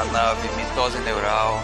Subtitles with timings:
[0.00, 1.60] À nave Mitose Neural.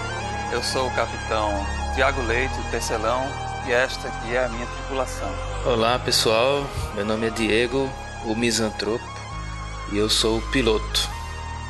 [0.52, 3.26] Eu sou o capitão Tiago Leite, o tecelão,
[3.66, 5.34] e esta aqui é a minha tripulação.
[5.64, 7.90] Olá pessoal, meu nome é Diego,
[8.26, 9.02] o misantropo,
[9.90, 11.08] e eu sou o piloto.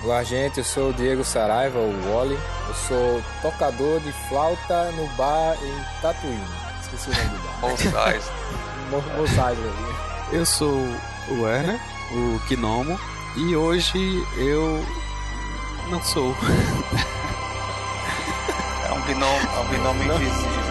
[0.03, 2.37] Olá gente, eu sou o Diego Saraiva, o Wally.
[2.67, 6.41] Eu sou tocador de flauta no bar em Tatuí.
[6.83, 7.71] Esqueci o nome do bar.
[7.71, 8.33] Mosais.
[9.17, 10.37] Mosais ali.
[10.37, 10.75] Eu sou
[11.29, 11.81] o Werner,
[12.11, 12.99] o Gnomo,
[13.37, 14.85] e hoje eu
[15.89, 16.35] não sou.
[18.89, 20.66] É um binômio, é um binômio invisível.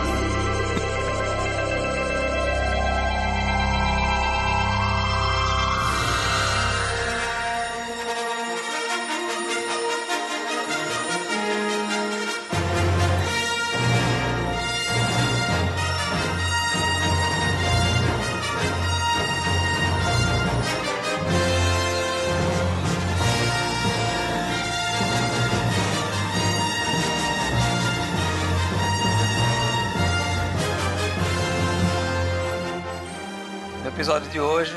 [34.35, 34.75] De hoje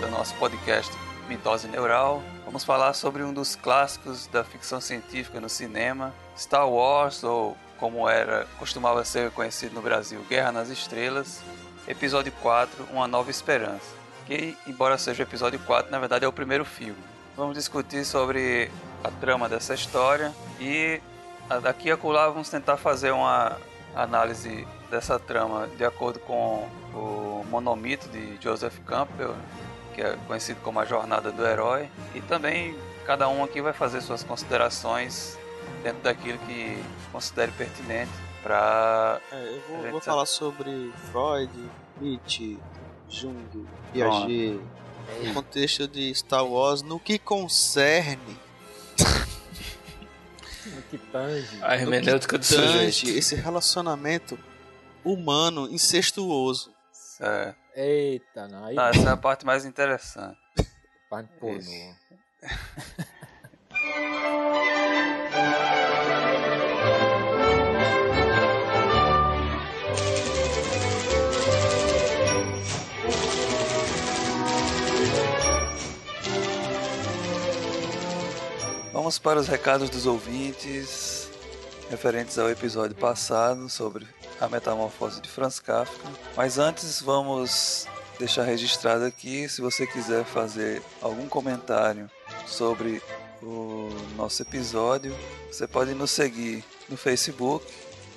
[0.00, 0.92] do nosso podcast
[1.30, 7.24] Mitose Neural, vamos falar sobre um dos clássicos da ficção científica no cinema, Star Wars,
[7.24, 11.40] ou como era costumava ser conhecido no Brasil, Guerra nas Estrelas,
[11.86, 13.94] episódio 4, Uma Nova Esperança.
[14.26, 17.02] Que, embora seja o episódio 4, na verdade é o primeiro filme.
[17.34, 18.70] Vamos discutir sobre
[19.02, 21.00] a trama dessa história e
[21.48, 23.56] a- daqui a acolá vamos tentar fazer uma
[23.96, 29.34] análise dessa trama de acordo com o monomito de Joseph Campbell,
[29.94, 34.00] que é conhecido como a Jornada do Herói, e também cada um aqui vai fazer
[34.00, 35.38] suas considerações
[35.82, 38.10] dentro daquilo que considere pertinente
[38.42, 41.52] para É, eu vou, Gente, vou falar sobre Freud,
[42.00, 42.58] Nietzsche,
[43.08, 44.60] Jung, Piaget,
[45.24, 48.38] no contexto de Star Wars, no que concerne
[50.66, 51.58] No que tange.
[51.62, 53.18] A hermenêutica do tange sujeito.
[53.18, 54.38] esse relacionamento
[55.04, 56.72] humano incestuoso.
[57.20, 58.64] é, Eita, não.
[58.64, 60.38] Aí não, essa é a parte mais interessante.
[61.08, 61.60] parte pornô.
[78.92, 81.07] Vamos para os recados dos ouvintes
[81.90, 84.06] referentes ao episódio passado sobre
[84.40, 86.08] a metamorfose de Franz Kafka.
[86.36, 87.86] Mas antes vamos
[88.18, 92.10] deixar registrado aqui, se você quiser fazer algum comentário
[92.46, 93.00] sobre
[93.42, 95.16] o nosso episódio,
[95.50, 97.64] você pode nos seguir no Facebook,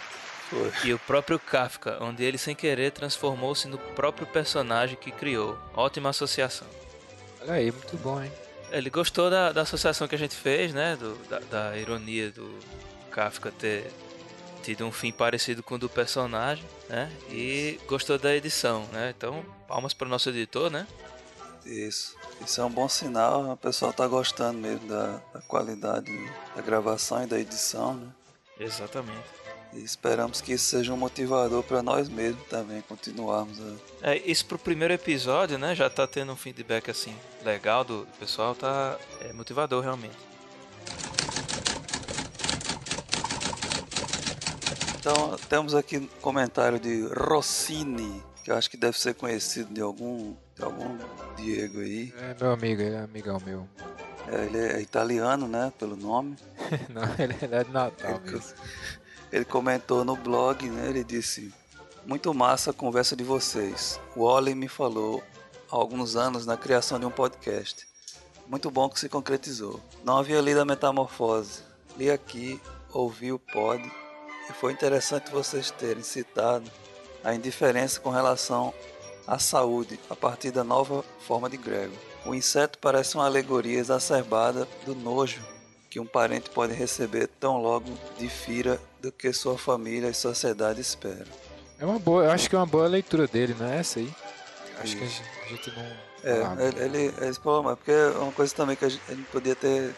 [0.83, 5.57] E o próprio Kafka, onde ele sem querer transformou-se no próprio personagem que criou.
[5.73, 6.67] Ótima associação.
[7.41, 8.31] Olha aí, muito bom, hein?
[8.71, 10.95] Ele gostou da, da associação que a gente fez, né?
[10.95, 12.57] Do- da, da ironia do
[13.11, 13.91] Kafka ter
[14.63, 17.11] tido um fim parecido com o do personagem, né?
[17.29, 19.13] E gostou da edição, né?
[19.15, 20.88] Então, palmas para o nosso editor, né?
[21.65, 22.15] Isso.
[22.45, 26.11] Isso é um bom sinal, o pessoal tá gostando mesmo da, da qualidade
[26.55, 28.07] da gravação e da edição, né?
[28.59, 29.43] Exatamente.
[29.75, 34.46] E esperamos que isso seja um motivador para nós mesmos também continuarmos a, É, isso
[34.46, 35.74] pro primeiro episódio, né?
[35.74, 40.16] Já tá tendo um feedback assim legal do pessoal, tá é motivador realmente.
[45.00, 49.81] Então, temos aqui um comentário de Rossini, que eu acho que deve ser conhecido de
[49.81, 50.98] algum, de algum
[51.36, 52.14] Diego aí.
[52.18, 53.68] É meu amigo, ele é amigão meu.
[54.31, 56.38] É, ele é italiano, né, pelo nome.
[56.90, 58.54] Não, ele é de Natal mesmo.
[59.33, 61.51] Ele comentou no blog, né, ele disse...
[62.06, 64.00] Muito massa a conversa de vocês.
[64.15, 65.24] O Wally me falou
[65.71, 67.88] há alguns anos na criação de um podcast.
[68.45, 69.80] Muito bom que se concretizou.
[70.03, 71.62] Não havia lido a Metamorfose.
[71.97, 73.81] Li aqui, ouvi o pod
[74.50, 76.69] e foi interessante vocês terem citado
[77.24, 78.74] a indiferença com relação
[79.25, 81.95] à saúde a partir da nova forma de grego.
[82.25, 85.52] O inseto parece uma alegoria exacerbada do nojo
[85.94, 87.86] que um parente pode receber tão logo
[88.18, 91.31] difira do que sua família e sociedade esperam.
[91.80, 94.12] É uma boa, eu acho que é uma boa leitura dele, não é essa aí?
[94.80, 95.84] Acho que a gente, a gente não.
[96.24, 99.28] É, ele, ele, ele falou, porque é uma coisa também que a gente, a gente
[99.28, 99.94] podia ter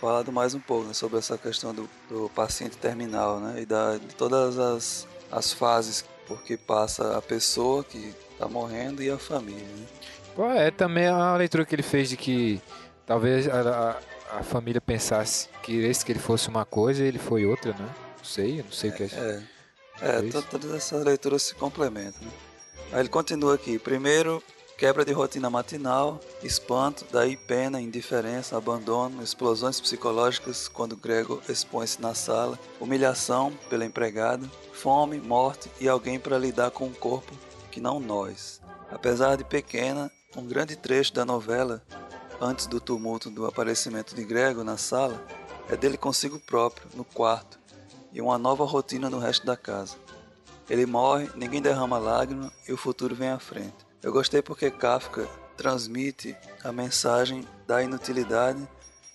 [0.00, 3.60] falado mais um pouco né, sobre essa questão do, do paciente terminal, né?
[3.60, 9.02] E da, de todas as, as fases por que passa a pessoa que está morrendo
[9.02, 9.60] e a família.
[9.60, 9.86] Né?
[10.34, 12.62] Pô, é também a leitura que ele fez de que
[13.04, 17.18] talvez a, a, a família pensasse que esse que ele fosse uma coisa e ele
[17.18, 17.94] foi outra, né?
[18.18, 19.42] Não sei, não sei o que é.
[20.00, 22.20] É, é todas essas leituras se complementam.
[22.22, 22.32] Né?
[22.92, 23.78] Aí ele continua aqui.
[23.78, 24.42] Primeiro,
[24.76, 32.14] quebra de rotina matinal, espanto, daí pena, indiferença, abandono, explosões psicológicas quando Gregor expõe-se na
[32.14, 37.32] sala, humilhação pela empregada, fome, morte e alguém para lidar com um corpo
[37.70, 38.60] que não nós.
[38.90, 41.82] Apesar de pequena, um grande trecho da novela,
[42.44, 45.24] antes do tumulto do aparecimento de Gregor na sala,
[45.68, 47.58] é dele consigo próprio, no quarto,
[48.12, 49.96] e uma nova rotina no resto da casa.
[50.68, 53.74] Ele morre, ninguém derrama lágrima e o futuro vem à frente.
[54.02, 55.26] Eu gostei porque Kafka
[55.56, 58.68] transmite a mensagem da inutilidade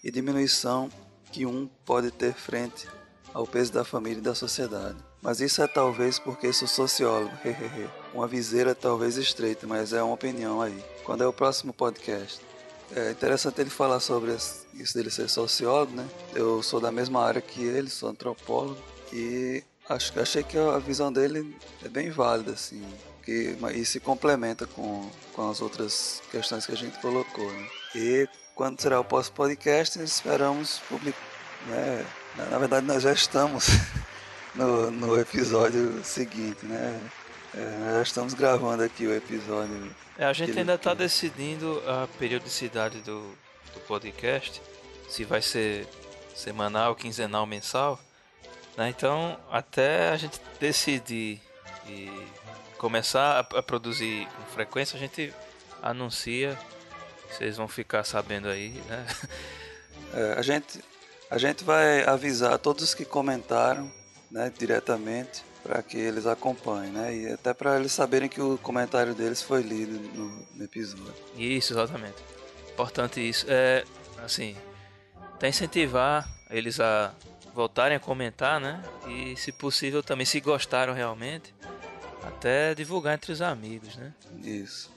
[0.04, 0.90] e diminuição
[1.32, 2.88] que um pode ter frente
[3.32, 4.98] ao peso da família e da sociedade.
[5.22, 7.90] Mas isso é talvez porque sou sociólogo, hehehe.
[8.14, 10.84] Uma viseira talvez estreita, mas é uma opinião aí.
[11.04, 12.50] Quando é o próximo podcast?
[12.96, 16.08] É interessante ele falar sobre isso dele ser sociólogo, né?
[16.34, 18.82] Eu sou da mesma área que ele, sou antropólogo
[19.14, 22.84] e acho achei que a visão dele é bem válida, assim,
[23.24, 27.68] que e se complementa com, com as outras questões que a gente colocou, né?
[27.96, 31.20] E quando será o próximo podcast, esperamos publicar,
[31.68, 32.06] né?
[32.50, 33.68] Na verdade, nós já estamos
[34.56, 37.00] no, no episódio seguinte, né?
[37.56, 43.00] É, já estamos gravando aqui o episódio É, a gente ainda está decidindo a periodicidade
[43.00, 43.22] do,
[43.74, 44.62] do podcast,
[45.10, 45.88] se vai ser
[46.36, 48.00] semanal, quinzenal, mensal.
[48.78, 48.90] né?
[48.90, 51.42] Então, até a gente decidir
[51.88, 52.12] e
[52.78, 55.34] começar a, a produzir com frequência, a gente
[55.82, 56.58] anuncia.
[57.32, 59.06] Vocês vão ficar sabendo aí, né?
[60.12, 60.84] É, a, gente,
[61.30, 63.92] a gente vai avisar todos que comentaram
[64.32, 67.16] né, diretamente para que eles acompanhem, né?
[67.16, 71.14] E até para eles saberem que o comentário deles foi lido no, no episódio.
[71.38, 72.18] Isso, exatamente.
[72.72, 73.46] Importante isso.
[73.50, 73.84] É,
[74.24, 74.56] assim,
[75.34, 77.14] até incentivar eles a
[77.54, 78.82] voltarem a comentar, né?
[79.08, 81.54] E, se possível, também, se gostaram realmente,
[82.24, 84.14] até divulgar entre os amigos, né?
[84.44, 84.92] Isso.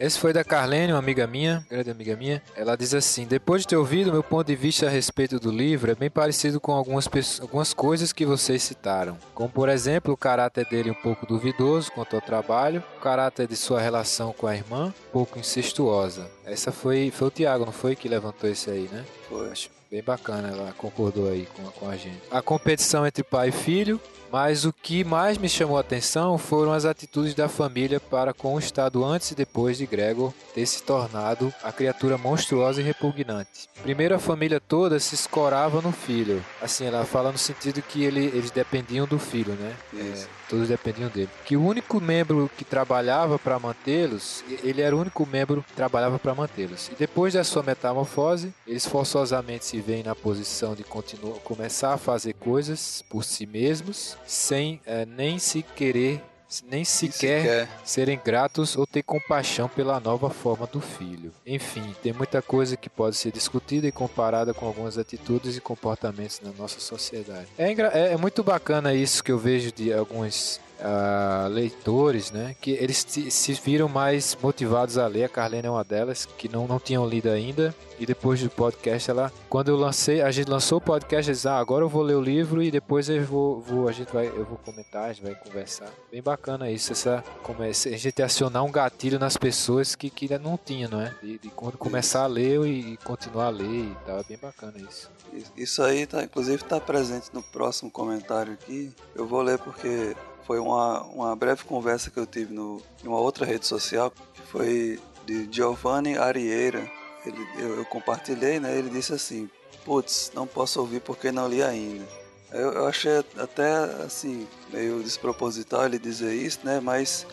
[0.00, 2.40] Esse foi da Carlene, uma amiga minha, grande amiga minha.
[2.54, 5.90] Ela diz assim: Depois de ter ouvido, meu ponto de vista a respeito do livro
[5.90, 7.08] é bem parecido com algumas,
[7.40, 9.18] algumas coisas que vocês citaram.
[9.34, 13.56] Como, por exemplo, o caráter dele um pouco duvidoso quanto ao trabalho, o caráter de
[13.56, 16.30] sua relação com a irmã, um pouco incestuosa.
[16.44, 17.96] Essa foi, foi o Tiago, não foi?
[17.96, 19.04] Que levantou esse aí, né?
[19.28, 19.50] Foi.
[19.50, 22.20] Acho bem bacana, ela concordou aí com, com a gente.
[22.30, 26.72] A competição entre pai e filho, mas o que mais me chamou a atenção foram
[26.72, 30.82] as atitudes da família para com o estado antes e depois de Gregor ter se
[30.82, 33.68] tornado a criatura monstruosa e repugnante.
[33.82, 36.44] Primeiro a família toda se escorava no filho.
[36.60, 39.74] Assim, ela fala no sentido que ele, eles dependiam do filho, né?
[39.92, 40.28] Isso.
[40.48, 41.28] Todos dependiam dele.
[41.44, 46.18] Que o único membro que trabalhava para mantê-los, ele era o único membro que trabalhava
[46.18, 46.88] para mantê-los.
[46.88, 51.98] E depois da sua metamorfose, eles forçosamente se veem na posição de continuar, começar a
[51.98, 56.22] fazer coisas por si mesmos, sem eh, nem se querer,
[56.70, 61.32] nem E sequer serem gratos ou ter compaixão pela nova forma do filho.
[61.46, 66.40] Enfim, tem muita coisa que pode ser discutida e comparada com algumas atitudes e comportamentos
[66.42, 67.48] na nossa sociedade.
[67.58, 72.54] É, é- é muito bacana isso que eu vejo de alguns ah, leitores, né?
[72.60, 75.24] Que eles se, viram mais motivados a ler.
[75.24, 77.74] A Carlene é uma delas que não, não tinham lido ainda.
[77.98, 81.58] E depois do podcast, ela, quando eu lancei, a gente lançou o podcast, eles, ah,
[81.58, 84.44] agora eu vou ler o livro e depois eu vou, vou- a gente vai, eu
[84.44, 85.88] vou comentar, a gente vai conversar.
[86.10, 90.26] Bem bacana isso, essa, como é, a gente acionar um gatilho nas pessoas que, que
[90.26, 91.12] ainda não tinha, não é?
[91.20, 94.38] De, de quando começar a ler e, e continuar a ler e tal, é bem
[94.40, 95.10] bacana isso.
[95.56, 98.92] Isso aí, tá, inclusive, está presente no próximo comentário aqui.
[99.14, 100.16] Eu vou ler porque
[100.48, 104.40] foi uma, uma breve conversa que eu tive no, em uma outra rede social, que
[104.40, 106.90] foi de Giovanni Arieira.
[107.26, 108.74] Ele, eu, eu compartilhei, né?
[108.74, 109.50] Ele disse assim:
[109.84, 112.02] Putz, não posso ouvir porque não li ainda.
[112.50, 116.80] Eu, eu achei até assim, meio desproposital ele dizer isso, né?
[116.80, 117.26] Mas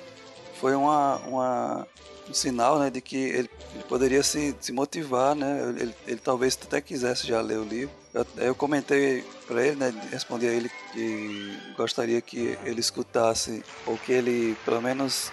[0.60, 1.88] foi uma, uma,
[2.30, 5.76] um sinal né, de que ele, ele poderia se, se motivar, né?
[5.78, 7.94] Ele, ele, talvez até quisesse já ler o livro.
[8.14, 9.94] Eu, eu comentei para ele, né?
[10.12, 15.32] Respondi a ele que gostaria que ele escutasse, ou que ele pelo menos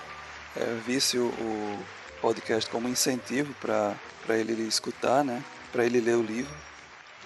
[0.57, 1.79] é, visse o, o,
[2.21, 3.97] podcast como incentivo para
[4.29, 5.43] ele escutar, né?
[5.73, 6.55] Para ele ler o livro.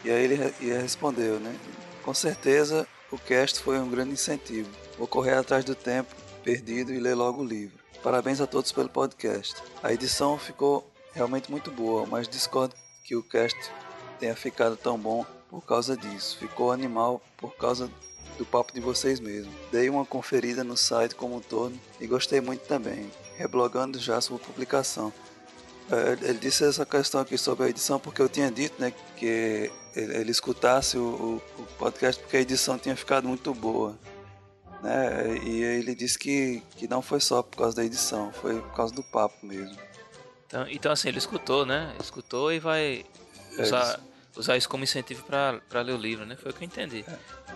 [0.05, 1.55] E aí ele, ele respondeu, né?
[2.03, 4.71] Com certeza o cast foi um grande incentivo.
[4.97, 7.86] Vou correr atrás do tempo perdido e ler logo o livro.
[8.03, 9.63] Parabéns a todos pelo podcast.
[9.83, 12.75] A edição ficou realmente muito boa, mas discordo
[13.05, 13.59] que o cast
[14.19, 16.39] tenha ficado tão bom por causa disso.
[16.39, 17.91] Ficou animal por causa
[18.37, 19.53] do papo de vocês mesmo.
[19.73, 24.39] Dei uma conferida no site como um todo e gostei muito também, reblogando já sua
[24.39, 25.13] publicação.
[25.91, 29.71] É, ele disse essa questão aqui sobre a edição porque eu tinha dito né, que
[29.95, 33.97] ele, escutasse o, o, podcast porque a edição tinha ficado muito boa.
[34.83, 35.39] Né?
[35.45, 38.95] E ele disse que, que não foi só por causa da edição, foi por causa
[38.95, 39.77] do papo mesmo.
[40.47, 41.95] Então, então assim, ele escutou, né?
[42.01, 43.05] Escutou e vai
[43.59, 44.01] é, usar,
[44.37, 46.37] usar isso como incentivo para ler o livro, né?
[46.37, 47.05] Foi o que eu entendi.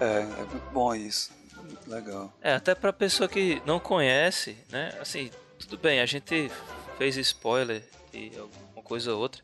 [0.01, 1.31] É, é, é muito bom isso.
[1.57, 2.33] Muito legal.
[2.41, 4.97] É, até pra pessoa que não conhece, né?
[5.01, 6.51] Assim, tudo bem, a gente
[6.99, 9.43] fez spoiler de alguma coisa ou outra,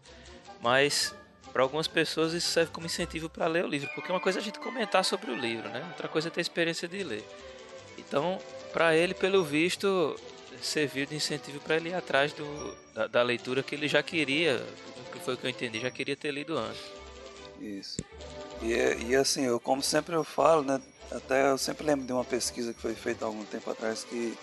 [0.60, 1.14] mas
[1.52, 4.42] para algumas pessoas isso serve como incentivo para ler o livro, porque uma coisa é
[4.42, 5.84] a gente comentar sobre o livro, né?
[5.90, 7.24] Outra coisa é ter experiência de ler.
[8.06, 8.38] Então,
[8.72, 10.16] para ele, pelo visto,
[10.62, 14.64] serviu de incentivo para ele ir atrás do, da, da, leitura que ele já queria,
[15.12, 16.80] que foi o que eu entendi, já queria ter lido antes.
[17.60, 17.96] Isso.
[18.62, 20.80] E, e assim, eu como sempre eu falo, né?
[21.10, 24.36] Até eu sempre lembro de uma pesquisa que foi feita há algum tempo atrás que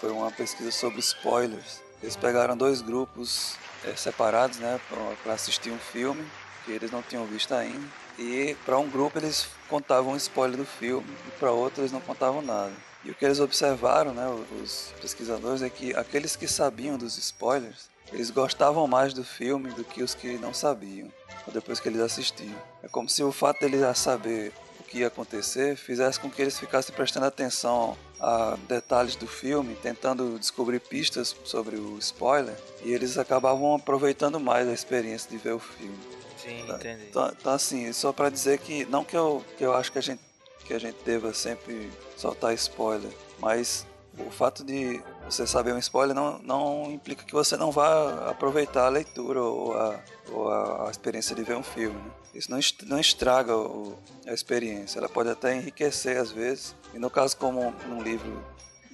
[0.00, 1.82] foi uma pesquisa sobre spoilers.
[2.02, 4.80] Eles pegaram dois grupos é, separados, né,
[5.22, 6.24] para assistir um filme
[6.64, 7.86] que eles não tinham visto ainda.
[8.18, 12.00] E para um grupo eles contavam um spoiler do filme e para outro eles não
[12.00, 12.72] contavam nada.
[13.04, 14.26] E o que eles observaram, né,
[14.62, 19.84] os pesquisadores, é que aqueles que sabiam dos spoilers, eles gostavam mais do filme do
[19.84, 21.12] que os que não sabiam,
[21.52, 22.54] depois que eles assistiam.
[22.82, 26.40] É como se o fato deles já saber o que ia acontecer fizesse com que
[26.40, 32.92] eles ficassem prestando atenção a detalhes do filme, tentando descobrir pistas sobre o spoiler, e
[32.92, 35.98] eles acabavam aproveitando mais a experiência de ver o filme.
[36.38, 37.06] Sim, tá, entendi.
[37.10, 40.02] Então, então, assim, só para dizer que não que eu, que eu acho que a
[40.02, 40.20] gente
[40.64, 43.86] que a gente deva sempre soltar spoiler, mas
[44.18, 48.86] o fato de você saber um spoiler não, não implica que você não vá aproveitar
[48.86, 51.98] a leitura ou a, ou a, experiência de ver um filme.
[51.98, 52.10] Né?
[52.34, 56.74] Isso não, não estraga o, a experiência, ela pode até enriquecer às vezes.
[56.92, 58.44] E no caso, como num livro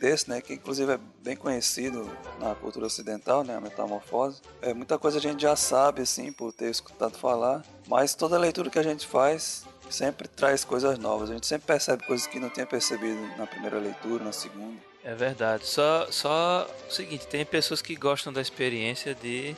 [0.00, 4.41] desse, né, que inclusive é bem conhecido na cultura ocidental, né, a metamorfose.
[4.62, 8.71] É muita coisa a gente já sabe assim por ter escutado falar, mas toda leitura
[8.71, 11.30] que a gente faz sempre traz coisas novas.
[11.30, 14.80] A gente sempre percebe coisas que não tinha percebido na primeira leitura, na segunda.
[15.04, 15.66] É verdade.
[15.66, 19.56] Só só o seguinte, tem pessoas que gostam da experiência de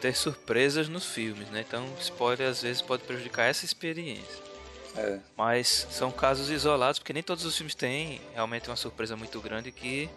[0.00, 1.64] ter surpresas nos filmes, né?
[1.66, 4.50] Então, spoiler às vezes pode prejudicar essa experiência.
[4.96, 5.18] É.
[5.36, 9.70] Mas são casos isolados, porque nem todos os filmes têm realmente uma surpresa muito grande
[9.70, 10.10] que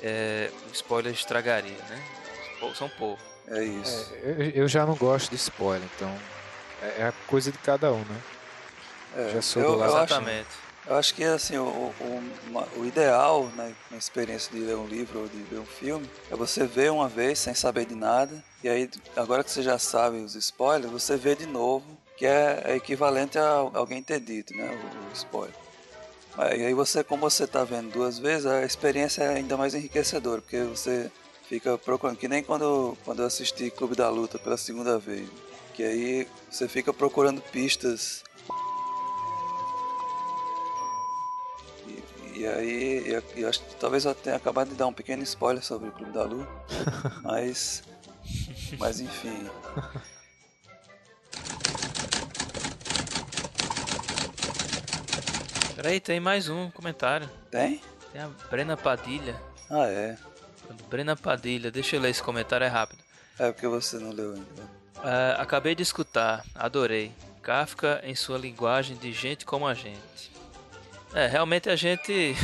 [0.00, 2.02] é, o spoiler estragaria, né?
[2.74, 3.24] São poucos.
[3.48, 4.14] É isso.
[4.22, 6.14] É, eu, eu, já não gosto de spoiler, então
[6.82, 8.20] é, é a coisa de cada um, né?
[9.16, 9.92] É, já sou eu, do lado.
[9.92, 10.48] Exatamente.
[10.86, 12.22] Eu acho que assim, o, o,
[12.78, 16.34] o, ideal né, na experiência de ler um livro ou de ver um filme é
[16.34, 20.16] você ver uma vez sem saber de nada, e aí agora que você já sabe
[20.16, 21.84] os spoilers, você vê de novo
[22.16, 25.54] que é, é equivalente a alguém ter dito, né, o, o spoiler.
[26.56, 30.40] E aí você, como você está vendo duas vezes, a experiência é ainda mais enriquecedora,
[30.40, 31.10] porque você
[31.48, 35.28] fica procurando, que nem quando, quando eu assisti Clube da Luta pela segunda vez,
[35.78, 38.24] que aí você fica procurando pistas
[42.34, 45.62] E aí, eu, eu acho que talvez eu tenha acabado de dar um pequeno spoiler
[45.62, 46.48] sobre o Clube da Luta,
[47.22, 47.82] mas.
[48.78, 49.48] Mas enfim.
[55.74, 57.28] Peraí, tem mais um comentário.
[57.50, 57.80] Tem?
[58.12, 59.40] Tem a Brena Padilha.
[59.68, 60.16] Ah, é.
[60.88, 63.02] Brena Padilha, deixa eu ler esse comentário, é rápido.
[63.36, 64.78] É porque você não leu ainda.
[64.98, 67.12] Uh, acabei de escutar, adorei.
[67.42, 70.30] Kafka em sua linguagem de gente como a gente.
[71.14, 72.34] É, realmente a gente.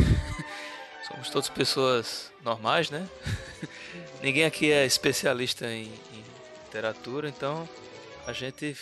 [1.07, 3.07] Somos todos pessoas normais, né?
[4.23, 6.25] Ninguém aqui é especialista em, em
[6.65, 7.69] literatura, então
[8.27, 8.75] a gente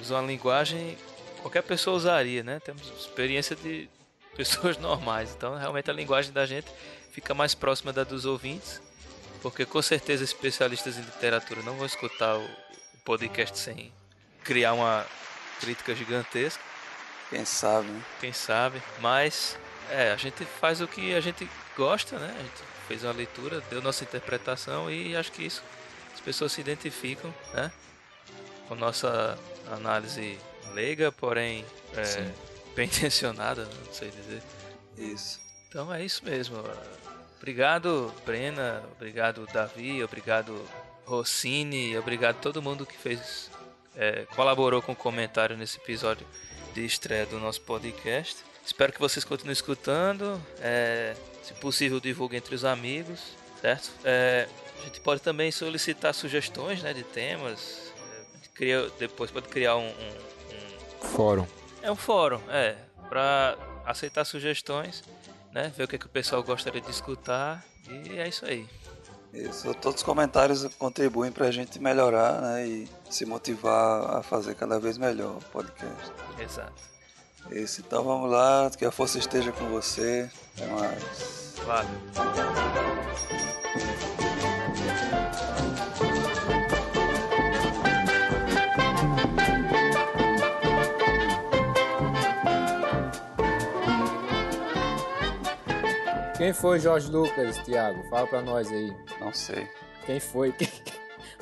[0.00, 0.96] usa uma linguagem
[1.40, 2.60] qualquer pessoa usaria, né?
[2.60, 3.88] Temos experiência de
[4.36, 6.70] pessoas normais, então realmente a linguagem da gente
[7.12, 8.80] fica mais próxima da dos ouvintes,
[9.42, 12.67] porque com certeza especialistas em literatura não vão escutar o
[13.08, 13.90] podcast sem
[14.44, 15.06] criar uma
[15.58, 16.62] crítica gigantesca.
[17.30, 18.04] Quem sabe, né?
[18.20, 18.82] Quem sabe.
[19.00, 19.58] Mas,
[19.90, 22.34] é, a gente faz o que a gente gosta, né?
[22.38, 25.62] A gente fez uma leitura, deu nossa interpretação e acho que isso
[26.12, 27.72] as pessoas se identificam, né?
[28.68, 29.38] Com nossa
[29.72, 30.38] análise
[30.74, 31.64] leiga, porém
[31.96, 32.30] é,
[32.76, 33.74] bem intencionada, né?
[33.86, 34.42] não sei dizer.
[34.98, 35.40] Isso.
[35.66, 36.62] Então é isso mesmo.
[37.38, 38.82] Obrigado, Brena.
[38.96, 40.02] Obrigado, Davi.
[40.04, 40.62] Obrigado,
[41.08, 41.96] Rossini.
[41.96, 43.50] Obrigado a todo mundo que fez,
[43.96, 46.26] é, colaborou com o comentário nesse episódio
[46.74, 48.36] de estreia do nosso podcast.
[48.64, 50.40] Espero que vocês continuem escutando.
[50.60, 53.20] É, se possível, divulgue entre os amigos,
[53.60, 53.90] certo?
[54.04, 54.46] É,
[54.80, 57.92] a gente pode também solicitar sugestões né, de temas.
[58.44, 61.06] É, cria, depois pode criar um, um, um...
[61.08, 61.46] Fórum.
[61.80, 62.76] É um fórum, é.
[63.08, 65.02] Para aceitar sugestões
[65.52, 65.72] né?
[65.76, 67.64] Ver o que, é que o pessoal gostaria de escutar.
[67.88, 68.66] E é isso aí.
[69.32, 74.54] Isso, todos os comentários contribuem para a gente melhorar né, e se motivar a fazer
[74.54, 76.12] cada vez melhor o podcast.
[76.38, 76.82] Exato.
[77.50, 80.30] Isso, então vamos lá, que a força esteja com você.
[80.56, 81.54] Até mais.
[81.66, 81.88] Valeu.
[96.38, 98.08] Quem foi Jorge Lucas, Thiago?
[98.08, 98.96] Fala pra nós aí.
[99.18, 99.68] Não sei.
[100.06, 100.54] Quem foi?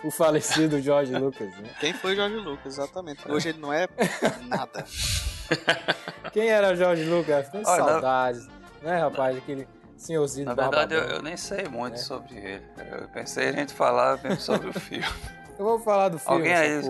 [0.02, 1.68] o falecido Jorge Lucas, né?
[1.78, 3.30] Quem foi Jorge Lucas, exatamente.
[3.30, 3.86] Hoje ele não é
[4.48, 4.86] nada.
[6.32, 7.46] Quem era Jorge Lucas?
[7.50, 8.48] Tem Olha, saudades,
[8.82, 8.90] não...
[8.90, 9.36] né, rapaz?
[9.36, 11.98] Aquele senhorzinho Na verdade, eu, eu, nem sei muito é.
[11.98, 12.64] sobre ele.
[12.90, 15.04] Eu pensei a gente falar mesmo sobre o filme.
[15.58, 16.38] Eu vou falar do filme.
[16.38, 16.80] Alguém aí.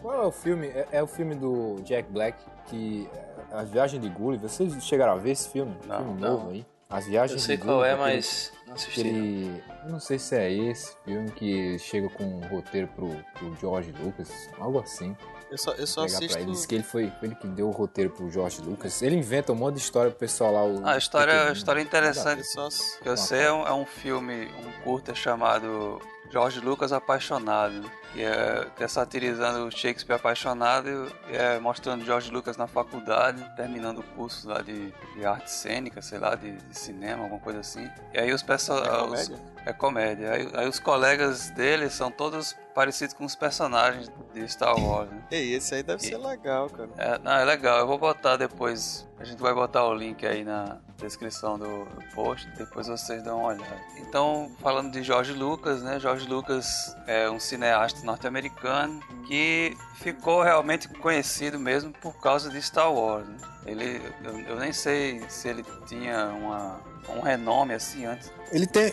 [0.00, 0.68] Qual é o filme?
[0.68, 3.06] É, é, o filme do Jack Black, que.
[3.52, 4.48] É a Viagem de Gulliver.
[4.48, 5.76] Vocês chegaram a ver esse filme?
[5.86, 6.30] Não, filme não.
[6.30, 6.64] novo aí?
[6.90, 9.00] As viagens Eu sei qual é, mas não assisti.
[9.00, 13.92] Aquele, não sei se é esse filme que chega com um roteiro pro, pro George
[13.92, 15.16] Lucas, algo assim.
[15.50, 16.38] Eu só, eu só assisto...
[16.38, 19.02] Ele disse que ele foi ele que deu o roteiro pro George Lucas.
[19.02, 20.64] Ele inventa um monte de história pro pessoal lá.
[20.64, 22.42] O, ah, a história, a história interessante
[23.02, 26.00] que eu sei é um, é um filme, um curta chamado
[26.30, 32.56] George Lucas Apaixonado que é, que é satirizando o Shakespeare apaixonado é mostrando George Lucas
[32.56, 37.22] na faculdade, terminando o curso lá de, de arte cênica, sei lá, de, de cinema,
[37.22, 37.88] alguma coisa assim.
[38.12, 39.30] E aí os personagens.
[39.30, 40.32] É, é comédia.
[40.32, 45.10] Aí, aí, os colegas dele são todos parecidos com os personagens de Star Wars.
[45.10, 45.22] Né?
[45.30, 46.90] E esse aí deve e, ser legal, cara.
[46.96, 47.78] É, não, é legal.
[47.78, 49.06] Eu vou botar depois.
[49.18, 53.48] A gente vai botar o link aí na descrição do post, depois vocês dão uma
[53.48, 53.80] olhada.
[53.98, 55.98] Então, falando de George Lucas, né?
[55.98, 62.92] George Lucas é um cineasta norte-americano que ficou realmente conhecido mesmo por causa de Star
[62.92, 63.26] Wars.
[63.28, 63.36] Né?
[63.66, 68.32] Ele, eu, eu, nem sei se ele tinha uma, um renome assim antes.
[68.50, 68.92] Ele tem,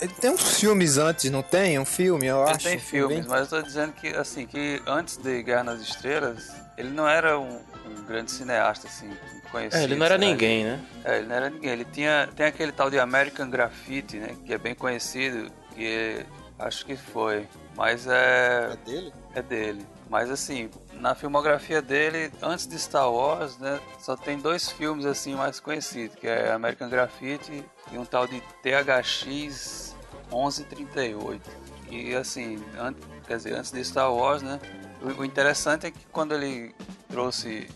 [0.00, 1.78] ele tem uns filmes antes, não tem?
[1.78, 2.68] Um filme, eu ele acho.
[2.68, 3.28] Ele tem filmes, bem...
[3.28, 7.38] mas eu tô dizendo que assim que antes de Guerra nas Estrelas ele não era
[7.38, 9.10] um, um grande cineasta assim
[9.50, 9.80] conhecido.
[9.80, 10.80] É, ele não era ninguém, né?
[11.04, 11.70] É, ele não era ninguém.
[11.70, 14.36] Ele tinha tem aquele tal de American Graffiti, né?
[14.44, 16.24] Que é bem conhecido, que
[16.58, 17.46] acho que foi
[17.80, 18.72] mas é.
[18.72, 19.12] É dele?
[19.34, 19.86] É dele.
[20.08, 20.68] Mas assim,
[21.00, 26.14] na filmografia dele, antes de Star Wars, né, só tem dois filmes assim mais conhecidos,
[26.16, 29.96] que é American Graffiti e um tal de THX
[30.30, 31.50] 1138.
[31.90, 34.60] E assim, antes, quer dizer, antes de Star Wars, né,
[35.00, 36.74] o, o interessante é que quando ele
[37.08, 37.68] trouxe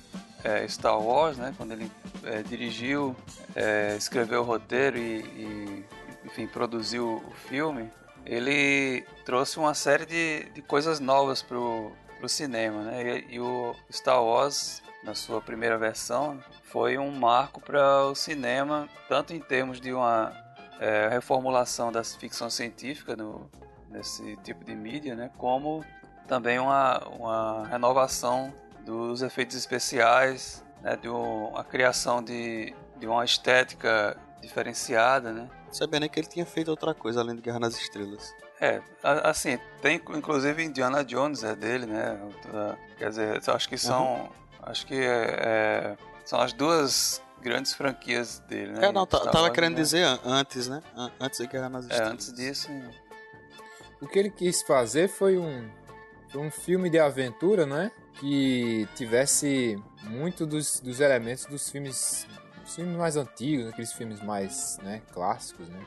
[0.44, 1.90] é, Star Wars, né, quando ele
[2.24, 3.16] é, dirigiu,
[3.56, 5.84] é, escreveu o roteiro e, e
[6.26, 7.90] enfim, produziu o filme,
[8.26, 11.92] ele trouxe uma série de, de coisas novas pro,
[12.24, 13.24] pro cinema, né?
[13.28, 18.88] E, e, o Star Wars, na sua primeira versão, foi um marco para o cinema,
[19.08, 20.32] tanto em termos de uma
[20.80, 23.50] é, reformulação da ficção científica no,
[23.90, 25.30] nesse tipo de mídia, né?
[25.36, 25.84] Como
[26.26, 28.54] também uma, uma renovação
[28.86, 30.96] dos efeitos especiais, né?
[30.96, 35.50] De uma criação de, de uma estética diferenciada, né?
[35.70, 38.32] Sabendo que ele tinha feito outra coisa além de Guerra nas Estrelas.
[38.60, 42.18] É, assim, tem inclusive Indiana Jones é dele, né?
[42.96, 44.22] Quer dizer, acho que são.
[44.22, 44.28] Uhum.
[44.62, 48.86] Acho que é, é, são as duas grandes franquias dele, né?
[48.86, 49.82] É, não, tá, tava querendo né?
[49.82, 50.80] dizer antes, né?
[51.20, 52.08] Antes de Guerra nas Estrelas.
[52.08, 52.68] É, antes disso.
[54.00, 55.68] O que ele quis fazer foi um,
[56.34, 57.90] um filme de aventura, né?
[58.14, 62.26] Que tivesse muito dos, dos elementos dos filmes
[62.64, 65.80] filmes mais antigos, aqueles filmes mais né, clássicos, né?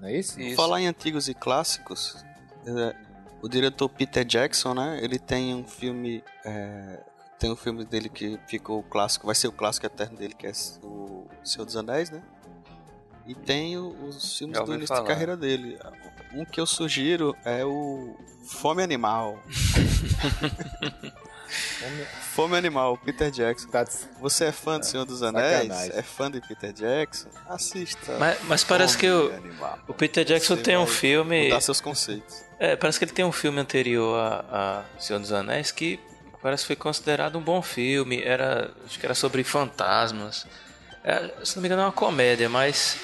[0.00, 0.40] Não é isso?
[0.40, 0.56] isso.
[0.56, 2.24] Falar em antigos e clássicos,
[2.66, 2.94] é,
[3.42, 4.98] o diretor Peter Jackson, né?
[5.02, 7.00] Ele tem um filme, é,
[7.38, 10.52] tem um filme dele que ficou clássico, vai ser o clássico eterno dele, que é
[10.82, 12.22] o Senhor dos Anéis, né?
[13.26, 15.02] E tem os filmes do início falar.
[15.02, 15.78] de carreira dele.
[16.32, 19.38] Um que eu sugiro é o Fome Animal.
[21.48, 23.68] Fome, Fome Animal, Peter Jackson.
[23.68, 23.84] Tá...
[24.20, 25.68] Você é fã do Senhor dos Anéis?
[25.68, 25.98] Sacanagem.
[25.98, 27.28] É fã de Peter Jackson?
[27.48, 28.16] Assista.
[28.18, 29.32] Mas, mas parece que o,
[29.88, 31.44] o Peter Jackson Você tem um filme.
[31.44, 32.44] Mudar seus conceitos.
[32.58, 35.98] É, parece que ele tem um filme anterior a, a Senhor dos Anéis que
[36.42, 38.22] parece que foi considerado um bom filme.
[38.22, 40.46] Era, acho que era sobre fantasmas.
[41.04, 42.96] É, se não me engano, é uma comédia, mas.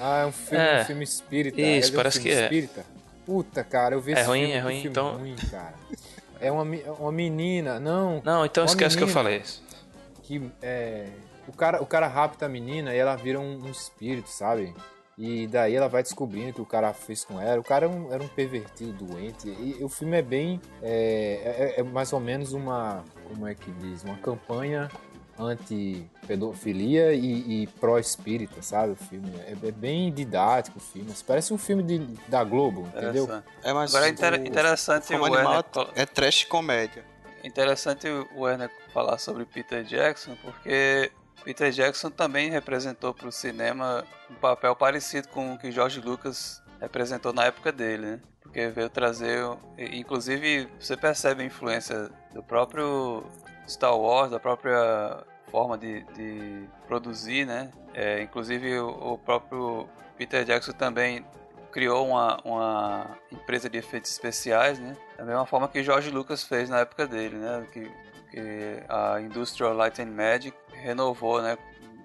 [0.00, 1.60] Ah, é um filme, é, um filme espírita.
[1.60, 2.42] Isso, é parece um que é.
[2.44, 2.86] Espírita.
[3.26, 4.54] Puta, cara, eu vi é esse ruim, filme.
[4.54, 5.16] É ruim, então.
[5.16, 5.74] Ruim, cara.
[6.40, 8.22] É uma, uma menina, não.
[8.24, 9.42] Não, então esquece que eu falei.
[10.22, 11.08] Que é,
[11.48, 14.74] o cara, o cara rapta a menina e ela vira um, um, espírito, sabe?
[15.16, 17.60] E daí ela vai descobrindo que o cara fez com ela.
[17.60, 19.48] O cara era um, era um pervertido doente.
[19.48, 20.60] E o filme é bem.
[20.80, 23.02] É, é, é mais ou menos uma.
[23.28, 24.04] Como é que diz?
[24.04, 24.88] Uma campanha
[25.38, 28.92] anti-pedofilia e, e pró-espírita, sabe?
[28.92, 31.12] O filme é, é, bem didático o filme.
[31.26, 31.98] Parece um filme de,
[32.28, 33.42] da Globo, entendeu?
[33.62, 35.64] É, mas Agora é inter, interessante o, o Werner...
[35.94, 37.04] É trash comédia.
[37.44, 41.12] Interessante o Werner falar sobre Peter Jackson, porque
[41.44, 46.60] Peter Jackson também representou para o cinema um papel parecido com o que George Lucas
[46.80, 48.20] representou na época dele, né?
[48.42, 49.44] Porque veio trazer,
[49.78, 53.24] inclusive você percebe a influência do próprio
[53.68, 57.70] Star Wars, da própria forma de, de produzir, né?
[57.94, 61.24] É, inclusive o, o, próprio Peter Jackson também
[61.72, 64.96] criou uma, uma empresa de efeitos especiais, né?
[65.16, 67.66] Da mesma forma que George Lucas fez na época dele, né?
[67.72, 67.90] Que,
[68.30, 71.56] que a Industrial Light and Magic renovou, né?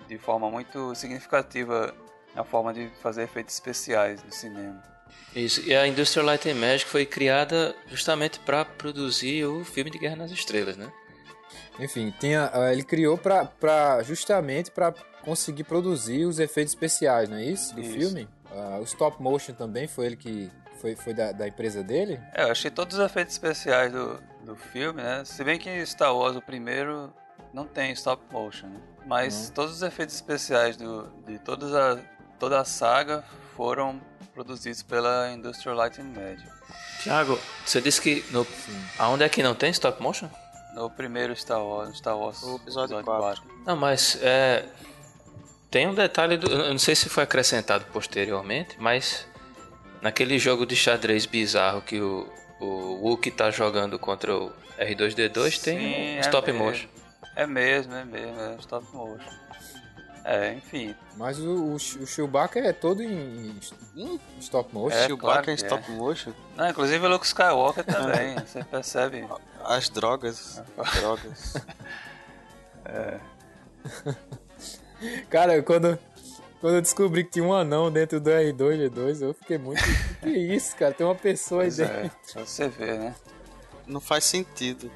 [0.07, 1.93] De forma muito significativa
[2.35, 4.81] a forma de fazer efeitos especiais no cinema.
[5.35, 9.97] Isso, e a Industrial Light and Magic foi criada justamente para produzir o filme de
[9.97, 10.91] Guerra nas Estrelas, né?
[11.79, 17.37] Enfim, tinha, ah, ele criou pra, pra, justamente para conseguir produzir os efeitos especiais, não
[17.37, 17.73] é isso?
[17.73, 17.93] Do isso.
[17.93, 18.27] filme?
[18.51, 20.51] Uh, o stop motion também foi ele que.
[20.79, 22.19] Foi, foi da, da empresa dele?
[22.33, 25.23] É, eu achei todos os efeitos especiais do, do filme, né?
[25.23, 27.11] Se bem que Star Wars, o primeiro,
[27.53, 28.81] não tem stop motion, né?
[29.05, 29.53] Mas uhum.
[29.53, 31.97] todos os efeitos especiais do, de todas a,
[32.37, 33.23] toda a saga
[33.55, 34.01] foram
[34.33, 36.49] produzidos pela Industrial Light and Magic.
[37.01, 38.45] Tiago, você disse que no,
[38.97, 40.29] aonde é que não tem stop motion?
[40.73, 43.43] No primeiro Star Wars, Star Wars o episódio, episódio 4.
[43.43, 43.63] 4.
[43.65, 44.65] Não, mas é,
[45.69, 49.27] tem um detalhe, do, eu não sei se foi acrescentado posteriormente, mas
[50.01, 52.27] naquele jogo de xadrez bizarro que o,
[52.59, 56.87] o Wookie tá jogando contra o R2D2 Sim, tem um stop é motion.
[57.35, 59.42] É mesmo, é mesmo, é stop motion.
[60.25, 60.95] É, enfim.
[61.17, 63.59] Mas o, o, o Chewbacca é todo em,
[63.95, 64.95] em stop motion.
[64.95, 65.95] É, Chewbacca claro em stop é.
[65.95, 66.33] motion?
[66.55, 69.27] Não, inclusive o Luke Skywalker também, você percebe.
[69.63, 70.61] As drogas.
[70.99, 71.55] drogas.
[72.85, 73.19] É.
[75.29, 75.99] Cara, quando,
[76.61, 79.83] quando eu descobri que tinha um anão dentro do R2G2, eu fiquei muito.
[80.21, 80.93] que isso, cara?
[80.93, 82.17] Tem uma pessoa pois aí é, dentro.
[82.35, 83.15] É, você vê, né?
[83.85, 84.89] Não faz sentido.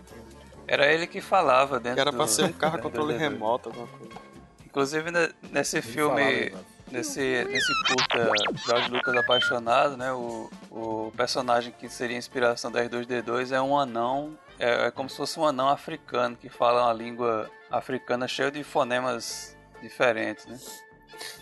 [0.66, 2.32] Era ele que falava dentro que era pra do...
[2.32, 4.27] ser um carro controle remoto, alguma coisa.
[4.68, 5.12] Inclusive
[5.50, 6.54] nesse filme,
[6.92, 8.30] nesse, nesse curta
[8.66, 10.12] George Lucas apaixonado, né?
[10.12, 15.10] O, o personagem que seria a inspiração da R2D2 é um anão, é, é como
[15.10, 20.60] se fosse um anão africano que fala uma língua africana cheia de fonemas diferentes, né?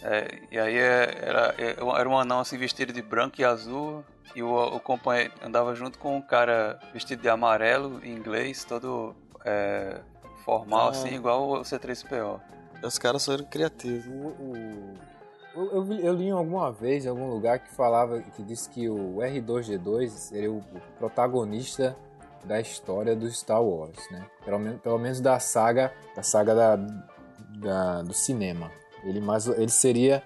[0.03, 4.05] É, e aí é, era, é, era um anão assim vestido de branco e azul
[4.35, 9.15] e o, o companheiro andava junto com um cara vestido de amarelo em inglês, todo
[9.43, 9.99] é,
[10.45, 10.91] formal ah.
[10.91, 12.39] assim, igual o C3PO.
[12.85, 14.05] Os caras foram criativos.
[14.05, 14.53] O, o,
[15.55, 19.17] eu, eu, eu, li alguma vez, em algum lugar, que falava, que disse que o
[19.17, 20.63] R2D2 seria o
[20.99, 21.95] protagonista
[22.43, 24.25] da história do Star Wars, né?
[24.43, 26.75] Pelo, menos, pelo menos da saga, da saga da,
[27.57, 28.71] da, do cinema.
[29.03, 30.21] Ele, mais, ele seria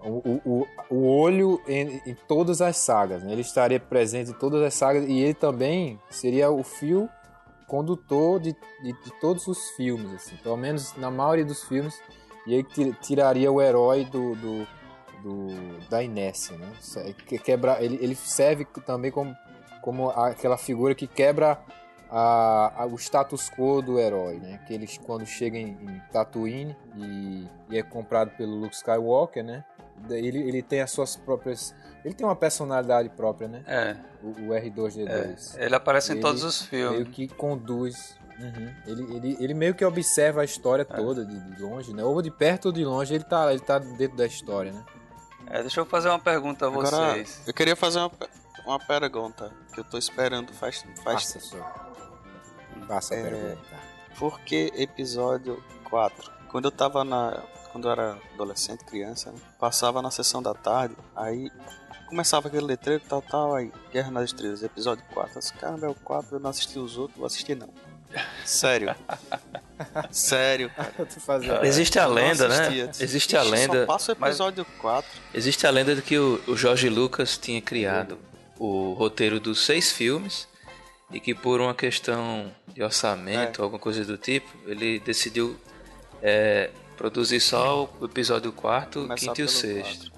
[0.00, 3.32] o, o, o olho em, em todas as sagas, né?
[3.32, 7.08] Ele estaria presente em todas as sagas e ele também seria o fio
[7.72, 11.98] condutor de, de, de, todos os filmes, assim, pelo menos na maioria dos filmes,
[12.46, 12.66] e ele
[13.00, 14.66] tiraria o herói do, do,
[15.22, 16.70] do da inércia, né?
[17.42, 19.34] Quebra, ele, ele serve também como,
[19.80, 21.58] como aquela figura que quebra
[22.10, 24.60] a, a, o status quo do herói, né?
[24.66, 29.64] Que eles quando chegam em, em Tatooine e, e, é comprado pelo Luke Skywalker, né?
[30.10, 33.62] Ele, ele tem as suas próprias ele tem uma personalidade própria, né?
[33.66, 33.96] É.
[34.22, 35.56] O, o R2D2.
[35.56, 35.66] É.
[35.66, 37.00] Ele aparece ele em todos os filmes.
[37.00, 38.16] Meio que conduz.
[38.38, 38.74] Uhum.
[38.86, 40.84] Ele, ele, ele meio que observa a história é.
[40.84, 42.02] toda de, de, longe, né?
[42.02, 44.84] Ou de perto ou de longe, ele tá, ele tá dentro da história, né?
[45.46, 46.92] É, deixa eu fazer uma pergunta a vocês.
[46.92, 48.10] Agora, eu queria fazer uma,
[48.66, 51.64] uma pergunta que eu tô esperando faz, faz Faça, tempo.
[52.88, 53.76] Faça a é, pergunta.
[54.18, 56.30] Por que episódio 4?
[56.48, 57.42] Quando eu tava na.
[57.70, 59.38] Quando eu era adolescente, criança, né?
[59.58, 61.50] passava na sessão da tarde, aí
[62.12, 65.32] começava aquele letreiro, tal, tal, aí, Guerra nas Estrelas, episódio 4.
[65.34, 67.70] Eu disse, caramba, é o 4, eu não assisti os outros, vou assistir não.
[68.44, 68.94] Sério.
[70.10, 71.66] Sério, cara.
[71.66, 72.90] Existe a lenda, né?
[73.00, 73.80] Existe a lenda.
[73.80, 74.78] Só passa o episódio mas...
[74.78, 75.10] 4.
[75.32, 78.18] Existe a lenda de que o, o Jorge Lucas tinha criado
[78.58, 80.46] o roteiro dos seis filmes
[81.10, 83.64] e que por uma questão de orçamento, é.
[83.64, 85.58] alguma coisa do tipo, ele decidiu
[86.22, 90.11] é, produzir só o episódio 4, quinto e o sexto.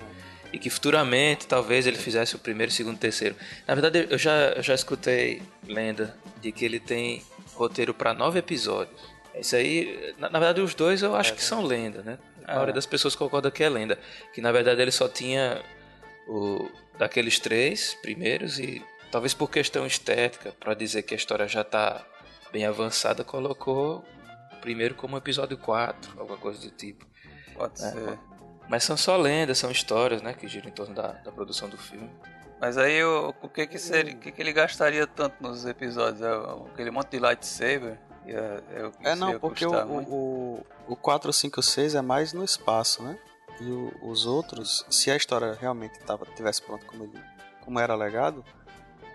[0.55, 3.35] E que futuramente talvez ele fizesse o primeiro, segundo, terceiro.
[3.67, 8.39] Na verdade, eu já, eu já escutei lenda de que ele tem roteiro para nove
[8.39, 9.01] episódios.
[9.35, 12.19] Isso aí, na, na, verdade, os dois eu acho é, que são lenda, né?
[12.45, 12.75] A maioria é.
[12.75, 13.99] das pessoas concorda que é lenda.
[14.33, 15.61] Que na verdade ele só tinha
[16.29, 21.63] o daqueles três primeiros e talvez por questão estética, para dizer que a história já
[21.63, 22.07] está
[22.53, 24.05] bem avançada, colocou
[24.53, 27.05] o primeiro como episódio 4, alguma coisa do tipo.
[27.55, 28.19] Pode é, ser.
[28.69, 31.77] Mas são só lendas, são histórias, né, que giram em torno da, da produção do
[31.77, 32.11] filme.
[32.61, 36.23] Mas aí o, o que que seria, o que que ele gastaria tanto nos episódios?
[36.23, 37.99] É, aquele monte de lightsaber?
[38.27, 43.19] É, é não, porque o, o, o 4, 5, 6 é mais no espaço, né?
[43.61, 47.21] E o, os outros, se a história realmente tava, tivesse pronto como, ele,
[47.63, 48.43] como era legado,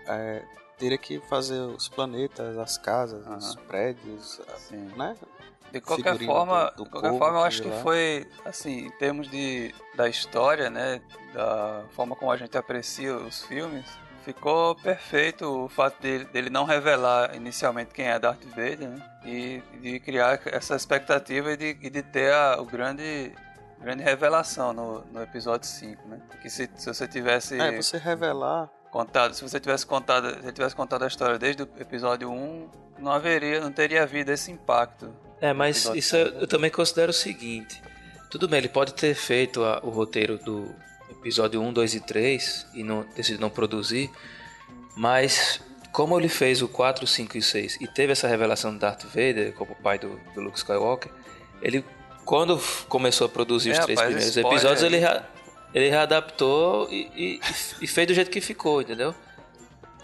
[0.06, 0.44] é,
[0.78, 3.36] teria que fazer os planetas, as casas, uhum.
[3.36, 4.90] os prédios, Sim.
[4.96, 5.16] né?
[5.72, 7.82] De qualquer forma, do, do de qualquer forma, eu acho que lá.
[7.82, 11.00] foi assim, em termos de da história, né,
[11.32, 13.84] da forma como a gente aprecia os filmes,
[14.24, 19.10] ficou perfeito o fato dele, dele não revelar inicialmente quem é Darth Vader, né?
[19.24, 23.32] E de criar essa expectativa e de, e de ter a, o grande
[23.80, 26.20] grande revelação no, no episódio 5, né?
[26.42, 27.58] Que se, se você tivesse.
[27.58, 28.68] É, você revelar.
[28.90, 33.12] Contado, se você tivesse contado, se tivesse contado a história desde o episódio 1, não
[33.12, 35.14] haveria, não teria havido esse impacto.
[35.40, 37.82] É, mas isso eu, eu, também considero o seguinte.
[38.30, 40.74] Tudo bem, ele pode ter feito a, o roteiro do
[41.10, 44.10] episódio 1, 2 e 3 e não decidiu não produzir,
[44.96, 45.60] mas
[45.92, 49.52] como ele fez o 4, 5 e 6 e teve essa revelação do Darth Vader
[49.54, 51.10] como pai do, do Luke Skywalker,
[51.60, 51.84] ele
[52.24, 54.98] quando começou a produzir é, os três rapaz, primeiros episódios, ele,
[55.74, 57.40] ele readaptou e, e,
[57.80, 59.14] e, fez do jeito que ficou, entendeu?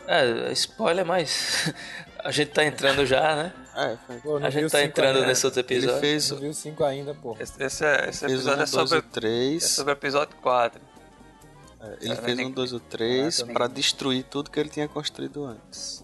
[0.09, 1.73] É, spoiler, mas
[2.25, 3.53] a gente tá entrando já, né?
[3.77, 5.29] É, pô, a gente tá entrando ainda.
[5.29, 5.91] nesse outro episódio.
[5.91, 6.31] Ele fez...
[6.31, 7.37] Não viu 5 ainda, pô.
[7.39, 9.63] Esse, esse, é, esse episódio um, é, sobre, 3.
[9.63, 10.81] é sobre o episódio 4.
[11.81, 14.89] É, ele é, fez um 2 ou 3 é, para destruir tudo que ele tinha
[14.89, 16.03] construído antes.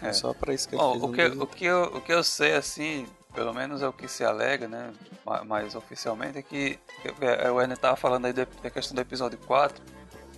[0.00, 0.12] É.
[0.12, 2.12] Só para isso que ele Bom, fez o um que, o, que eu, o que
[2.12, 3.04] eu sei, assim,
[3.34, 4.92] pelo menos é o que se alega, né,
[5.44, 6.78] mais oficialmente, é que
[7.20, 9.82] é, o Ernie estava falando aí da questão do episódio 4.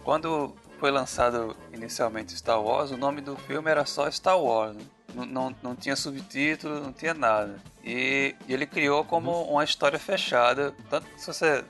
[0.02, 4.74] Quando foi lançado inicialmente Star Wars, o nome do filme era só Star Wars.
[4.76, 4.82] Né?
[5.14, 7.60] Não, não, não, tinha subtítulo, não tinha nada.
[7.84, 9.52] E, e, ele criou como uhum.
[9.52, 10.74] uma história fechada.
[10.88, 11.64] Tanto que se você,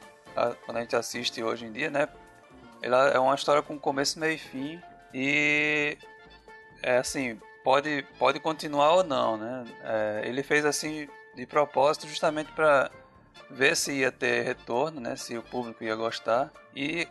[0.64, 2.08] quando a gente assiste hoje em dia, né?
[2.82, 4.80] Ela é uma história com começo, meio e fim.
[5.12, 5.98] E
[6.82, 9.64] é assim, pode, pode continuar ou não, né?
[9.84, 12.90] É, ele fez assim de propósito justamente para
[13.50, 17.06] ver se ia ter retorno, né, se o público ia gostar e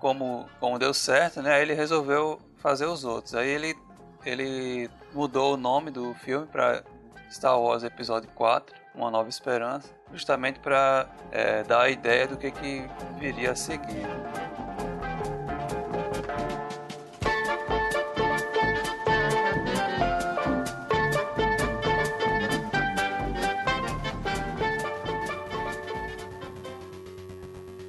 [0.00, 3.34] como como deu certo, né, ele resolveu fazer os outros.
[3.34, 3.76] Aí ele
[4.24, 6.82] ele mudou o nome do filme para
[7.30, 12.50] Star Wars Episódio 4, Uma Nova Esperança, justamente para é, dar a ideia do que,
[12.50, 14.06] que viria a seguir.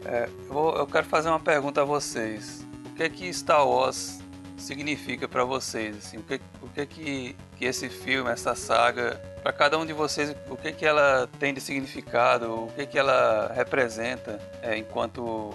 [0.05, 2.65] É, eu, vou, eu, quero fazer uma pergunta a vocês.
[2.87, 4.18] O que é que Star Wars
[4.61, 5.97] significa para vocês?
[5.97, 9.93] Assim, o que, o que, que, que esse filme, essa saga, para cada um de
[9.93, 12.65] vocês, o que, que ela tem de significado?
[12.65, 15.51] O que, que ela representa é, enquanto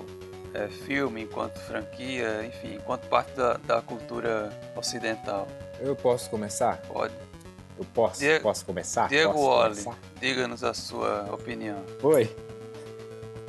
[0.55, 5.47] é, filme, enquanto franquia, enfim, enquanto parte da, da cultura ocidental?
[5.81, 6.79] Eu posso começar?
[6.83, 7.15] Pode.
[7.77, 9.09] Eu posso, Diego, posso começar?
[9.09, 9.85] Diego Wally,
[10.21, 11.83] diga-nos a sua opinião.
[12.03, 12.35] Oi.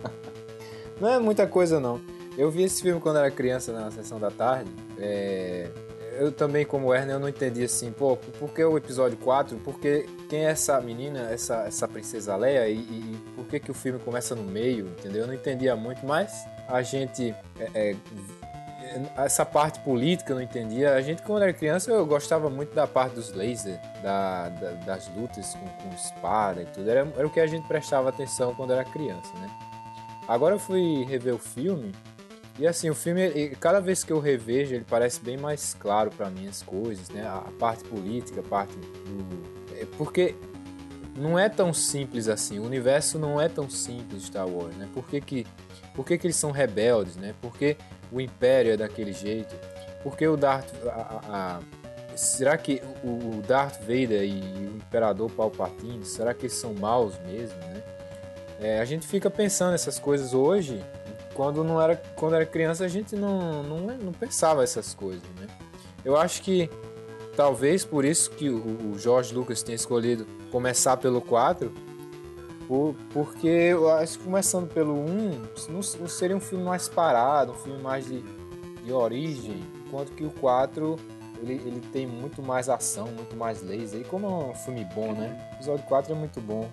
[0.99, 2.14] Não é muita coisa, não.
[2.37, 4.69] Eu vi esse filme quando era criança na sessão da tarde.
[4.99, 5.69] É...
[6.17, 9.57] Eu também, como Werner, eu não entendi assim, pô, por que o episódio 4?
[9.57, 13.73] Porque quem é essa menina, essa, essa princesa Leia, e, e por que, que o
[13.73, 15.23] filme começa no meio, entendeu?
[15.23, 16.31] Eu não entendia muito, mas
[16.69, 17.35] a gente.
[17.59, 17.95] É, é,
[19.17, 20.93] essa parte política eu não entendia.
[20.93, 25.13] A gente, quando era criança, eu gostava muito da parte dos lasers, da, da, das
[25.17, 26.89] lutas com, com espada e tudo.
[26.89, 29.49] Era, era o que a gente prestava atenção quando era criança, né?
[30.29, 31.91] Agora eu fui rever o filme
[32.57, 36.29] e assim, o filme, cada vez que eu revejo, ele parece bem mais claro para
[36.29, 37.27] mim as coisas, né?
[37.27, 39.75] A parte política, a parte do.
[39.75, 40.35] É, porque
[41.17, 42.59] não é tão simples assim.
[42.59, 44.87] O universo não é tão simples Star Wars, né?
[44.93, 45.47] Por que, que,
[45.93, 47.35] por que, que eles são rebeldes, né?
[47.41, 47.75] Por que
[48.09, 49.53] o Império é daquele jeito?
[50.01, 50.71] Por que o Darth.
[50.87, 51.59] A, a,
[52.15, 57.57] será que o Darth Vader e o Imperador Palpatine, será que eles são maus mesmo,
[57.59, 57.83] né?
[58.61, 60.81] É, a gente fica pensando essas coisas hoje,
[61.35, 65.47] quando não era quando era criança a gente não, não, não pensava essas coisas, né?
[66.03, 66.69] Eu acho que
[67.35, 71.71] talvez por isso que o, o George Lucas tenha escolhido começar pelo 4,
[72.67, 75.05] por, porque eu acho que começando pelo 1
[75.69, 78.23] não, não seria um filme mais parado, um filme mais de,
[78.83, 80.95] de origem, enquanto que o 4
[81.41, 84.01] ele, ele tem muito mais ação, muito mais laser.
[84.01, 85.49] E como é um filme bom, né?
[85.51, 86.69] O episódio 4 é muito bom.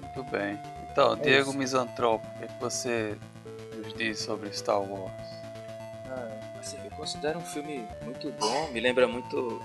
[0.00, 0.58] Muito bem.
[0.90, 1.58] Então, é Diego isso.
[1.58, 3.18] Misantropo, o que, é que você
[3.96, 5.12] diz sobre Star Wars?
[6.06, 9.60] Ah, assim, eu considero um filme muito bom, me lembra muito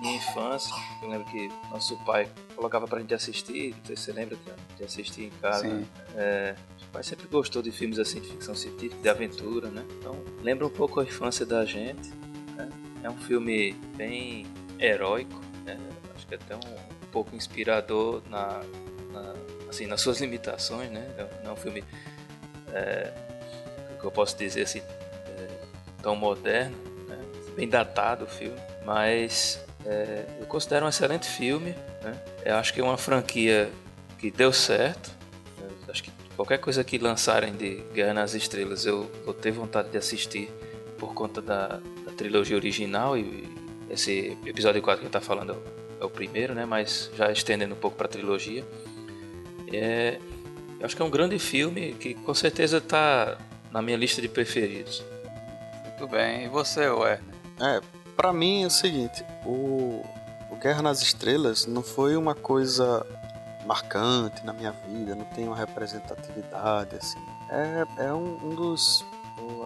[0.00, 0.74] minha infância.
[1.02, 4.36] Eu lembro que nosso pai colocava pra gente assistir, não sei se você lembra
[4.76, 5.68] de assistir em casa.
[5.68, 5.86] Sim.
[6.16, 9.84] É, o pai sempre gostou de filmes assim de ficção científica, de aventura, né?
[9.98, 12.10] Então lembra um pouco a infância da gente.
[13.02, 14.46] É um filme bem
[14.78, 15.78] heróico, né?
[16.14, 18.60] acho que até um, um pouco inspirador na,
[19.10, 19.34] na,
[19.70, 21.08] assim, nas suas limitações, né?
[21.42, 21.82] Não é um filme
[22.72, 23.10] é,
[24.00, 24.82] que eu posso dizer assim
[25.26, 25.48] é,
[26.02, 26.76] tão moderno,
[27.08, 27.18] né?
[27.56, 31.74] bem datado o filme, mas é, eu considero um excelente filme.
[32.02, 32.20] Né?
[32.44, 33.70] Eu acho que é uma franquia
[34.18, 35.10] que deu certo.
[35.58, 39.90] Eu acho que qualquer coisa que lançarem de Guerra nas Estrelas eu vou ter vontade
[39.90, 40.50] de assistir
[40.98, 41.66] por conta da,
[42.04, 43.48] da trilogia original e
[43.88, 45.56] esse episódio 4 que eu tá falando
[46.00, 46.64] é o primeiro, né?
[46.64, 48.64] Mas já estendendo um pouco para a trilogia.
[49.72, 50.18] É,
[50.78, 53.36] eu acho que é um grande filme que com certeza está
[53.70, 55.02] na minha lista de preferidos.
[55.84, 56.44] Muito bem.
[56.44, 57.34] E você, Werner?
[57.60, 57.80] É,
[58.16, 60.04] para mim é o seguinte, o,
[60.50, 63.06] o Guerra nas Estrelas não foi uma coisa
[63.66, 67.20] marcante na minha vida, não tem uma representatividade assim.
[67.50, 69.04] É, é um, um dos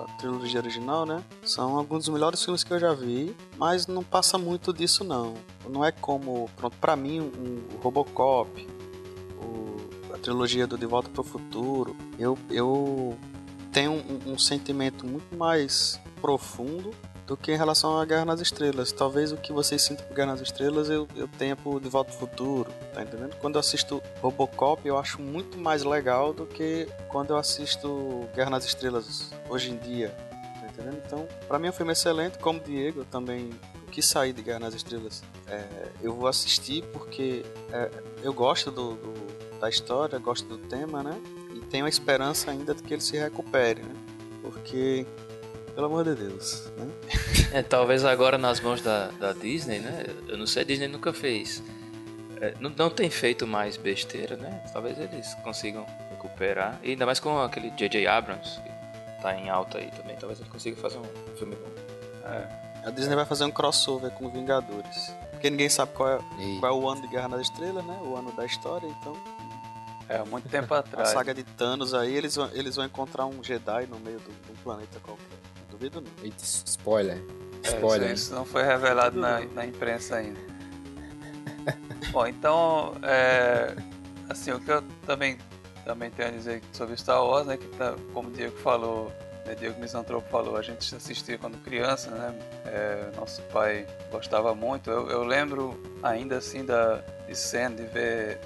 [0.01, 1.23] a trilogia original, né?
[1.45, 5.35] São alguns dos melhores filmes que eu já vi, mas não passa muito disso não.
[5.69, 8.69] Não é como, pronto, para mim um, o Robocop,
[9.41, 13.17] o, a trilogia do De Volta para o Futuro, eu, eu
[13.75, 16.95] tenho um, um sentimento muito mais profundo
[17.27, 18.93] do que em relação a Guerra nas Estrelas.
[18.93, 22.13] Talvez o que vocês sintam por Guerra nas Estrelas eu, eu tenha por De Volta
[22.13, 23.35] ao Futuro, tá entendendo?
[23.41, 28.51] Quando eu assisto Robocop eu acho muito mais legal do que quando eu assisto Guerra
[28.51, 30.11] nas Estrelas hoje em dia,
[30.61, 31.03] tá entendendo?
[31.05, 33.51] Então, pra mim é um filme excelente, como Diego, eu também
[33.91, 35.23] quis sair de Guerra nas Estrelas.
[35.49, 37.91] É, eu vou assistir porque é,
[38.23, 41.19] eu gosto do, do, da história, gosto do tema, né?
[41.75, 43.97] Tenho a esperança ainda de que ele se recupere, né?
[44.41, 45.05] Porque
[45.75, 46.89] pelo amor de Deus, né?
[47.53, 50.07] É, talvez agora nas mãos da, da Disney, né?
[50.29, 51.65] Eu não sei, a Disney nunca fez.
[52.41, 54.63] É, não, não tem feito mais besteira, né?
[54.73, 56.79] Talvez eles consigam recuperar.
[56.81, 58.07] E ainda mais com aquele J.J.
[58.07, 60.15] Abrams, que tá em alta aí também.
[60.15, 62.29] Talvez ele consiga fazer um filme bom.
[62.31, 62.87] É.
[62.87, 65.13] A Disney vai fazer um crossover com Vingadores.
[65.33, 66.19] Porque ninguém sabe qual é,
[66.61, 67.99] qual é o ano de Guerra nas Estrelas, né?
[68.01, 69.34] O ano da história, então.
[70.09, 71.11] É, muito tempo atrás.
[71.11, 74.53] A saga de Thanos aí, eles vão, eles vão encontrar um Jedi no meio de
[74.53, 75.25] um planeta qualquer.
[75.71, 76.25] Duvido não.
[76.25, 77.23] Eita, spoiler.
[77.63, 78.13] É, spoiler.
[78.13, 80.39] Isso, isso, não foi revelado na, na, imprensa ainda.
[82.13, 83.75] Bom, então, é,
[84.29, 85.39] assim, o que eu também,
[85.85, 89.11] também tenho a dizer sobre Star Wars, né, que tá, como o Diego falou,
[89.45, 94.91] né, Diego Misantropo falou, a gente assistia quando criança, né, é, nosso pai gostava muito,
[94.91, 98.39] eu, eu lembro ainda assim da, de cena, de ver,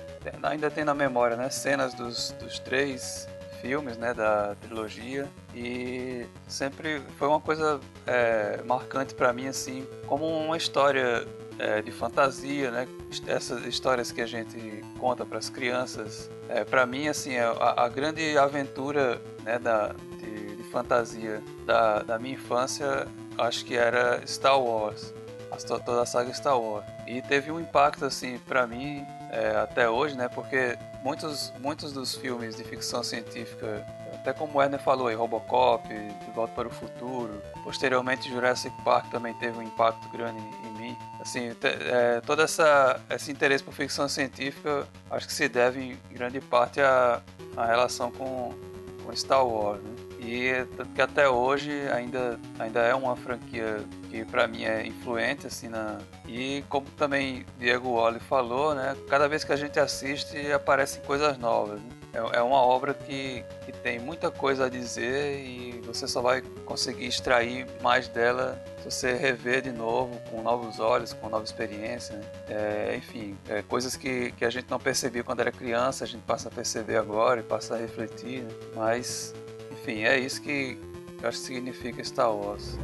[0.43, 3.29] ainda tem na memória, né, cenas dos, dos três
[3.61, 10.27] filmes, né, da trilogia e sempre foi uma coisa é, marcante para mim, assim, como
[10.27, 11.27] uma história
[11.59, 12.88] é, de fantasia, né,
[13.27, 17.85] essas histórias que a gente conta para as crianças, é, para mim, assim, é a,
[17.85, 23.07] a, grande aventura, né, da, de, de fantasia da, da minha infância,
[23.37, 25.12] acho que era Star Wars,
[25.85, 26.85] toda a saga Star Wars.
[27.07, 30.29] E teve um impacto, assim, para mim, é, até hoje, né?
[30.29, 35.89] Porque muitos, muitos dos filmes de ficção científica, até como o Werner falou aí, Robocop,
[35.89, 40.97] De Volta para o Futuro, posteriormente Jurassic Park também teve um impacto grande em mim.
[41.20, 46.41] Assim, é, todo essa, esse interesse por ficção científica acho que se deve em grande
[46.41, 47.20] parte à,
[47.57, 48.55] à relação com,
[49.05, 49.97] com Star Wars, né?
[50.19, 55.47] E tanto que até hoje ainda, ainda é uma franquia que para mim é influente
[55.47, 58.97] assim na e como também Diego Wally falou, né?
[59.09, 61.81] Cada vez que a gente assiste aparecem coisas novas.
[61.81, 61.99] Né?
[62.12, 66.43] É, é uma obra que, que tem muita coisa a dizer e você só vai
[66.64, 72.16] conseguir extrair mais dela se você rever de novo, com novos olhos, com nova experiência.
[72.16, 72.25] Né?
[72.49, 76.23] É, enfim, é, coisas que, que a gente não percebia quando era criança, a gente
[76.23, 78.43] passa a perceber agora e passa a refletir.
[78.43, 78.51] Né?
[78.75, 79.35] Mas
[79.81, 80.76] enfim, é isso que
[81.22, 82.76] eu acho que significa Star Wars.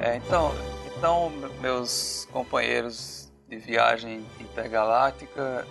[0.00, 0.52] É, então,
[0.96, 5.66] então, meus companheiros de viagem intergaláctica,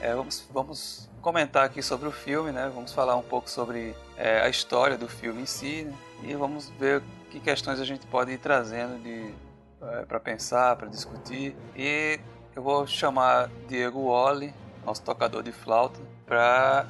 [0.00, 2.70] é, vamos, vamos comentar aqui sobre o filme, né?
[2.72, 5.92] Vamos falar um pouco sobre é, a história do filme em si né?
[6.22, 7.02] e vamos ver
[7.32, 9.34] que questões a gente pode ir trazendo de
[9.82, 11.56] é, para pensar, para discutir.
[11.74, 12.20] E
[12.54, 14.54] eu vou chamar Diego Wally,
[14.84, 16.86] nosso tocador de flauta, para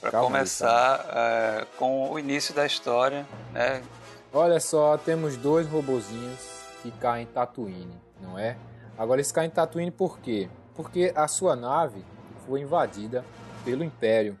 [0.00, 3.84] para começar aí, é, com o início da história, né?
[4.32, 6.40] Olha só, temos dois robozinhos
[6.82, 8.56] que caem em Tatooine, não é?
[8.98, 10.48] Agora eles caem em Tatooine por quê?
[10.74, 12.04] Porque a sua nave
[12.44, 13.24] foi invadida
[13.64, 14.38] pelo Império.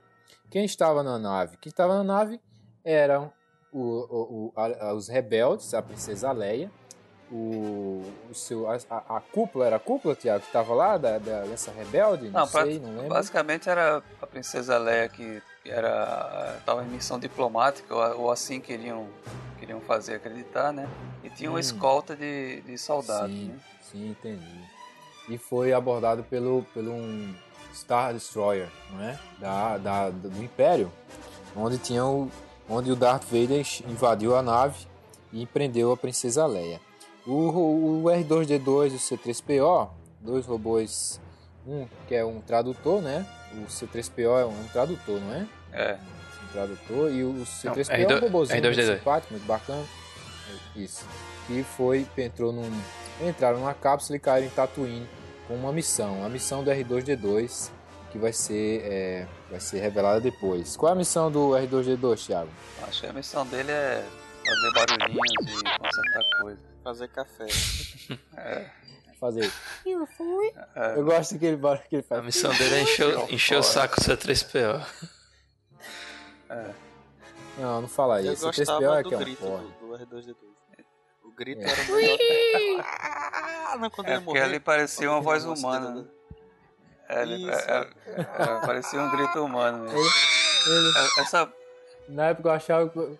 [0.50, 1.56] Quem estava na nave?
[1.58, 2.40] Quem estava na nave
[2.84, 3.32] eram
[3.72, 6.70] o, o, o, a, os rebeldes, a princesa Leia,
[7.30, 11.42] o, o seu, a, a, cúpula, era a cúpula, Tiago, que estava lá, da, da,
[11.42, 12.28] dessa rebelde?
[12.28, 13.08] Não, não sei, não lembro.
[13.08, 19.08] Basicamente era a princesa Leia que era estava em missão diplomática, ou, ou, assim queriam,
[19.58, 20.88] queriam fazer acreditar, né?
[21.22, 21.60] E tinha uma hum.
[21.60, 23.58] escolta de, de soldados, sim, né?
[23.80, 24.60] Sim, entendi.
[25.28, 27.32] E foi abordado pelo, pelo um
[27.74, 29.18] Star Destroyer, não é?
[29.38, 30.92] Da, da, do Império,
[31.56, 32.30] onde tinha o,
[32.68, 34.86] onde o Darth Vader invadiu a nave
[35.32, 36.80] e prendeu a princesa Leia.
[37.26, 39.90] O, o R2D2 e o C3PO,
[40.20, 41.20] dois robôs,
[41.66, 43.26] um que é um tradutor, né?
[43.52, 45.46] O C3PO é um tradutor, não é?
[45.72, 45.98] É.
[46.44, 49.84] Um tradutor e o C3PO não, R2, é um robôzinho muito simpático, muito bacana.
[50.74, 51.04] Isso.
[51.48, 52.70] E foi, entrou num,
[53.20, 55.19] entraram numa cápsula e caíram em Tatooine
[55.50, 57.72] com uma missão, a missão do R2D2,
[58.12, 60.76] que vai ser, é, vai ser revelada depois.
[60.76, 62.50] Qual é a missão do R2D2, Thiago?
[62.86, 64.06] Acho que a missão dele é
[64.46, 66.64] fazer barulhinhos e consertar coisas.
[66.84, 67.46] Fazer café.
[68.38, 68.70] é.
[69.18, 69.52] Fazer.
[69.84, 70.52] Eu fui.
[70.76, 70.94] É.
[70.96, 72.20] Eu gosto daquele barulho que ele faz.
[72.20, 74.86] A missão dele é encher, encher o saco do C3PO.
[76.48, 76.70] É.
[77.58, 78.46] Não, não fala isso.
[78.46, 80.49] Eu gostava é do grito do, do R2D2
[81.28, 81.70] grito é.
[81.70, 82.84] era muito.
[83.66, 85.90] ah, não, quando é ele porque ali parecia uma voz humana.
[85.90, 86.04] Né?
[87.08, 89.98] É, ele, é, é, é, parecia um grito humano mesmo.
[89.98, 91.52] Ele, ele, Essa...
[92.08, 93.18] Na época eu achava que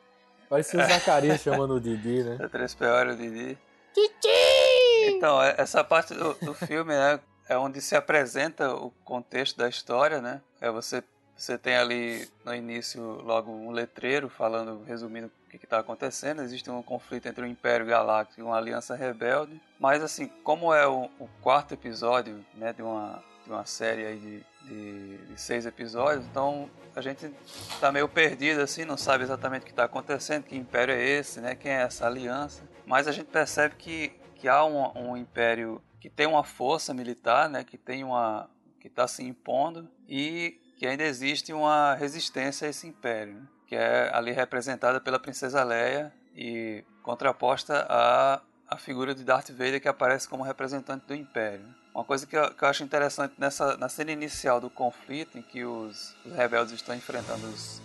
[0.48, 2.36] parecia o Zacarias chamando o Didi, né?
[2.44, 3.58] O 3PO era o Didi.
[3.94, 5.16] Didi!
[5.16, 7.18] Então, essa parte do, do filme, né?
[7.48, 10.40] É onde se apresenta o contexto da história, né?
[10.60, 11.02] É você
[11.40, 16.42] você tem ali no início logo um letreiro falando, resumindo o que está acontecendo.
[16.42, 19.60] Existe um conflito entre o Império Galáctico e uma aliança rebelde.
[19.78, 24.46] Mas assim, como é o, o quarto episódio né, de, uma, de uma série de,
[24.62, 27.32] de, de seis episódios, então a gente
[27.70, 31.40] está meio perdido assim, não sabe exatamente o que está acontecendo, que império é esse,
[31.40, 32.62] né, quem é essa aliança.
[32.86, 37.48] Mas a gente percebe que, que há um, um império que tem uma força militar,
[37.48, 38.48] né, que tem uma
[38.80, 43.42] que está se impondo e que ainda existe uma resistência a esse império, né?
[43.70, 49.80] Que é ali representada pela princesa Leia e contraposta à, à figura de Darth Vader
[49.80, 51.64] que aparece como representante do império.
[51.94, 55.42] Uma coisa que eu, que eu acho interessante nessa na cena inicial do conflito em
[55.42, 57.80] que os, os rebeldes estão enfrentando os,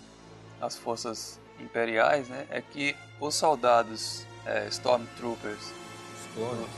[0.60, 5.72] as forças imperiais, né, é que os soldados é, Stormtroopers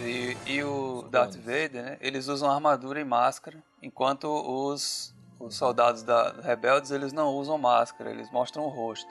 [0.01, 6.03] e, e, o Darth Vader, né, eles usam armadura e máscara, enquanto os os soldados
[6.03, 9.09] da rebeldes eles não usam máscara, eles mostram o rosto.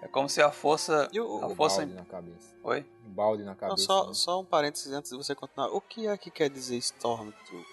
[0.00, 1.08] É como se a força.
[1.12, 2.54] E o, a força balde na cabeça.
[2.62, 2.86] Oi?
[3.04, 3.76] Um balde na cabeça.
[3.76, 4.14] Não, só, né?
[4.14, 5.68] só um parênteses antes de você continuar.
[5.68, 7.66] O que é que quer dizer Stormtrooper?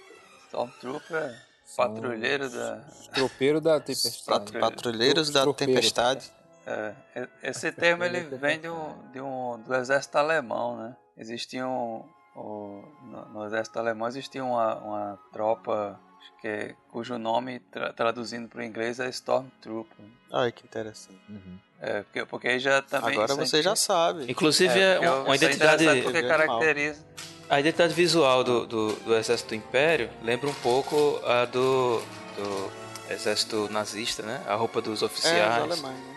[0.47, 1.39] Stormtrooper é
[1.75, 2.77] patrulheiro da.
[3.13, 4.51] Tropeiro da tempestade.
[4.53, 6.31] Patrulheiros da tempestade.
[6.65, 6.95] É,
[7.43, 10.97] esse termo ele vem de um, de um, do exército alemão, né?
[11.17, 12.05] Existiam.
[12.35, 15.97] Um, no, no, exército alemão existia uma, uma tropa
[16.41, 20.05] que é, cujo nome, tra traduzindo para o inglês, é Stormtrooper.
[20.31, 21.19] Ai, que interessante.
[21.29, 21.57] Uhum.
[21.81, 23.13] É, porque, porque aí já também...
[23.13, 24.29] Agora você já sabe.
[24.31, 26.01] Inclusive, é, é uma, identidade...
[26.01, 27.05] Porque caracteriza...
[27.49, 32.01] A identidade visual do, do, do, Exército do Império lembra um pouco a do,
[32.35, 32.71] do
[33.09, 34.41] Exército Nazista, né?
[34.47, 35.37] A roupa dos oficiais.
[35.37, 36.15] É, dos alemães, né?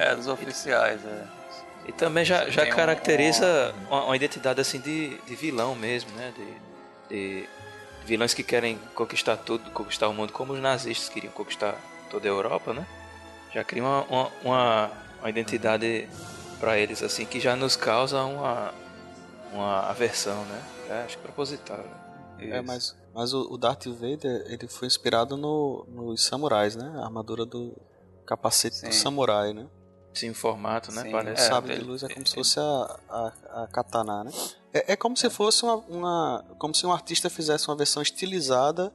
[0.00, 1.26] É, é dos oficiais, é.
[1.86, 3.86] E também já, já caracteriza um...
[3.86, 6.32] uma, uma, identidade assim de, de vilão mesmo, né?
[6.36, 7.48] De, de
[8.08, 11.78] vilões que querem conquistar tudo, conquistar o mundo, como os nazistas queriam conquistar
[12.10, 12.86] toda a Europa, né?
[13.52, 14.02] Já cria uma,
[14.42, 14.90] uma,
[15.20, 16.08] uma identidade
[16.58, 18.72] para eles, assim, que já nos causa uma,
[19.52, 20.62] uma aversão, né?
[20.88, 21.76] É, acho proposital.
[22.38, 22.48] Né?
[22.56, 26.90] É, mas, mas o, o Darth Vader, ele foi inspirado no, nos samurais, né?
[26.96, 27.76] A armadura do
[28.24, 28.88] capacete Sim.
[28.88, 29.66] do samurai, né?
[30.18, 31.02] Sim, formato, né?
[31.02, 31.42] Sim, Parece.
[31.42, 34.30] É, sabe de luz é como se fosse a, a, a katana, né?
[34.72, 38.92] É, é como se fosse uma, uma, Como se um artista fizesse uma versão estilizada,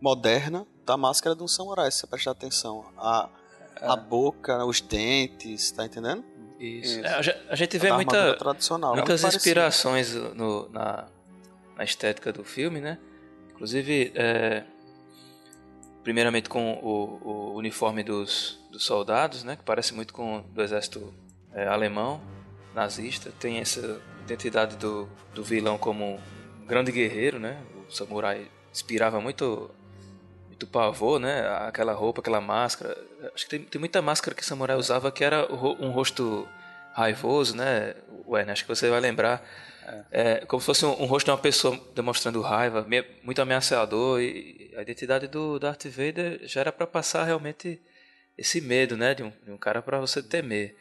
[0.00, 2.84] moderna, da máscara de um samurai, se você prestar atenção.
[2.96, 3.28] A,
[3.80, 3.86] é.
[3.86, 6.24] a boca, os dentes, tá entendendo?
[6.58, 6.98] Isso.
[6.98, 7.06] Isso.
[7.06, 8.94] É, a, ge- a gente vê muita, tradicional.
[8.94, 11.06] muitas inspirações no- na,
[11.76, 12.98] na estética do filme, né?
[13.52, 14.64] Inclusive, é,
[16.02, 19.56] primeiramente com o, o uniforme dos, dos soldados, né?
[19.56, 21.12] Que parece muito com do exército
[21.52, 22.20] é, alemão,
[22.74, 23.32] nazista.
[23.38, 26.18] Tem essa identidade do, do vilão como
[26.62, 27.62] um grande guerreiro, né?
[27.88, 29.70] O samurai inspirava muito
[30.48, 31.48] muito pavor, né?
[31.66, 32.96] Aquela roupa, aquela máscara.
[33.34, 36.46] Acho que tem, tem muita máscara que o samurai usava que era um rosto
[36.94, 37.94] raivoso, né?
[38.26, 39.42] Ué, acho que você vai lembrar.
[40.10, 42.86] É, como se fosse um, um rosto de uma pessoa demonstrando raiva,
[43.22, 44.20] muito ameaçador.
[44.20, 47.80] E a identidade do Darth Vader já era para passar realmente
[48.38, 49.14] esse medo, né?
[49.14, 50.76] De um, de um cara para você temer.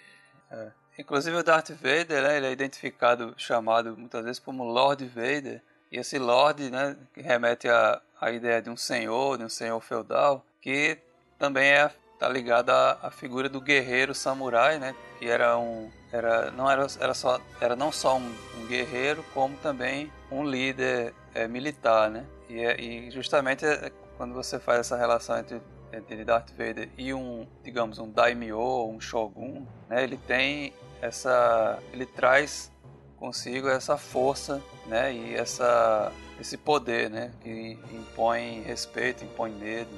[0.99, 5.61] Inclusive o Darth Vader, né, ele é identificado, chamado muitas vezes como Lord Vader.
[5.89, 9.79] E esse Lord, né, que remete à, à ideia de um senhor, de um senhor
[9.79, 10.97] feudal, que
[11.37, 11.89] também é
[12.19, 16.85] tá ligado à, à figura do guerreiro samurai, né, que era um era não era,
[16.99, 22.25] era só era não só um, um guerreiro, como também um líder é, militar, né?
[22.49, 25.61] E, é- e justamente é, quando você faz essa relação entre
[25.91, 30.03] entre Darth Vader e um, digamos, um daimyo, um shogun, né?
[30.03, 32.71] Ele tem essa, ele traz
[33.17, 35.11] consigo essa força, né?
[35.13, 37.31] E essa, esse poder, né?
[37.41, 39.89] Que impõe respeito, impõe medo.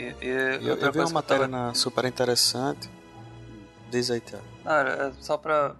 [0.00, 2.88] E, e Eu, eu vi uma matéria na super interessante.
[3.90, 4.44] Diz aí, Thiago.
[4.64, 5.74] Não, é só para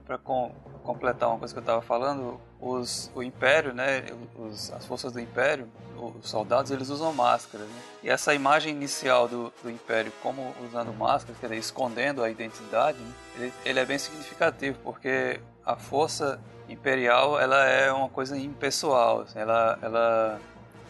[0.82, 4.04] completar uma coisa que eu estava falando, os, o Império, né,
[4.36, 7.66] os, as forças do Império, os soldados, eles usam máscaras.
[7.66, 7.80] Né?
[8.02, 12.98] E essa imagem inicial do, do Império como usando máscaras, quer dizer, escondendo a identidade,
[12.98, 19.20] né, ele, ele é bem significativo, porque a força imperial ela é uma coisa impessoal,
[19.22, 20.40] assim, ela, ela,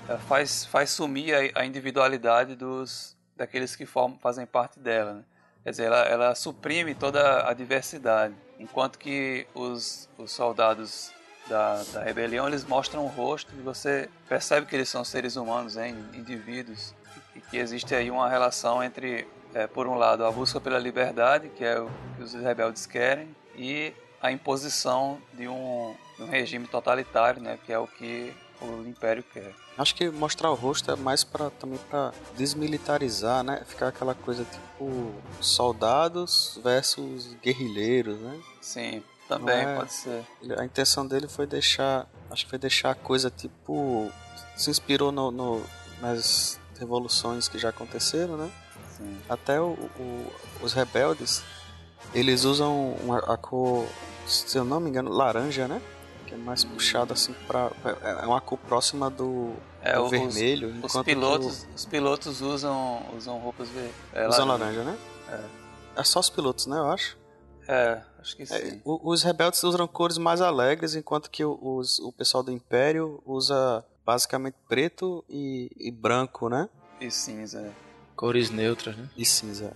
[0.08, 5.14] ela faz, faz sumir a, a individualidade dos daqueles que formam, fazem parte dela.
[5.14, 5.22] Né?
[5.64, 11.10] Quer dizer, ela, ela suprime toda a diversidade, enquanto que os, os soldados
[11.48, 15.78] da, da rebelião eles mostram o rosto e você percebe que eles são seres humanos,
[15.78, 16.94] hein, indivíduos,
[17.34, 21.48] e que existe aí uma relação entre, é, por um lado, a busca pela liberdade,
[21.48, 26.66] que é o que os rebeldes querem, e a imposição de um, de um regime
[26.66, 29.54] totalitário, né, que é o que o Império quer.
[29.78, 33.62] Acho que mostrar o rosto é mais para também para desmilitarizar, né?
[33.66, 38.40] Ficar aquela coisa tipo soldados versus guerrilheiros, né?
[38.60, 40.24] Sim, também é- pode ser.
[40.58, 44.10] A intenção dele foi deixar, acho que foi deixar a coisa tipo
[44.56, 45.62] se inspirou no, no-
[46.00, 48.50] nas revoluções que já aconteceram, né?
[48.96, 49.18] Sim.
[49.28, 50.32] Até o- o-
[50.62, 51.42] os rebeldes,
[52.14, 53.86] eles usam uma, a cor,
[54.26, 55.80] se eu não me engano, laranja, né?
[56.30, 57.70] Que é mais puxado assim para
[58.22, 59.52] é uma cor próxima do,
[59.82, 64.84] É, do os- vermelho, Os pilotos, os pilotos usam, usam roupas ver- é, usam laranja.
[64.84, 64.96] né?
[65.96, 66.04] É.
[66.04, 66.78] só os pilotos, né?
[66.78, 67.18] Eu acho.
[67.68, 68.80] É, acho que É, sim.
[68.84, 73.20] o- os rebeldes usam cores mais alegres, enquanto que o- os, o pessoal do Império
[73.26, 76.68] usa basicamente preto e, e branco, né?
[77.00, 77.70] E cinza.
[78.16, 79.08] Cores neutras, né?
[79.16, 79.72] E cinza.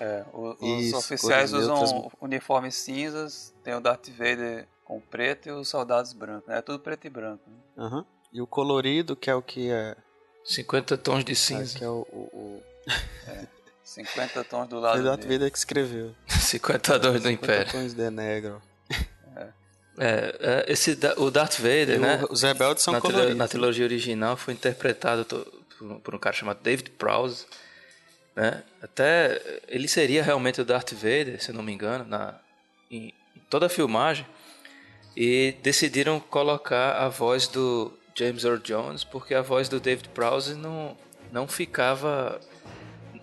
[0.00, 2.12] É, os Isso, oficiais usam neutras.
[2.20, 6.46] uniformes cinzas, tem o Darth Vader com preto e os soldados brancos.
[6.48, 6.58] né?
[6.58, 7.42] É tudo preto e branco.
[7.48, 7.56] né?
[7.78, 8.04] Aham.
[8.32, 9.96] E o colorido, que é o que é,
[10.44, 11.78] 50 tons de é, cinza.
[11.78, 12.62] que é o, o,
[13.84, 15.34] 50 tons do o lado Darth dele.
[15.34, 16.14] Vader que escreveu.
[16.28, 17.72] 50 tons do 50 Império.
[17.72, 18.62] tons de negro.
[19.98, 22.24] É, é, esse, da- o Darth Vader, E o- né?
[22.30, 23.36] os rebeldes são na, coloridos.
[23.36, 25.46] na trilogia original foi interpretado to-
[25.78, 27.44] por, um- por um cara chamado David Prowse,
[28.34, 28.62] né?
[28.80, 32.40] Até ele seria realmente o Darth Vader, se eu não me engano, na
[32.90, 34.24] em, em toda a filmagem.
[35.16, 40.54] E decidiram colocar a voz do James Earl Jones porque a voz do David Prowse
[40.54, 40.96] não
[41.30, 42.40] não ficava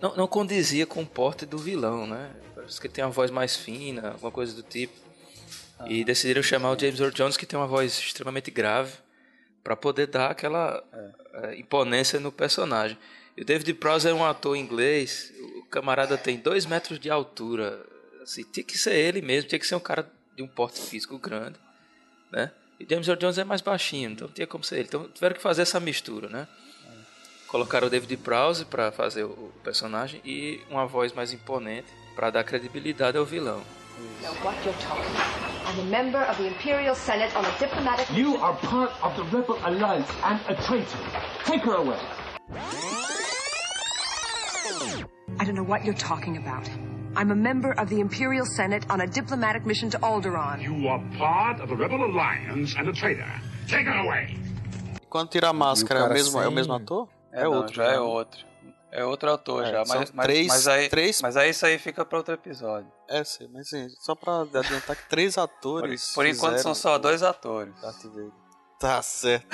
[0.00, 2.30] não, não condizia com o porte do vilão, né?
[2.54, 4.94] Parece que tem uma voz mais fina, alguma coisa do tipo.
[5.86, 8.92] E decidiram chamar o James Earl Jones, que tem uma voz extremamente grave,
[9.62, 10.82] para poder dar aquela
[11.32, 12.98] eh, imponência no personagem.
[13.36, 17.84] E o David Prowse é um ator inglês, o camarada tem dois metros de altura.
[18.22, 21.18] Assim, tinha que ser ele mesmo, tinha que ser um cara de um porte físico
[21.18, 21.58] grande,
[22.30, 22.50] né?
[22.78, 24.88] E James Earl Jones é mais baixinho, então não tinha como ser ele.
[24.88, 26.48] Então tiveram que fazer essa mistura, né?
[27.46, 32.44] Colocaram o David Prowse para fazer o personagem e uma voz mais imponente para dar
[32.44, 33.62] credibilidade ao vilão.
[34.22, 35.50] Know what you're talking.
[35.66, 39.24] I'm a member of the Imperial Senate on a diplomatic You are part of the
[39.36, 40.98] Rebel Alliance and a traitor.
[41.44, 41.98] Take her away.
[45.38, 46.68] I don't know what you're talking about.
[47.16, 50.62] I'm a member of the Imperial Senate on a diplomatic mission to Alderaan.
[50.62, 53.26] You are part of the Rebel Alliance and a traitor.
[53.68, 54.38] Take her away.
[55.08, 57.08] Quando tira a máscara, é o mesmo, é o sem- mesmo ator?
[57.32, 57.74] É, não, outro.
[57.74, 58.46] já é outro.
[58.92, 61.66] É outro autor É, já, são mas, mas, três- mas aí, três- mas aí isso
[61.66, 62.90] aí fica para outro episódio.
[63.08, 66.12] É, sim, mas assim, só pra adiantar que três Por, atores.
[66.14, 67.74] por enquanto são só dois atores.
[67.80, 68.30] Vader.
[68.78, 69.46] Tá certo.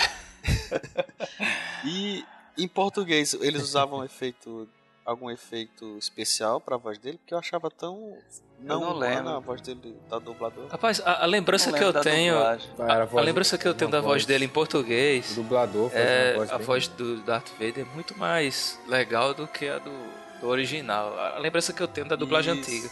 [1.85, 2.25] e
[2.57, 4.69] em português, eles usavam efeito.
[5.07, 7.17] Algum efeito especial pra voz dele?
[7.19, 8.17] Porque eu achava tão.
[8.61, 9.29] Não, não lembro.
[9.29, 10.67] a voz dele da dublador.
[10.69, 12.37] Rapaz, a, a lembrança que eu tenho.
[12.37, 15.91] a A, a voz- lembrança que eu tenho da voz dele em O português dublador
[15.91, 19.79] faz é voz a voz do Darth Vader é muito mais legal do que a
[19.79, 19.93] do,
[20.41, 21.17] do original.
[21.19, 22.71] A lembrança que eu tenho da dublagem Isso.
[22.71, 22.91] antiga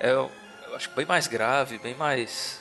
[0.00, 0.30] é, eu
[0.74, 2.60] acho bem mais grave, bem mais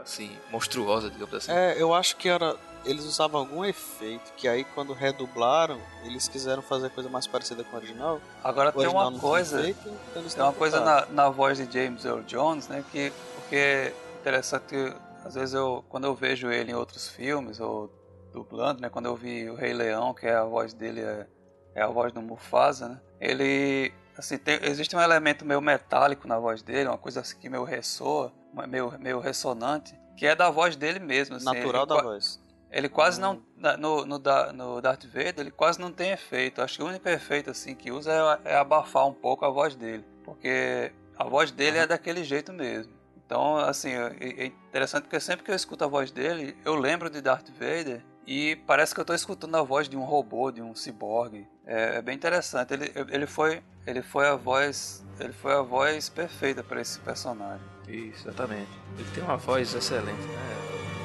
[0.00, 1.50] assim monstruosa, digamos assim.
[1.52, 2.54] É, eu acho que era.
[2.88, 7.76] Eles usavam algum efeito que aí quando redublaram, eles quiseram fazer coisa mais parecida com
[7.76, 8.18] o original.
[8.42, 11.70] Agora O tem original uma coisa, feito, então tem uma coisa na, na voz de
[11.70, 12.82] James Earl Jones, né?
[12.90, 17.60] Que porque é interessante que às vezes eu quando eu vejo ele em outros filmes
[17.60, 17.92] ou
[18.32, 18.88] dublando, né?
[18.88, 21.26] Quando eu vi o Rei Leão, que é a voz dele é,
[21.74, 23.00] é a voz do Mufasa, né?
[23.20, 27.50] Ele assim tem, existe um elemento meio metálico na voz dele, uma coisa assim que
[27.50, 28.32] meio ressoa,
[28.66, 32.47] meio meio ressonante, que é da voz dele mesmo, assim, Natural ele da voz.
[32.70, 33.42] Ele quase não.
[33.56, 36.62] No, no, no Darth Vader, ele quase não tem efeito.
[36.62, 39.74] Acho que o único efeito assim que usa é, é abafar um pouco a voz
[39.74, 40.04] dele.
[40.24, 42.92] Porque a voz dele é daquele jeito mesmo.
[43.26, 47.10] Então, assim, é, é interessante porque sempre que eu escuto a voz dele, eu lembro
[47.10, 50.62] de Darth Vader e parece que eu estou escutando a voz de um robô, de
[50.62, 51.46] um ciborgue.
[51.66, 52.74] É, é bem interessante.
[52.74, 55.04] Ele, ele, foi, ele foi a voz.
[55.18, 57.66] Ele foi a voz perfeita para esse personagem.
[57.88, 58.70] Isso, exatamente.
[58.98, 60.97] Ele tem uma voz excelente, né?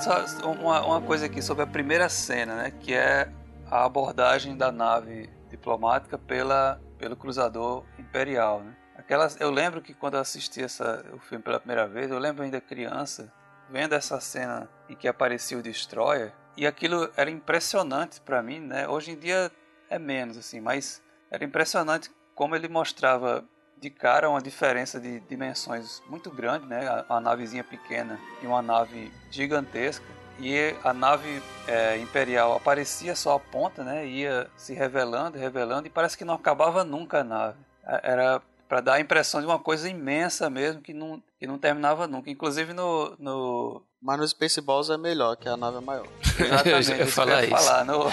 [0.00, 2.70] Só uma, uma coisa aqui sobre a primeira cena, né?
[2.70, 3.30] Que é
[3.70, 8.76] a abordagem da nave diplomática pela, pelo cruzador imperial, né?
[8.96, 12.42] Aquelas, eu lembro que quando eu assisti essa, o filme pela primeira vez, eu lembro
[12.42, 13.32] ainda criança,
[13.70, 18.88] vendo essa cena em que aparecia o Destroyer, e aquilo era impressionante pra mim, né?
[18.88, 19.52] Hoje em dia
[19.88, 23.44] é menos, assim, mas era impressionante como ele mostrava
[23.80, 26.86] de cara uma diferença de dimensões muito grande, né?
[27.08, 30.04] A, a navezinha pequena e uma nave gigantesca.
[30.38, 34.06] E a nave é, imperial aparecia só a ponta, né?
[34.06, 37.58] Ia se revelando, revelando e parece que não acabava nunca a nave.
[37.84, 41.56] A- Era para dar a impressão de uma coisa imensa mesmo que não, que não
[41.56, 42.28] terminava nunca.
[42.28, 46.06] Inclusive no, no Mas no Spaceballs é melhor, que a nave é maior.
[46.38, 47.50] Exatamente, Eu ia isso que eu falar isso.
[47.56, 47.84] falar.
[47.84, 48.04] No,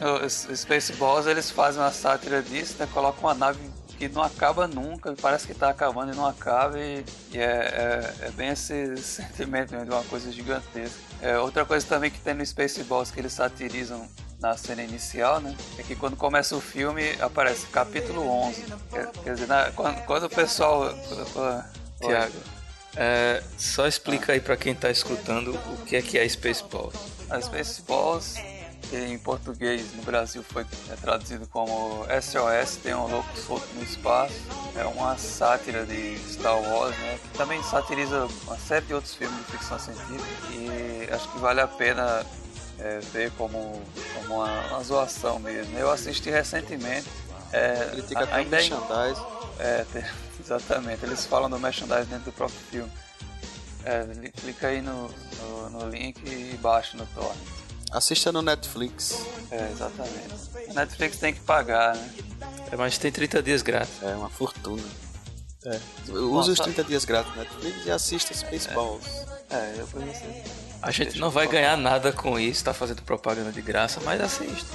[0.00, 2.88] no Spaceballs eles fazem uma sátira disso, né?
[2.92, 3.60] Colocam uma nave
[3.96, 7.42] que não acaba nunca, parece que está acabando e não acaba, e, e é,
[8.22, 10.98] é, é bem esse sentimento de uma coisa gigantesca.
[11.22, 14.06] É, outra coisa também que tem no Spaceballs que eles satirizam
[14.38, 15.56] na cena inicial, né?
[15.78, 18.64] É que quando começa o filme aparece capítulo 11.
[18.90, 20.92] Quer, quer dizer, na- quando, quando o pessoal.
[22.00, 22.34] Tiago,
[22.94, 26.94] é, só explica aí pra quem tá escutando o que é que é Spaceballs.
[27.30, 28.36] A Spaceballs,
[28.90, 33.82] que em português no Brasil foi é, traduzido como SOS, tem um louco solto no
[33.82, 34.34] espaço.
[34.76, 37.18] É uma sátira de Star Wars, né?
[37.22, 40.24] Que também satiriza uma série de outros filmes de ficção científica.
[40.52, 42.24] E acho que vale a pena
[42.78, 43.82] é, ver como,
[44.14, 45.76] como uma, uma zoação mesmo.
[45.78, 47.08] Eu assisti recentemente.
[47.52, 49.20] É, Critica até o ainda em- merchandise.
[49.58, 49.84] é,
[50.38, 51.04] exatamente.
[51.04, 52.92] Eles falam do merchandising dentro do próprio filme.
[53.84, 55.08] É, li- clica aí no,
[55.40, 57.36] no, no link e baixa no torrent.
[57.92, 59.24] Assista no Netflix.
[59.50, 60.70] É, exatamente.
[60.70, 62.14] A Netflix tem que pagar, né?
[62.70, 64.02] É, mas tem 30 dias grátis.
[64.02, 64.82] É uma fortuna.
[65.64, 65.80] É.
[66.10, 66.64] Use os Nossa.
[66.64, 69.06] 30 dias grátis no Netflix e assista Spaceballs.
[69.50, 70.24] É, eu conheci.
[70.82, 74.66] A gente não vai ganhar nada com isso, tá fazendo propaganda de graça, mas assiste.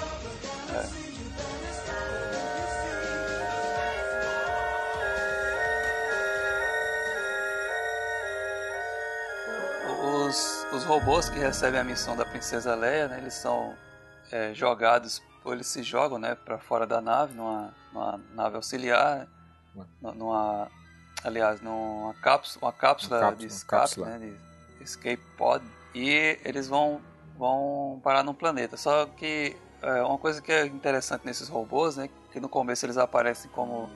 [10.12, 13.74] Os, os robôs que recebem a missão da Princesa Leia, né, eles são
[14.32, 19.26] é, jogados, ou eles se jogam né, para fora da nave, numa, numa nave auxiliar,
[20.01, 20.68] nu- numa,
[21.24, 24.05] aliás, numa cápsula, uma cápsula, Uma cápsula, de escape, cápsula.
[24.18, 24.20] né,
[24.78, 25.64] de escape pod,
[25.95, 27.01] e eles vão,
[27.38, 28.76] vão parar num planeta.
[28.76, 32.97] Só que é, uma coisa que é interessante nesses robôs, né, que no começo eles
[32.97, 33.89] aparecem como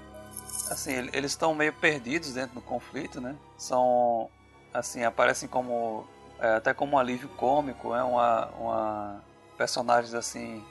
[0.72, 3.36] assim, ele- eles estão meio perdidos dentro do conflito, né?
[3.58, 4.30] São
[4.76, 6.06] assim, aparecem como
[6.40, 9.24] é, até como um alívio cômico, é uma, uma
[9.58, 10.64] personagens assim,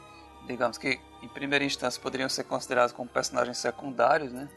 [0.47, 4.49] digamos que em primeira instância poderiam ser considerados como personagens secundários, né?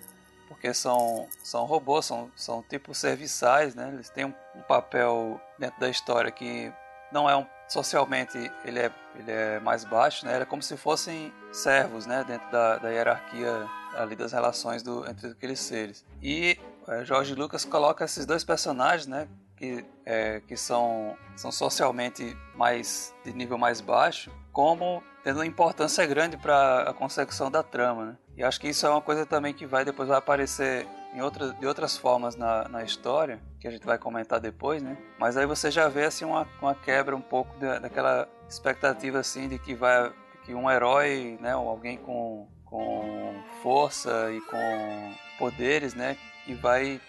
[0.50, 3.90] Porque são, são robôs, são, são tipo serviçais, né?
[3.94, 6.72] Eles têm um, um papel dentro da história que
[7.12, 10.42] não é um socialmente ele é, ele é mais baixo, né?
[10.42, 12.24] É como se fossem servos, né?
[12.26, 16.06] Dentro da, da hierarquia ali das relações do, entre aqueles seres.
[16.22, 16.58] E
[17.04, 19.28] Jorge Lucas coloca esses dois personagens, né?
[19.58, 26.06] que, é, que são, são socialmente mais de nível mais baixo, como tendo uma importância
[26.06, 28.18] grande para a consecução da trama, né?
[28.38, 31.52] E acho que isso é uma coisa também que vai depois vai aparecer em outra,
[31.54, 34.96] de outras formas na, na história, que a gente vai comentar depois, né?
[35.20, 39.50] Mas aí você já vê assim uma, uma quebra um pouco da, daquela expectativa assim
[39.50, 40.14] de que vai
[40.46, 46.16] que um herói, né, ou alguém com, com força e com poderes, né,
[46.48, 47.00] que vai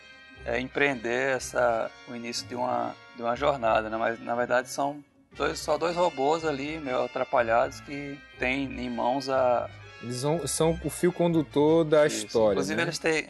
[0.44, 3.96] é, empreender essa o início de uma de uma jornada, né?
[3.96, 9.28] Mas na verdade são dois, só dois robôs ali meio atrapalhados que têm em mãos
[9.28, 9.70] a
[10.02, 12.26] eles vão, são o fio condutor da Isso.
[12.26, 12.52] história.
[12.52, 12.82] Inclusive né?
[12.82, 13.26] eles têm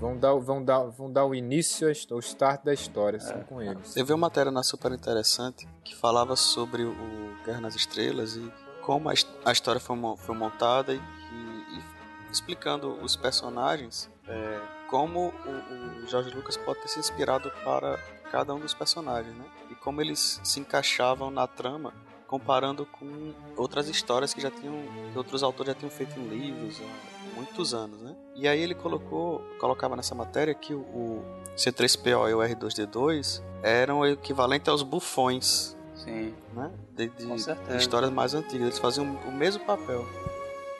[0.00, 3.42] Vão dar, vão, dar, vão dar o início, o start da história, assim, é.
[3.42, 3.96] com eles.
[3.96, 8.52] Eu vi uma matéria na super interessante que falava sobre o Guerra nas Estrelas e
[8.80, 11.82] como a, história foi, foi montada e, e, e
[12.30, 17.98] explicando os personagens, é, como o, o George Lucas pode ter se inspirado para
[18.30, 19.44] cada um dos personagens, né?
[19.70, 21.92] E como eles se encaixavam na trama
[22.26, 24.74] comparando com outras histórias que já tinham
[25.10, 28.14] que outros autores já tinham feito em livros há muitos anos, né?
[28.34, 31.24] E aí ele colocou, colocava nessa matéria que o, o
[31.56, 36.70] C3PO e o R2D2 eram o equivalente aos bufões, sim, né?
[36.94, 40.06] De, de, de histórias mais antigas, eles faziam o mesmo papel.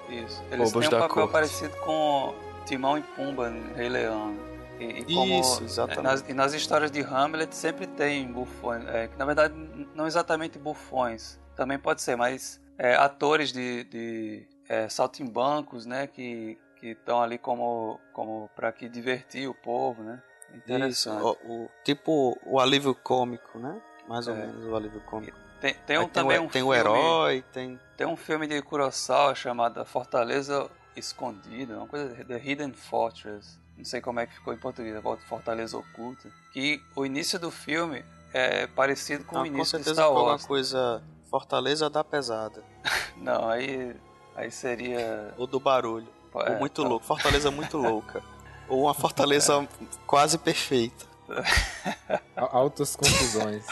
[0.08, 0.42] Isso.
[0.50, 1.32] Eles Robôs têm um papel corte.
[1.32, 2.34] parecido com
[2.68, 4.36] Timão e Pumba Rei Leão.
[4.78, 6.02] E, e como, Isso, exatamente.
[6.02, 9.54] Nas, e nas histórias de Hamlet sempre tem bufões, é, que na verdade
[9.94, 16.58] não exatamente bufões, também pode ser, mas é, atores de, de é, saltimbancos, né, que
[16.78, 20.22] que estão ali como como para que divertir o povo, né?
[20.54, 21.18] Interessante.
[21.18, 23.80] Isso, o, o, tipo o alívio cômico, né?
[24.06, 24.46] Mais ou é.
[24.46, 25.36] menos o alívio cômico.
[25.60, 28.62] Tem, tem um, também tem um tem filme, o herói, tem tem um filme de
[28.62, 34.52] Kurosawa chamado Fortaleza Escondida, uma coisa The Hidden Fortress não sei como é que ficou
[34.52, 39.46] em português, a Fortaleza Oculta, que o início do filme é parecido com ah, o
[39.46, 40.18] início com de Star Wars.
[40.18, 42.62] alguma coisa Fortaleza da Pesada.
[43.16, 43.94] não, aí
[44.34, 46.08] aí seria o do barulho.
[46.34, 48.20] É, Ou muito louco, Fortaleza muito louca.
[48.68, 49.66] Ou uma Fortaleza
[50.06, 51.06] quase perfeita.
[52.34, 53.64] Altas confusões.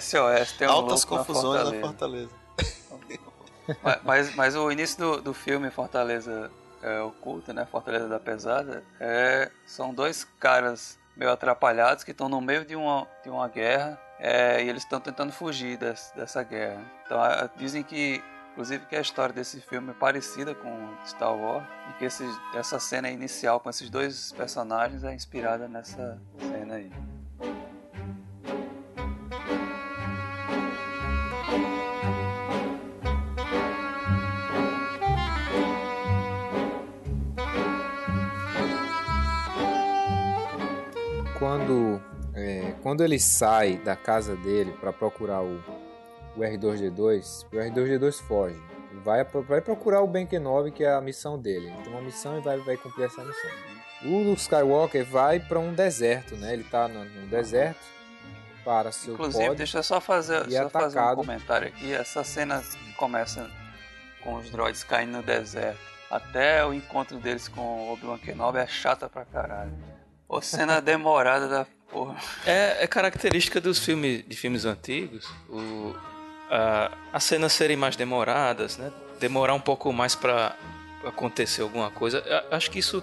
[0.00, 2.30] SOS tem um Altas confusões na Fortaleza.
[2.58, 4.00] Na Fortaleza.
[4.04, 6.50] mas, mas o início do, do filme Fortaleza
[6.84, 7.64] é, oculta, né?
[7.64, 13.08] Fortaleza da Pesada, é, são dois caras meio atrapalhados que estão no meio de uma,
[13.22, 16.82] de uma guerra é, e eles estão tentando fugir desse, dessa guerra.
[17.06, 18.22] Então a, dizem que,
[18.52, 22.24] inclusive, que a história desse filme é parecida com Star Wars e que esse,
[22.54, 26.92] essa cena inicial com esses dois personagens é inspirada nessa cena aí.
[41.64, 42.02] Quando,
[42.34, 45.62] é, quando ele sai da casa dele para procurar o,
[46.36, 48.60] o R2D2, o R2D2 foge.
[49.02, 51.66] Vai, vai procurar o Ben Kenobi, que é a missão dele.
[51.66, 53.50] Ele tem uma missão e vai, vai cumprir essa missão.
[54.04, 56.52] O Luke Skywalker vai para um deserto, né?
[56.52, 57.80] Ele tá no, no deserto
[58.64, 61.92] para seu Inclusive, deixa eu só fazer, só fazer um comentário aqui.
[61.92, 62.62] Essa cena
[62.96, 63.50] começa
[64.22, 65.80] com os droids caindo no deserto.
[66.10, 69.72] Até o encontro deles com o Obi-Wan Kenobi é chata pra caralho.
[70.34, 72.16] Ou cena demorada da porra.
[72.44, 75.94] É, é característica dos filmes de filmes antigos, o,
[76.50, 78.90] a, as cenas serem mais demoradas, né?
[79.20, 80.56] Demorar um pouco mais para
[81.04, 82.18] acontecer alguma coisa.
[82.18, 83.00] Eu acho que isso,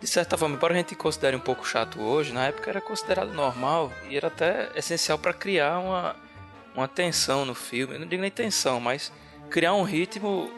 [0.00, 3.32] de certa forma, embora a gente considere um pouco chato hoje, na época era considerado
[3.32, 6.16] normal e era até essencial para criar uma,
[6.74, 7.94] uma tensão no filme.
[7.94, 9.12] Eu não digo nem tensão, mas
[9.48, 10.50] criar um ritmo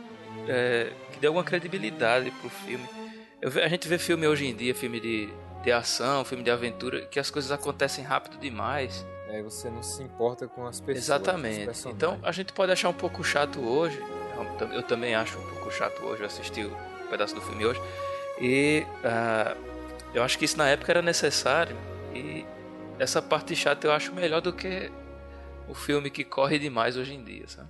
[0.48, 2.88] é, que dê alguma credibilidade pro filme.
[3.42, 5.28] Eu, a gente vê filme hoje em dia, filme de
[5.62, 9.04] de ação, filme de aventura, que as coisas acontecem rápido demais.
[9.28, 11.04] É, você não se importa com as pessoas.
[11.04, 11.88] Exatamente.
[11.88, 14.02] Então a gente pode achar um pouco chato hoje.
[14.72, 16.22] Eu também acho um pouco chato hoje.
[16.22, 17.80] Eu assisti um pedaço do filme hoje.
[18.40, 19.56] E uh,
[20.14, 21.76] eu acho que isso na época era necessário.
[22.14, 22.46] E
[22.98, 24.90] essa parte chata eu acho melhor do que
[25.68, 27.68] o filme que corre demais hoje em dia, sabe?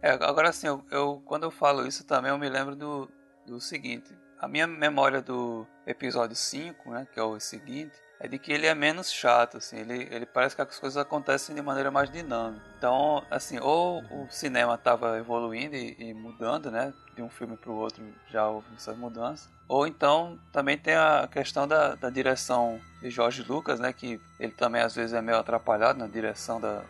[0.00, 3.08] É, agora assim, eu, eu, quando eu falo isso também eu me lembro do,
[3.46, 4.16] do seguinte.
[4.40, 8.66] A minha memória do episódio 5, né, que é o seguinte, é de que ele
[8.66, 12.64] é menos chato, assim, ele, ele parece que as coisas acontecem de maneira mais dinâmica.
[12.78, 17.70] Então, assim, ou o cinema estava evoluindo e, e, mudando, né, de um filme para
[17.70, 22.80] o outro já houve essas mudanças, ou então também tem a questão da, da direção
[23.00, 26.82] de Jorge Lucas, né, que ele também às vezes é meio atrapalhado na direção da,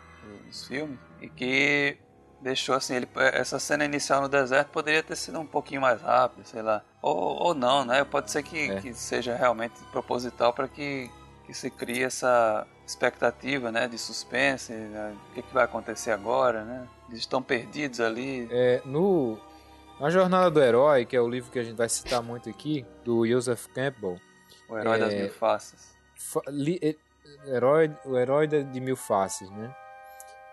[0.45, 1.97] dos filmes, e que
[2.41, 6.43] deixou assim, ele, essa cena inicial no deserto poderia ter sido um pouquinho mais rápida,
[6.45, 6.83] sei lá.
[7.01, 8.03] Ou, ou não, né?
[8.03, 8.81] Pode ser que, é.
[8.81, 11.09] que seja realmente proposital para que,
[11.45, 16.63] que se cria essa expectativa, né, de suspense, né, o que, que vai acontecer agora,
[16.63, 16.87] né?
[17.09, 18.47] Eles estão perdidos ali.
[18.49, 19.37] É, no
[19.99, 22.85] na Jornada do Herói, que é o livro que a gente vai citar muito aqui,
[23.03, 24.17] do Joseph Campbell.
[24.69, 25.97] O Herói é, das Mil Faces.
[26.47, 26.95] Li, é,
[27.47, 29.75] herói, o Herói de Mil Faces, né?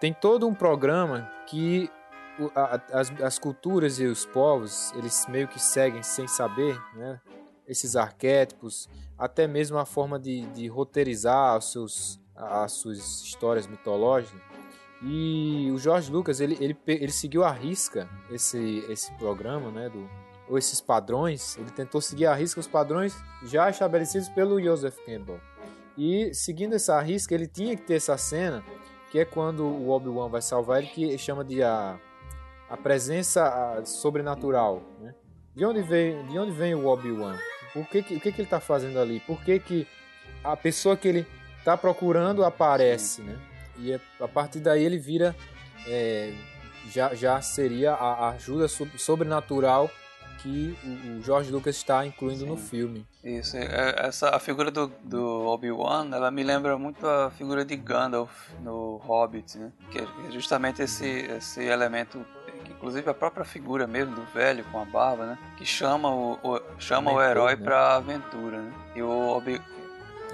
[0.04, 1.90] Tem todo um programa que
[2.92, 7.18] as, as culturas e os povos, eles meio que seguem sem saber, né?
[7.66, 8.86] Esses arquétipos,
[9.16, 14.38] até mesmo a forma de, de roteirizar os seus, as suas histórias mitológicas.
[15.02, 20.06] E o George Lucas, ele, ele, ele seguiu à risca esse, esse programa, né, do,
[20.50, 25.40] ou esses padrões, ele tentou seguir à risca os padrões já estabelecidos pelo Joseph Campbell.
[25.96, 28.62] E seguindo essa risca, ele tinha que ter essa cena,
[29.14, 31.96] que é quando o Obi-Wan vai salvar ele, que chama de a,
[32.68, 35.14] a presença sobrenatural, né?
[35.54, 37.38] De onde vem, de onde vem o Obi-Wan?
[37.72, 39.20] Por que, que, o que, que ele está fazendo ali?
[39.20, 39.86] Por que, que
[40.42, 43.38] a pessoa que ele está procurando aparece, né?
[43.78, 45.32] E é, a partir daí ele vira.
[45.86, 46.34] É,
[46.90, 49.88] já, já seria a ajuda sobrenatural
[50.34, 52.46] que o, George Lucas está incluindo Sim.
[52.46, 53.06] no filme.
[53.22, 57.76] Isso, é, essa, a figura do, do Obi-Wan, ela me lembra muito a figura de
[57.76, 59.72] Gandalf no Hobbit, né?
[59.90, 62.24] Que é justamente esse, esse elemento
[62.70, 65.38] inclusive a própria figura mesmo do velho com a barba, né?
[65.56, 67.64] Que chama o, o chama o herói né?
[67.64, 68.72] para aventura, né?
[68.94, 69.60] E o Obi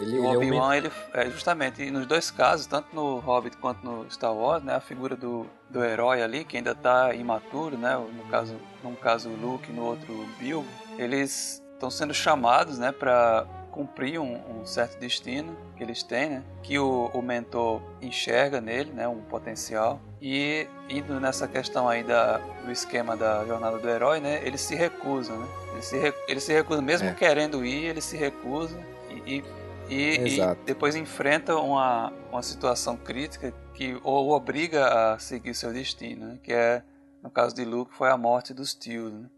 [0.01, 4.35] ele, o Obi-Wan, ele, é, justamente, nos dois casos, tanto no Hobbit quanto no Star
[4.35, 8.57] Wars, né, a figura do, do herói ali, que ainda está imaturo, né, no caso,
[8.83, 14.19] num caso o Luke, no outro o Bilbo, eles estão sendo chamados, né, para cumprir
[14.19, 19.07] um, um, certo destino que eles têm, né, que o, o mentor enxerga nele, né,
[19.07, 24.41] um potencial, e indo nessa questão aí da, do esquema da jornada do herói, né,
[24.45, 27.15] eles se recusam, né, eles se, eles se recusam, mesmo é.
[27.15, 28.79] querendo ir, eles se recusam
[29.09, 29.45] e, e
[29.91, 36.27] e, e, depois enfrenta uma, uma situação crítica que o obriga a seguir seu destino,
[36.27, 36.39] né?
[36.43, 36.83] que é,
[37.23, 39.13] no caso de Luke, foi a morte dos tios.
[39.13, 39.29] Né?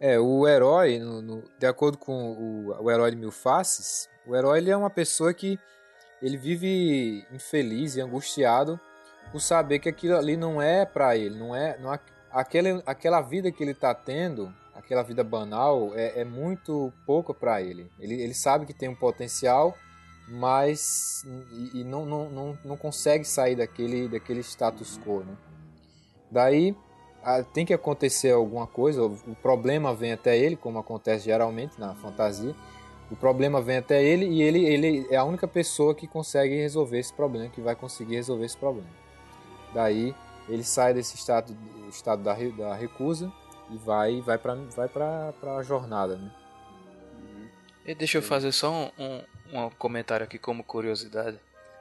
[0.00, 4.36] É, o herói, no, no, de acordo com o, o herói de Mil Faces, o
[4.36, 5.58] herói ele é uma pessoa que
[6.22, 8.78] ele vive infeliz e angustiado
[9.32, 13.20] por saber que aquilo ali não é para ele, não é, não é aquela, aquela
[13.20, 17.90] vida que ele está tendo, aquela vida banal, é, é muito pouco para ele.
[17.98, 18.22] ele.
[18.22, 19.76] Ele sabe que tem um potencial,
[20.28, 25.36] mas e, e não, não, não, não consegue sair daquele, daquele status quo, né?
[26.30, 26.76] Daí
[27.52, 31.94] tem que acontecer alguma coisa, o, o problema vem até ele, como acontece geralmente na
[31.94, 32.54] fantasia.
[33.10, 36.98] O problema vem até ele e ele, ele é a única pessoa que consegue resolver
[36.98, 38.88] esse problema, que vai conseguir resolver esse problema.
[39.74, 40.14] Daí
[40.48, 41.56] ele sai desse estado,
[41.88, 43.32] estado da, da recusa
[43.70, 46.30] e vai vai para vai para a jornada, né?
[47.86, 49.22] E deixa eu fazer só um, um,
[49.52, 51.38] um comentário aqui como curiosidade.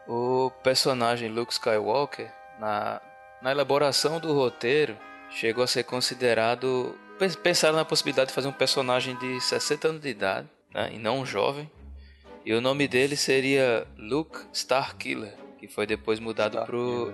[0.07, 3.01] O personagem Luke Skywalker, na,
[3.41, 4.97] na elaboração do roteiro,
[5.29, 6.95] chegou a ser considerado.
[7.43, 11.19] Pensaram na possibilidade de fazer um personagem de 60 anos de idade, né, e não
[11.19, 11.69] um jovem.
[12.45, 17.13] E o nome dele seria Luke Starkiller, que foi depois mudado para o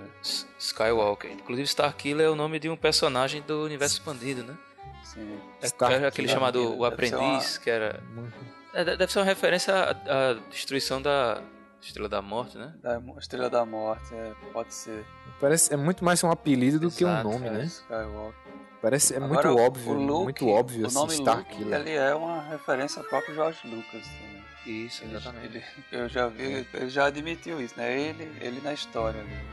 [0.58, 1.32] Skywalker.
[1.32, 4.56] Inclusive, Starkiller é o nome de um personagem do universo expandido, né?
[5.02, 5.40] Sim.
[5.60, 7.62] É aquele chamado O Aprendiz, uma...
[7.62, 7.86] que era.
[7.86, 11.40] É, deve ser uma referência à, à, destruição da
[11.80, 12.74] Estrela da Morte, né?
[12.82, 15.04] Da Estrela da Morte, é, pode ser.
[15.40, 17.64] Parece é muito mais um apelido do Exato, que um nome, é, né?
[17.64, 18.54] Skywalker.
[18.80, 23.00] Parece é Agora, muito óbvio, Luke, muito óbvio o nome Luke, Ele é uma referência
[23.00, 24.44] ao próprio George Lucas também.
[24.66, 25.46] Isso, exatamente.
[25.46, 27.98] Ele, eu já vi, ele já admitiu isso, né?
[27.98, 29.22] Ele, ele na história.
[29.22, 29.44] Né?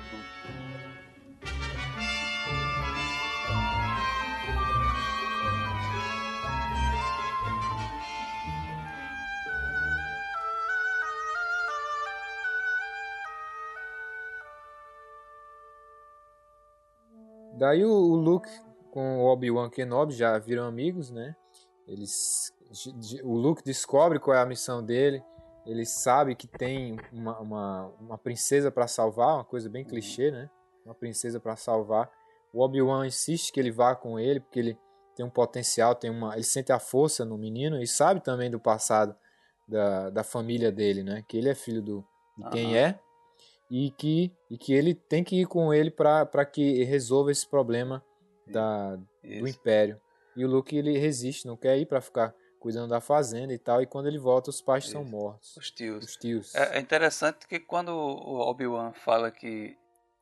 [17.61, 18.49] Daí o, o Luke
[18.89, 21.35] com o Obi-Wan Kenobi já viram amigos, né?
[21.87, 22.51] Eles,
[23.23, 25.23] o Luke descobre qual é a missão dele.
[25.63, 30.49] Ele sabe que tem uma, uma, uma princesa para salvar, uma coisa bem clichê, né?
[30.83, 32.11] Uma princesa para salvar.
[32.51, 34.79] O Obi-Wan insiste que ele vá com ele, porque ele
[35.15, 38.59] tem um potencial, tem uma, ele sente a força no menino e sabe também do
[38.59, 39.15] passado
[39.67, 41.23] da, da família dele, né?
[41.27, 42.03] Que ele é filho do,
[42.35, 42.75] de quem uhum.
[42.75, 42.99] é
[43.71, 48.03] e que, e que ele tem que ir com ele para que resolva esse problema
[48.45, 49.99] da, do Império.
[50.35, 53.81] E o Luke ele resiste, não quer ir para ficar cuidando da fazenda e tal,
[53.81, 54.93] e quando ele volta os pais Isso.
[54.93, 55.55] são mortos.
[55.57, 56.05] Os tios.
[56.05, 56.53] Os tios.
[56.53, 59.75] É, é interessante que quando o Obi-Wan fala que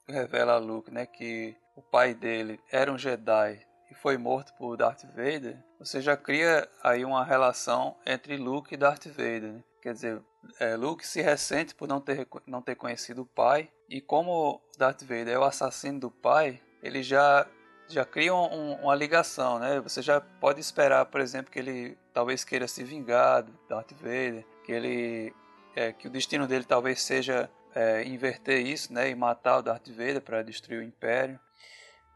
[0.08, 3.60] revela a Luke, né, que o pai dele era um Jedi
[3.92, 8.78] e foi morto por Darth Vader, você já cria aí uma relação entre Luke e
[8.78, 9.54] Darth Vader.
[9.54, 9.64] Né?
[9.82, 10.22] Quer dizer,
[10.60, 13.70] é, Luke se ressente por não ter, não ter conhecido o pai.
[13.90, 17.48] E como Darth Vader é o assassino do pai, ele já,
[17.88, 19.80] já cria um, uma ligação, né?
[19.82, 24.46] Você já pode esperar, por exemplo, que ele talvez queira se vingar do Darth Vader,
[24.66, 25.34] que ele
[25.76, 29.88] é, que o destino dele talvez seja é, inverter isso, né, e matar o Darth
[29.88, 31.40] Vader para destruir o Império.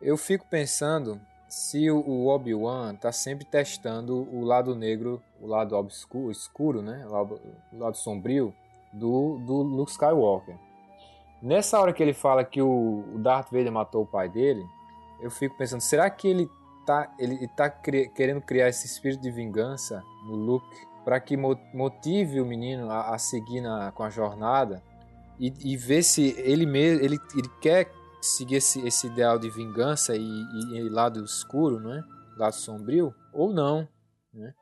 [0.02, 1.22] Eu fico pensando
[1.54, 7.78] se o Obi-Wan tá sempre testando o lado negro, o lado obscuro, escuro, né, o
[7.78, 8.52] lado sombrio
[8.92, 10.56] do, do Luke Skywalker.
[11.40, 14.66] Nessa hora que ele fala que o Darth Vader matou o pai dele,
[15.22, 16.50] eu fico pensando, será que ele
[16.88, 20.66] tá, ele tá cri querendo criar esse espírito de vingança no Luke
[21.06, 24.82] para que motive o menino a, a seguir na, com a jornada
[25.40, 27.92] e, e ver se ele mesmo ele, ele quer
[28.26, 32.04] seguir esse, esse ideal de vingança e, e, e, lado escuro, não é?
[32.38, 33.88] Lado sombrio ou não,
[34.34, 34.54] né?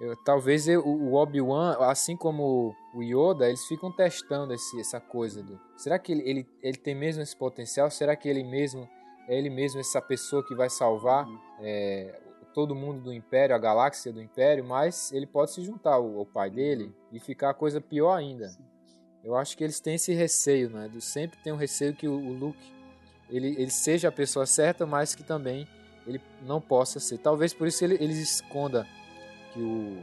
[0.00, 5.42] Eu, talvez eu, o Obi-Wan, assim como o Yoda, eles ficam testando esse, essa coisa
[5.42, 5.60] do.
[5.76, 7.90] Será que ele, ele, ele tem mesmo esse potencial?
[7.90, 8.88] Será que ele mesmo
[9.28, 11.38] é ele mesmo essa pessoa que vai salvar uhum.
[11.60, 12.18] é,
[12.54, 14.64] todo mundo do Império, a galáxia do Império?
[14.64, 18.50] Mas ele pode se juntar ao, ao pai dele e ficar a coisa pior ainda.
[19.22, 20.88] Eu acho que eles têm esse receio, né?
[20.88, 22.77] Do sempre tem um receio que o, o Luke
[23.30, 25.66] ele, ele seja a pessoa certa, mas que também
[26.06, 27.18] ele não possa ser.
[27.18, 28.86] Talvez por isso ele, ele esconda
[29.52, 30.02] que o,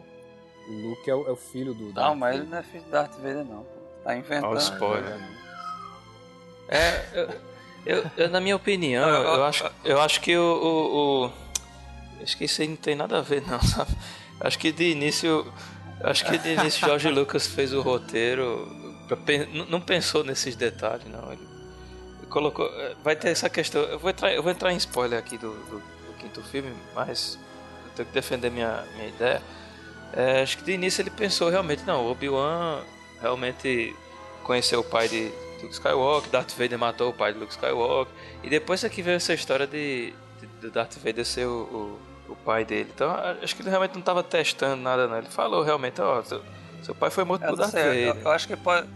[0.70, 2.84] o Luke é o, é o filho do Darth Não, mas ele não é filho
[2.84, 3.66] do Darth Vader, não.
[4.04, 4.46] Tá inventando.
[4.46, 5.20] Olha o spoiler.
[6.68, 7.30] É, eu,
[7.86, 11.32] eu, eu, na minha opinião, eu, eu, acho, eu acho que o, o, o.
[12.22, 13.92] Acho que isso aí não tem nada a ver, não, sabe?
[14.40, 15.52] Acho que de início.
[16.02, 18.68] Acho que de início George Lucas fez o roteiro.
[19.70, 21.32] Não pensou nesses detalhes, não.
[21.32, 21.55] Ele
[22.36, 22.66] colocou.
[22.66, 23.82] Eh, vai ter essa questão.
[23.84, 27.40] Eu vou entrar, eu vou entrar em spoiler aqui do, do, do quinto filme, mas
[27.86, 29.42] eu tenho que defender minha, minha ideia.
[30.12, 32.82] É, acho que de início ele pensou realmente, não, Obi-Wan
[33.22, 33.96] realmente
[34.44, 35.32] conheceu o pai de
[35.62, 38.14] Luke Skywalker, Darth Vader matou o pai de Luke Skywalker,
[38.44, 42.32] e depois é que veio essa história de, de, de Darth Vader ser o, o,
[42.34, 42.92] o, pai dele.
[42.94, 43.10] Então
[43.42, 45.18] acho que ele realmente não estava testando nada, não.
[45.18, 46.42] Ele falou realmente, ó, oh, seu,
[46.84, 48.08] seu pai foi morto por Darth sei, Vader.
[48.08, 48.88] Eu, eu acho que pode.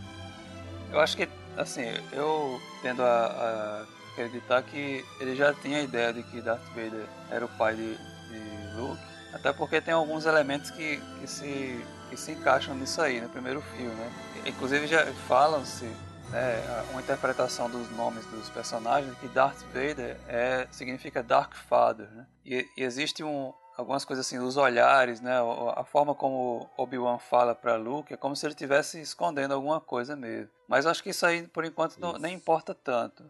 [0.91, 1.27] Eu acho que
[1.57, 1.83] assim,
[2.13, 7.05] eu tendo a, a, acreditar que ele já tinha a ideia de que Darth Vader
[7.29, 9.01] era o pai de, de Luke,
[9.33, 13.61] até porque tem alguns elementos que, que, se, que se encaixam nisso aí, no primeiro
[13.61, 14.11] filme, né?
[14.45, 15.85] Inclusive já falam-se
[16.29, 22.25] né, uma interpretação dos nomes dos personagens que Darth Vader é, significa Dark Father, né?
[22.45, 25.37] E, e existe um, algumas coisas assim, os olhares, né?
[25.75, 30.17] A forma como Obi-Wan fala para Luke é como se ele estivesse escondendo alguma coisa
[30.17, 30.49] mesmo.
[30.67, 33.23] Mas acho que isso aí, por enquanto, não, nem importa tanto.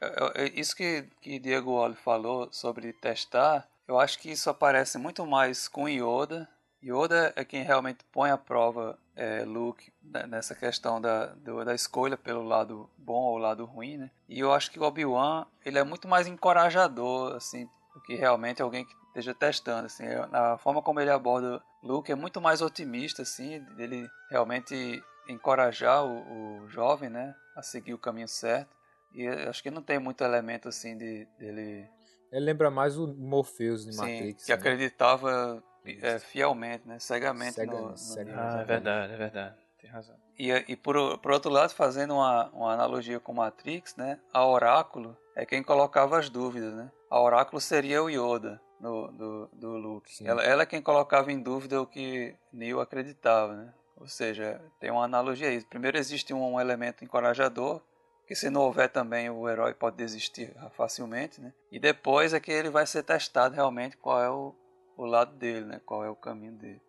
[0.00, 4.96] É, é, isso que, que Diego Wally falou sobre testar, eu acho que isso aparece
[4.96, 6.48] muito mais com Yoda.
[6.82, 11.74] Yoda é quem realmente põe à prova é, Luke né, nessa questão da, do, da
[11.74, 14.10] escolha pelo lado bom ou lado ruim, né?
[14.28, 18.62] E eu acho que o Obi-Wan, ele é muito mais encorajador, assim, do que realmente
[18.62, 23.22] alguém que esteja testando, assim, a forma como ele aborda Luke é muito mais otimista,
[23.22, 28.76] assim, dele realmente encorajar o, o jovem, né, a seguir o caminho certo.
[29.12, 31.88] E acho que não tem muito elemento assim de dele.
[32.30, 34.44] Ele lembra mais o Morpheus de Sim, Matrix.
[34.44, 34.58] Que né?
[34.58, 36.98] acreditava é, fielmente, né?
[37.00, 38.54] Cegamente, cegamente, no, no cegamente.
[38.56, 39.56] Ah, é verdade, é verdade.
[39.80, 40.14] Tem razão.
[40.38, 44.20] E, e por, por outro lado, fazendo uma, uma analogia com Matrix, né?
[44.32, 46.88] A Oráculo é quem colocava as dúvidas, né?
[47.10, 50.26] A Oráculo seria o Yoda no, do, do Luke.
[50.26, 53.74] Ela, ela é quem colocava em dúvida o que Neo acreditava, né?
[53.96, 55.62] Ou seja, tem uma analogia aí.
[55.62, 57.82] Primeiro existe um elemento encorajador,
[58.26, 61.52] que se não houver também o herói pode desistir facilmente, né?
[61.70, 64.54] E depois é que ele vai ser testado realmente qual é o,
[64.96, 65.80] o lado dele, né?
[65.84, 66.80] Qual é o caminho dele.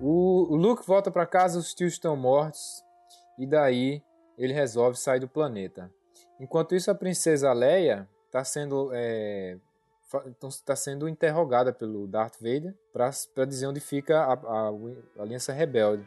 [0.00, 2.84] O, Luke volta para casa, os tios estão mortos
[3.38, 4.02] e daí
[4.36, 5.90] ele resolve sair do planeta.
[6.40, 9.56] Enquanto isso, a princesa Leia está sendo é,
[10.64, 16.06] tá sendo interrogada pelo Darth Vader para dizer onde fica a, a, a, Aliança Rebelde.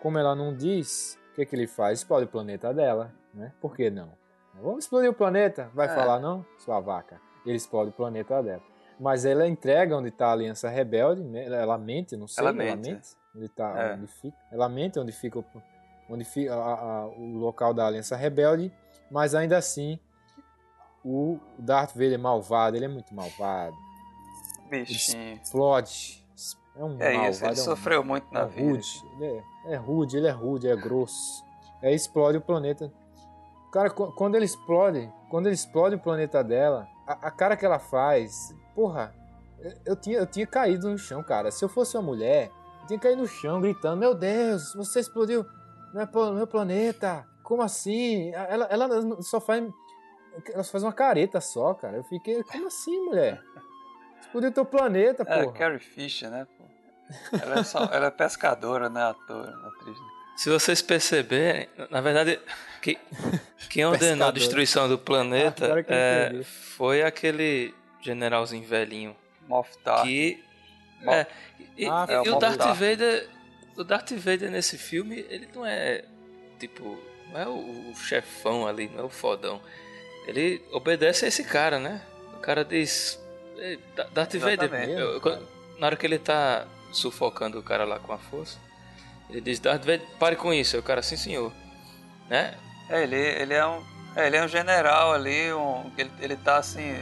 [0.00, 2.00] Como ela não diz, o que, que ele faz?
[2.00, 3.52] Explode o planeta dela, né?
[3.60, 4.12] Por que não?
[4.60, 5.70] Vamos explodir o planeta?
[5.72, 5.94] Vai é.
[5.94, 6.44] falar não?
[6.58, 7.20] Sua vaca.
[7.46, 8.62] Ele explode o planeta dela.
[9.00, 11.46] Mas ela entrega onde está a Aliança Rebelde, né?
[11.46, 13.94] ela mente, não sei, ela mente, ela mente onde, tá, é.
[13.94, 14.36] onde fica.
[14.52, 15.44] Ela mente onde fica o
[16.12, 18.70] onde fica a, a, o local da Aliança Rebelde,
[19.10, 19.98] mas ainda assim
[21.02, 23.74] o Darth Vader é malvado, ele é muito malvado.
[24.70, 25.22] Bichinho.
[25.22, 26.22] Ele explode.
[26.76, 27.30] É um é malvado.
[27.30, 28.70] Isso, ele é um, sofreu muito na é vida.
[28.70, 29.02] Rude.
[29.16, 31.44] Ele é, é rude, ele é rude, é grosso.
[31.82, 32.92] Aí explode o planeta.
[33.72, 37.78] Cara, quando ele explode, quando ele explode o planeta dela, a, a cara que ela
[37.78, 39.14] faz, porra,
[39.58, 41.50] eu, eu tinha, eu tinha caído no chão, cara.
[41.50, 42.50] Se eu fosse uma mulher,
[42.82, 45.44] eu tinha caído no chão gritando: Meu Deus, você explodiu
[45.92, 47.26] meu, pla- meu planeta.
[47.42, 48.32] Como assim?
[48.34, 49.64] Ela, ela só faz.
[50.52, 51.96] Ela só faz uma careta só, cara.
[51.98, 53.42] Eu fiquei, como assim, mulher?
[54.20, 55.52] Explodiu teu planeta, É, porra.
[55.58, 56.46] Carrie Fisher, né?
[56.56, 56.64] pô?
[57.42, 59.02] Ela é, só- ela é pescadora, né?
[59.02, 59.98] Ator, atriz.
[60.00, 60.06] né?
[60.36, 62.40] Se vocês perceberem, na verdade,
[62.80, 62.98] que,
[63.68, 69.14] quem ordenou a destruição do planeta eu é, foi aquele generalzinho velhinho
[69.46, 70.08] Moff Tarkin.
[70.08, 70.44] que
[71.06, 71.26] é,
[71.76, 72.58] e, Ah, e é o o Darth.
[72.74, 73.28] Vader,
[73.76, 76.04] o Darth Vader nesse filme, ele não é
[76.58, 76.98] tipo,
[77.32, 79.60] não é o, chefão ali, não é o fodão.
[80.26, 82.00] Ele obedece a esse cara, né?
[82.34, 83.18] O cara diz,
[83.56, 84.92] "Ei, Da- Darth Vader, Exatamente.
[85.00, 85.46] eu- quando-
[85.78, 88.58] na hora que ele tá sufocando o cara lá com a força,
[89.30, 90.76] ele diz, Darth Vader, pare com isso.
[90.76, 91.52] Aí o cara, sim senhor,
[92.28, 92.54] né?
[92.88, 93.82] É, ele, ele é um.
[94.14, 96.92] é, ele é um general ali, um, ele, ele tá assim.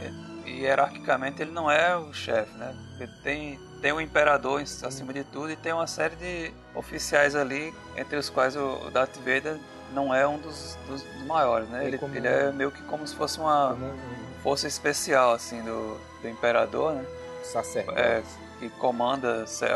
[0.47, 2.75] Hierarquicamente ele não é o chefe, né?
[2.97, 7.73] Porque tem, tem um imperador acima de tudo e tem uma série de oficiais ali,
[7.97, 9.57] entre os quais o Darth Vader
[9.93, 11.85] não é um dos, dos maiores, né?
[11.85, 13.93] Ele, ele é meio que como se fosse uma um
[14.41, 17.05] força especial, assim, do, do imperador, né?
[17.43, 17.99] sacerdote.
[17.99, 18.23] É,
[18.59, 19.73] que comanda lá,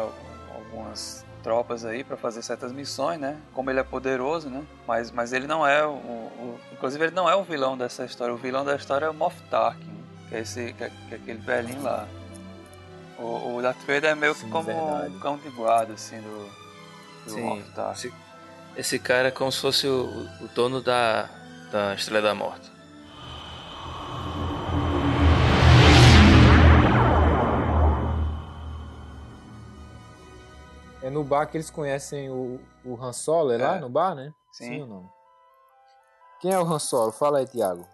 [0.54, 3.38] algumas tropas aí para fazer certas missões, né?
[3.54, 4.64] Como ele é poderoso, né?
[4.88, 8.34] Mas, mas ele não é o, o- inclusive ele não é o vilão dessa história.
[8.34, 9.92] O vilão da história é o Moff Tarkin,
[10.30, 12.08] que é esse que é, que é aquele velhinho lá.
[13.18, 15.16] O, o Darth Vader é meio que Sim, como verdade.
[15.16, 16.50] um cão de guarda assim do,
[17.26, 18.08] do Sim, Moff Tarkin.
[18.08, 18.14] esse,
[18.76, 21.30] esse cara é como se fosse o, o dono da,
[21.72, 22.70] da Estrela da Morte.
[31.02, 33.80] É no bar que eles conhecem o, o Han Solo, é lá É.
[33.80, 34.34] no bar, né?
[34.52, 34.82] Sim.
[34.82, 35.10] ou não?
[36.40, 37.12] Quem é o Han Solo?
[37.12, 37.86] Fala aí, Thiago.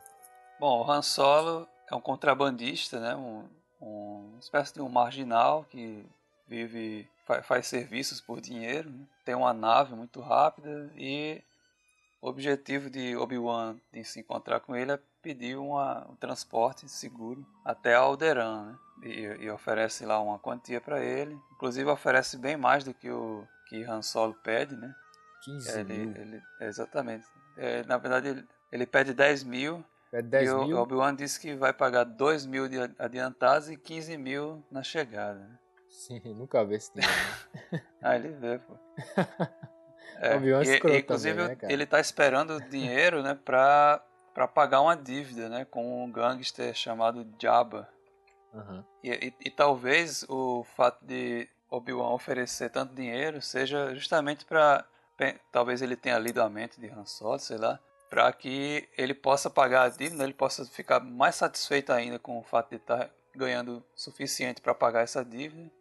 [0.59, 3.15] Bom, o Han Solo é um contrabandista, né?
[3.15, 3.43] Um,
[3.82, 6.05] um- espécie de um marginal que
[6.47, 8.89] vive, fa- faz serviços por dinheiro.
[8.89, 9.05] né?
[9.25, 11.41] Tem uma nave muito rápida e
[12.21, 17.45] o objetivo de Obi-Wan de se encontrar com ele é pedir uma, um transporte seguro
[17.63, 18.79] até Alderaan, né?
[19.03, 21.39] E, e oferece lá uma quantia para ele.
[21.53, 24.93] Inclusive oferece bem mais do que o que Han Solo pede, né?
[25.43, 26.15] 15 Ele, mil.
[26.15, 27.25] ele- exatamente.
[27.57, 30.78] É, na verdade, ele, ele pede 10 mil É 10 e o mil?
[30.78, 35.59] Obi-Wan disse que vai pagar 2 mil de adiantados e 15 mil na chegada.
[35.89, 37.16] Sim, nunca vi esse dinheiro.
[37.72, 37.82] né?
[38.03, 38.76] Ah, ele vê, pô.
[40.24, 44.03] É, Obi-Wan é e- e, inclusive, também, né, ele tá esperando dinheiro, né, pra,
[44.36, 47.89] pra pagar uma dívida, né, com um gangster chamado Jabba.
[48.53, 48.86] Aham.
[49.03, 54.86] E, e- e talvez o fato de Obi-Wan oferecer tanto dinheiro seja justamente para
[55.51, 57.80] talvez ele tenha lido a mente de Han Solo, sei lá,
[58.12, 62.43] para que ele possa pagar a dívida, ele possa ficar mais satisfeito ainda com o
[62.43, 65.71] fato de estar ganhando o suficiente para pagar essa dívida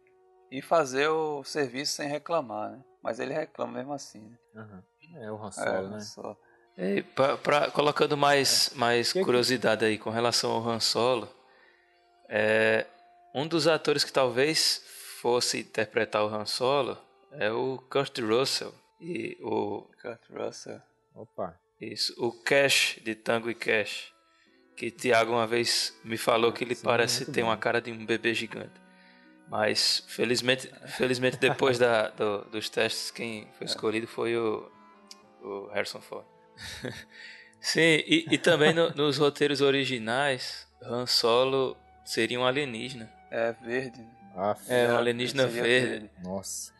[0.49, 2.81] e fazer o serviço sem reclamar, né?
[3.03, 4.37] Mas ele reclama mesmo assim, né?
[4.55, 4.83] aham.
[5.17, 5.99] É o Han É, Solo, Han né?
[5.99, 6.37] Solo.
[6.77, 11.27] E pra, pra- colocando mais, mais Que que- curiosidade aí com relação ao Han Solo,
[12.29, 12.87] é,
[13.35, 14.81] um dos atores que talvez
[15.21, 16.97] fosse interpretar o Han Solo
[17.33, 20.81] é o Kurt Russell e o Kurt Russell.
[21.13, 21.59] Opa.
[21.81, 24.13] Isso, o Cash de Tango e Cash,
[24.75, 27.47] que Thiago uma vez me falou que ele Sim, parece muito ter bom.
[27.49, 28.79] uma cara de um bebê gigante.
[29.49, 34.71] Mas felizmente, felizmente depois da, do- dos testes quem foi escolhido foi o,
[35.41, 36.25] o Harrison Ford.
[37.59, 43.11] Sim, e, e também no- nos roteiros originais, Han Solo seria um alienígena.
[43.29, 44.03] É verde.
[44.35, 46.09] Aff, É, um alienígena Seria verde.
[46.23, 46.73] Nossa.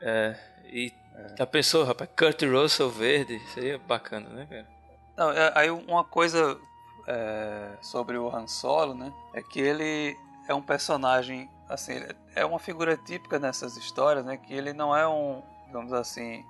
[0.00, 0.36] É,
[0.66, 0.92] e
[1.38, 3.40] já pensou, rapaz, Kurt Russell verde?
[3.54, 4.66] Seria bacana, né, cara?
[5.16, 6.58] Não, é- aí uma coisa
[7.06, 9.12] é, sobre o Han Solo, né?
[9.34, 10.16] É que ele
[10.48, 11.94] é um personagem, assim,
[12.34, 14.36] é uma figura típica nessas histórias, né?
[14.36, 16.44] Que ele não é um, digamos assim,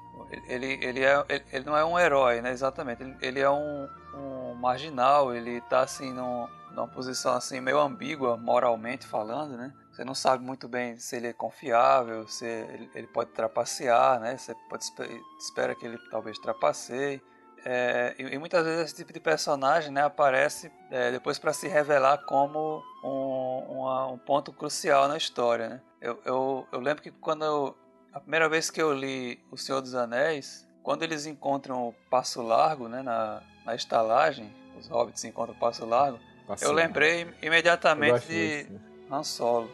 [0.49, 2.51] ele, ele, é, ele, ele não é um herói, né?
[2.51, 3.03] Exatamente.
[3.03, 8.37] Ele, ele é um, um marginal, ele tá assim num, numa posição assim meio ambígua
[8.37, 9.73] moralmente falando, né?
[9.97, 14.37] Você não sabe muito bem se ele é confiável, se ele, ele pode trapacear, né?
[14.37, 17.23] Você pode espe- espera que ele talvez trapaceie.
[17.65, 21.67] É, e, e muitas vezes esse tipo de personagem né, aparece é, depois para se
[21.67, 25.69] revelar como um, uma- um ponto crucial na história.
[25.71, 25.81] Né?
[26.03, 27.75] Eu, eu, eu lembro que quando eu,
[28.13, 32.43] a primeira vez que eu li O Senhor dos Anéis, quando eles encontram o Passo
[32.43, 36.21] Largo né, na, na estalagem, os hobbits encontram o Passo Largo,
[36.61, 38.81] eu lembrei Eu imediatamente gosto de desse.
[39.11, 39.71] Han Solo,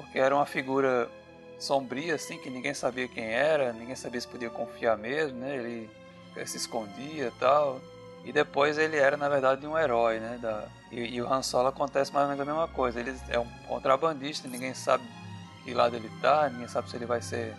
[0.00, 1.08] porque era uma figura
[1.58, 5.56] sombria assim que ninguém sabia quem era, ninguém sabia se podia confiar mesmo, né?
[5.56, 5.90] Ele,
[6.34, 7.80] ele se escondia e tal.
[8.24, 10.38] E depois ele era, na verdade, um herói, né?
[10.40, 10.64] Da...
[10.90, 13.00] E, e o Han Solo acontece mais ou menos a mesma coisa.
[13.00, 15.04] Ele é um contrabandista, ninguém sabe
[15.64, 17.54] que lado ele tá, ninguém sabe se ele vai ser.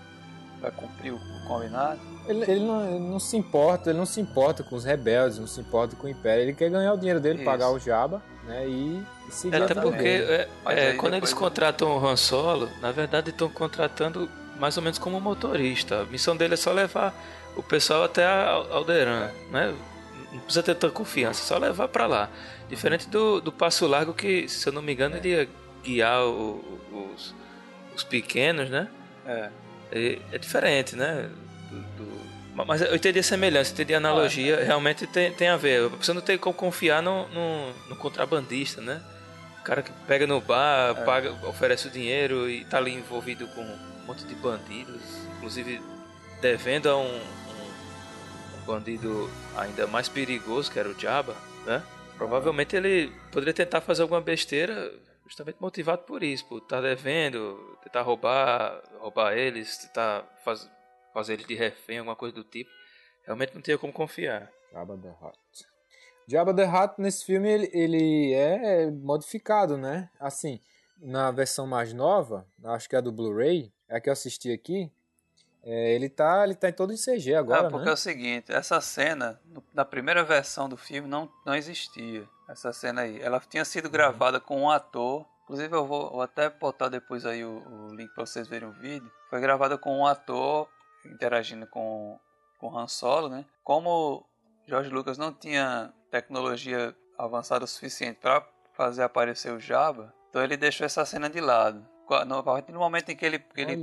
[0.60, 2.00] vai cumprir o, o combinado.
[2.28, 5.48] Ele, ele, não, ele não se importa, ele não se importa com os rebeldes, não
[5.48, 6.44] se importa com o Império.
[6.44, 7.46] Ele quer ganhar o dinheiro dele, Isso.
[7.46, 8.22] pagar o Jabba,
[8.52, 8.68] né?
[8.68, 12.92] E, seguir É, Até porque é, é, quando eles ele- contratam o Han Solo, na
[12.92, 14.30] verdade estão contratando
[14.60, 16.02] mais ou menos como motorista.
[16.02, 17.14] A missão dele é só levar
[17.56, 19.74] o pessoal até a Al- Alderaan, né?
[20.32, 22.30] Não precisa ter tanta confiança, é só levar pra lá.
[22.70, 25.50] Diferente do, do Passo Largo que, se eu não me engano, ele ia
[25.84, 26.80] guiar o-
[27.16, 27.34] os,
[27.96, 28.88] os pequenos, né?
[29.26, 29.50] É.
[29.94, 31.30] E é diferente, né?
[32.54, 35.88] Mas eu entendi a semelhança, entendi a analogia, realmente tem, tem a ver.
[35.90, 39.02] Você não tem como confiar no, no, no contrabandista, né?
[39.60, 43.62] O cara que pega no bar, paga, oferece o dinheiro e tá ali envolvido com
[43.62, 45.02] um monte de bandidos,
[45.38, 45.82] inclusive
[46.42, 51.82] devendo a um, um- um bandido ainda mais perigoso, que era o Jabba, né?
[52.18, 54.92] Provavelmente ele poderia tentar fazer alguma besteira
[55.28, 60.70] justamente motivado por isso, por estar devendo, tentar roubar, roubar eles, tentar faz,
[61.14, 62.70] fazer eles de refém, alguma coisa do tipo.
[63.26, 64.52] Realmente não tinha como confiar.
[64.72, 65.68] Jabba the Hutt.
[66.28, 70.10] Jabba the Hutt nesse filme ele, ele é modificado, né?
[70.20, 70.60] Assim,
[70.98, 74.52] na versão mais nova, acho que é a do Blu-ray, é a que eu assisti
[74.52, 74.92] aqui,
[75.64, 77.94] é, ele tá ele tá em todo em CG agora, Ah, porque é né?
[77.94, 79.40] o seguinte, essa cena,
[79.74, 82.28] na primeira versão do filme, não, não existia.
[82.50, 83.22] Essa cena aí.
[83.22, 85.26] Ela tinha sido gravada com um ator.
[85.44, 88.74] Inclusive, eu vou, vou até botar depois aí o, o link para vocês verem o
[88.74, 89.10] vídeo.
[89.30, 90.68] Foi gravada com um ator
[91.06, 92.20] interagindo com,
[92.60, 93.46] com Han Solo, né?
[93.64, 94.26] Como
[94.68, 100.58] George Lucas não tinha tecnologia avançada o suficiente para fazer aparecer o Jabba, então ele
[100.58, 101.86] deixou essa cena de lado.
[102.10, 103.82] A partir do momento em que ele, que ele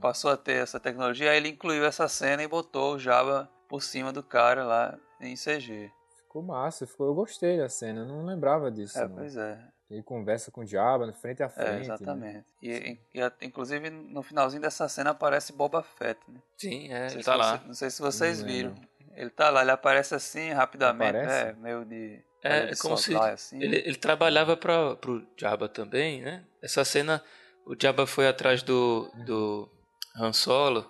[0.00, 3.82] passou a ter essa tecnologia, aí ele incluiu essa cena e botou o Jabba por
[3.82, 5.92] cima do cara lá em CG.
[6.16, 8.98] Ficou massa, ficou, eu gostei da cena, eu não lembrava disso.
[8.98, 9.16] É, não.
[9.16, 9.60] pois é.
[9.90, 11.78] Ele conversa com o Jabba, frente a É, frente.
[11.78, 11.80] né?
[11.80, 12.46] exatamente.
[12.62, 16.40] E, e a- inclusive no finalzinho dessa cena aparece Boba Fett, né?
[16.58, 17.56] Sim, é, Não ele sei, tá se lá.
[17.58, 18.74] você- não sei se vocês viram.
[19.14, 21.44] Ele tá lá, ele aparece assim rapidamente, Aparece?
[21.48, 22.22] é, meio de.
[22.42, 23.60] É, de é como se assim.
[23.60, 26.44] ele, ele trabalhava para pro Jabba também, né?
[26.62, 27.24] Essa cena,
[27.66, 29.68] o Jabba foi atrás do, do
[30.16, 30.88] Han Solo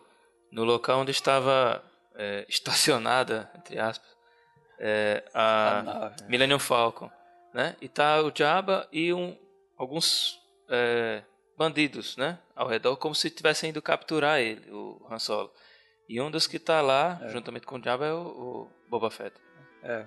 [0.52, 1.82] no local onde estava
[2.16, 4.08] é, estacionada, entre aspas,
[4.78, 6.26] é, a né?
[6.28, 7.10] Millennium Falcon,
[7.54, 7.76] né?
[7.80, 9.36] E tá o Jabba e um,
[9.76, 10.38] alguns
[10.68, 11.22] é,
[11.56, 12.38] bandidos, né?
[12.54, 15.52] Ao redor, como se tivessem ido capturar ele, o Han Solo.
[16.08, 19.36] E um dos que tá lá, juntamente com o Jabba, é o, o Boba Fett.
[19.82, 20.06] É,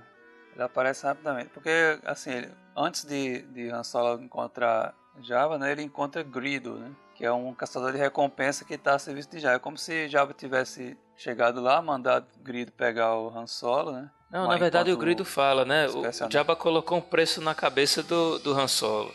[0.54, 1.50] ele aparece rapidamente.
[1.50, 6.92] Porque, assim, ele- antes de, de Han Solo encontrar Jabba, né, ele encontra Grido, né?
[7.16, 9.58] Que é um caçador de recompensa que está a serviço de Jabba.
[9.58, 14.10] É como se Jabba tivesse chegado lá, mandado Grido pegar o Han Solo, né?
[14.32, 15.88] Não, Mas na verdade o Grido fala, né?
[15.90, 19.12] O, Jabba colocou um preço na cabeça do, do Han Solo.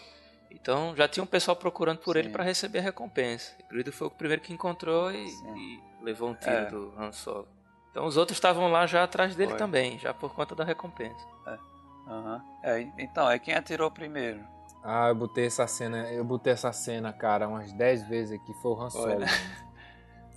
[0.51, 2.33] Então já tinha um pessoal procurando por ele Sim.
[2.33, 3.53] para receber a recompensa.
[3.65, 6.65] O Grido foi o primeiro que encontrou e, e levou um tiro É.
[6.67, 7.49] do Han Solo.
[7.91, 9.59] Então os outros estavam lá já atrás dele Foi.
[9.59, 11.25] também, já por conta da recompensa.
[12.09, 12.41] Aham.
[12.63, 14.41] É, então, é quem atirou primeiro.
[14.85, 18.71] Ah, eu botei essa cena, eu botei essa cena, cara, umas 10 vezes aqui, foi
[18.73, 19.19] o Han Foi, Solo.
[19.21, 19.27] né?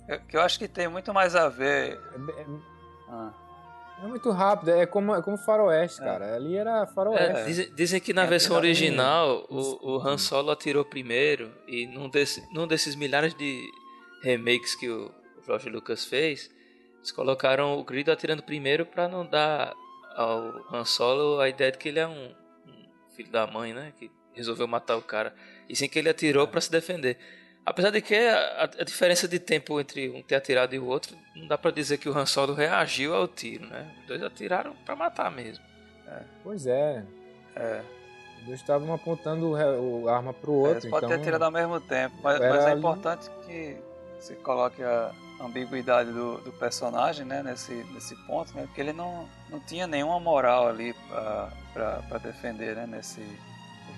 [0.08, 1.92] É, que eu acho que tem muito mais a ver.
[1.92, 2.46] É, é-
[3.08, 3.32] Ah,
[4.02, 6.04] é muito rápido, é como, é como faroeste, É.
[6.04, 6.34] cara.
[6.34, 7.44] Ali era É, faroeste.
[7.46, 12.08] dizem, dizem que na É, versão original o, o Han Solo atirou primeiro e num,
[12.08, 13.62] desse, num desses milhares de
[14.22, 15.10] remakes que o
[15.46, 16.50] George Lucas fez,
[16.98, 19.72] eles colocaram o Grido atirando primeiro para não dar
[20.16, 22.26] ao Han Solo a ideia de que ele é um,
[22.66, 23.92] um filho da mãe, né?
[23.98, 25.34] Que resolveu matar o cara.
[25.68, 27.16] E sim que ele atirou para se defender.
[27.64, 31.16] Apesar de que a, a diferença de tempo entre um ter atirado e o outro,
[31.36, 33.94] não dá para dizer que o Han Solo reagiu ao tiro, né?
[34.00, 35.64] Os dois atiraram para matar mesmo.
[36.42, 37.04] Pois é.
[37.54, 37.82] é.
[38.40, 40.70] Os dois estavam apontando o, o arma pro É, outro.
[40.78, 43.76] Eles podem então, ter tirado ao mesmo tempo, mas, mas é ali- importante que
[44.18, 49.28] você coloque a ambiguidade do, do personagem né, nesse, nesse ponto, né, porque ele não,
[49.48, 50.94] não tinha nenhuma moral ali
[51.72, 53.20] para defender né, nesse.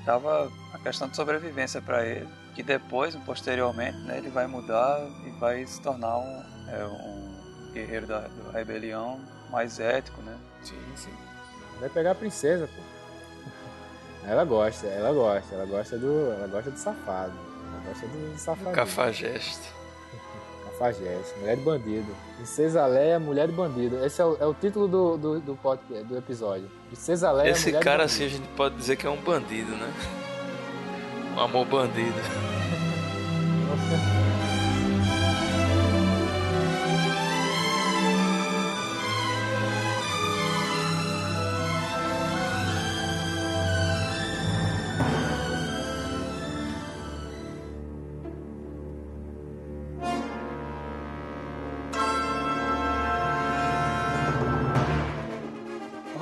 [0.00, 5.30] Estava a questão de sobrevivência para ele, que depois, posteriormente, né, ele vai mudar e
[5.38, 9.20] vai se tornar um, é, um guerreiro da, da rebelião
[9.50, 10.36] mais ético, né?
[10.62, 11.10] Sim, sim.
[11.80, 12.82] Vai pegar a princesa, pô.
[14.28, 16.32] Ela gosta, ela gosta, ela gosta do.
[16.32, 17.32] Ela gosta do safado.
[17.72, 18.70] Ela gosta do safado.
[18.70, 19.68] Cafajeste.
[20.64, 22.16] Cafajeste, mulher de bandido.
[22.36, 24.04] Princesa Leia, mulher de bandido.
[24.04, 26.70] Esse é o, é o título do, do, do, podcast, do episódio.
[26.86, 28.44] Princesa Leia, Esse mulher cara, de assim, a bandido.
[28.44, 29.92] gente pode dizer que é um bandido, né?
[31.36, 32.20] Amor bandido.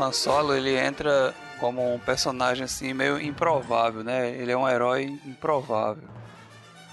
[0.00, 4.30] Han Solo ele entra como um personagem assim meio improvável, né?
[4.30, 6.08] Ele é um herói improvável.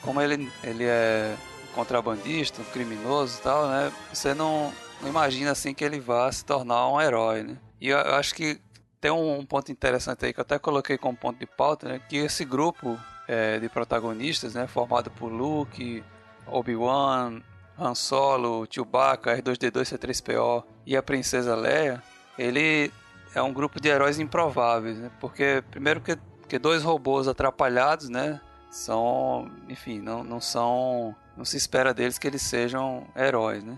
[0.01, 1.35] Como ele, ele é
[1.73, 3.91] contrabandista, um criminoso e tal, né?
[4.13, 7.57] Você não, não imagina assim que ele vá se tornar um herói, né?
[7.79, 8.59] E eu, eu acho que
[8.99, 12.01] tem um, um, ponto interessante aí que eu até coloquei como ponto de pauta, né?
[12.09, 14.67] Que esse grupo é, de protagonistas, né?
[14.67, 16.03] Formado por Luke,
[16.45, 17.41] Obi-Wan,
[17.79, 22.01] Han Solo, Chewbacca, R2-D2, C3PO e a Princesa Leia,
[22.37, 22.91] ele
[23.33, 25.11] é um grupo de heróis improváveis, né?
[25.19, 26.17] Porque primeiro que,
[26.47, 28.39] que dois robôs atrapalhados, né?
[28.69, 33.77] São, enfim, não, não são, não se espera deles que eles sejam heróis, né?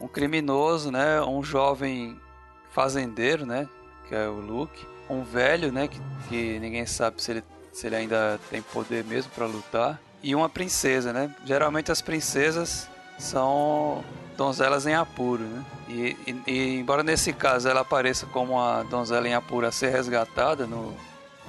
[0.00, 1.20] Um criminoso, né?
[1.22, 2.18] Um jovem
[2.70, 3.68] fazendeiro, né?
[4.08, 4.86] Que é o Luke.
[5.08, 5.88] Um velho, né?
[5.88, 10.00] Que, que ninguém sabe se ele, se ele ainda tem poder mesmo para lutar.
[10.22, 11.34] E uma princesa, né?
[11.44, 12.88] Geralmente as princesas
[13.18, 14.04] são
[14.38, 15.64] donzelas em apuro, né?
[15.88, 19.90] E, e, e, embora nesse caso ela apareça como a donzela em apuro a ser
[19.90, 20.96] resgatada no,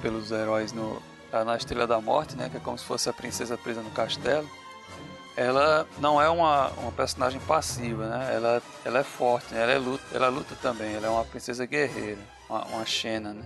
[0.02, 1.00] pelos heróis no,
[1.32, 2.48] na Estrela da Morte, né?
[2.50, 4.50] Que é como se fosse a princesa presa no castelo.
[5.36, 8.34] Ela não é uma, uma personagem passiva, né?
[8.34, 9.62] Ela, ela é forte, né?
[9.62, 10.92] ela, é luta, ela luta também.
[10.92, 12.18] Ela é uma princesa guerreira,
[12.48, 13.44] uma, uma Xena, né?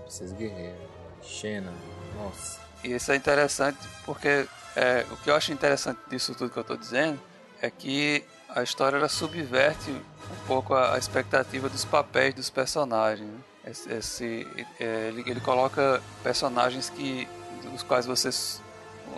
[0.00, 0.78] Princesa guerreira,
[1.22, 1.74] Xena,
[2.16, 2.58] nossa.
[2.82, 6.62] E isso é interessante porque é, o que eu acho interessante disso tudo que eu
[6.62, 7.20] estou dizendo
[7.60, 8.24] é que
[8.58, 13.28] a história ela subverte um pouco a, a expectativa dos papéis dos personagens.
[13.28, 13.38] Né?
[13.66, 14.46] Esse, esse
[14.80, 17.28] é, ele, ele, coloca personagens que
[17.70, 18.30] dos quais você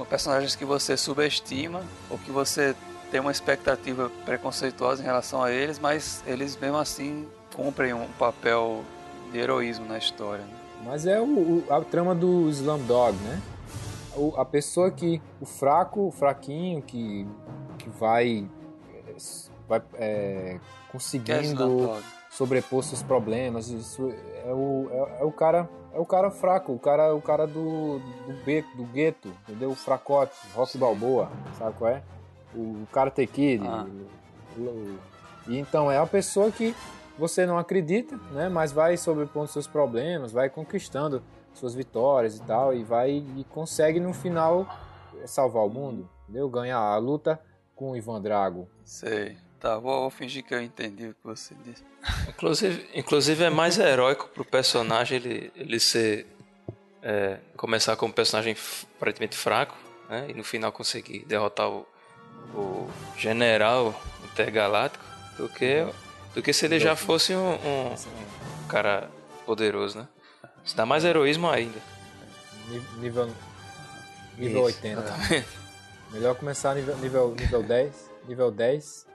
[0.08, 2.74] personagens que você subestima ou que você
[3.10, 8.84] tem uma expectativa preconceituosa em relação a eles, mas eles mesmo assim cumprem um papel
[9.32, 10.44] de heroísmo na história.
[10.44, 10.56] Né?
[10.84, 13.40] Mas é o, o, a trama do Slumdog, né?
[14.16, 17.26] O, a pessoa que o fraco, o fraquinho que
[17.78, 18.48] que vai
[19.70, 20.58] vai é,
[20.90, 21.96] conseguindo
[22.28, 23.68] sobrepor seus problemas.
[23.68, 24.12] Isso
[24.44, 28.00] é o, é, é, o cara é o cara fraco, o cara o cara do
[28.26, 29.70] do, beco, do gueto, entendeu?
[29.70, 32.02] O fracote, Rock Balboa, sabe qual é?
[32.52, 33.64] O Karate Kid.
[33.64, 33.86] Ah.
[35.46, 36.74] e então é a pessoa que
[37.16, 38.48] você não acredita, né?
[38.48, 41.22] Mas vai sobrepondo seus problemas, vai conquistando
[41.54, 44.66] suas vitórias e tal, e vai e consegue no final
[45.26, 46.48] salvar o mundo, entendeu?
[46.48, 47.40] Ganhar a luta
[47.76, 48.68] com o Ivan Drago.
[48.84, 49.36] Sei.
[49.60, 51.84] Tá, vou, vou, fingir que eu entendi o que você disse.
[52.26, 56.26] Inclusive, inclusive é mais heróico pro personagem ele, ele ser.
[57.02, 58.54] É, começar como um personagem
[58.96, 59.76] aparentemente fraco,
[60.08, 60.26] né?
[60.28, 61.86] E no final conseguir derrotar o,
[62.54, 65.02] o general intergaláctico
[65.36, 65.86] do que,
[66.34, 69.10] do que se ele já fosse um, um, um cara
[69.46, 70.08] poderoso, né?
[70.62, 71.78] Isso dá mais heroísmo ainda.
[72.98, 73.30] Nível,
[74.36, 75.00] nível Isso, 80.
[75.00, 75.48] Exatamente.
[76.12, 78.10] Melhor começar nível, nível, nível 10.
[78.28, 79.09] Nível 10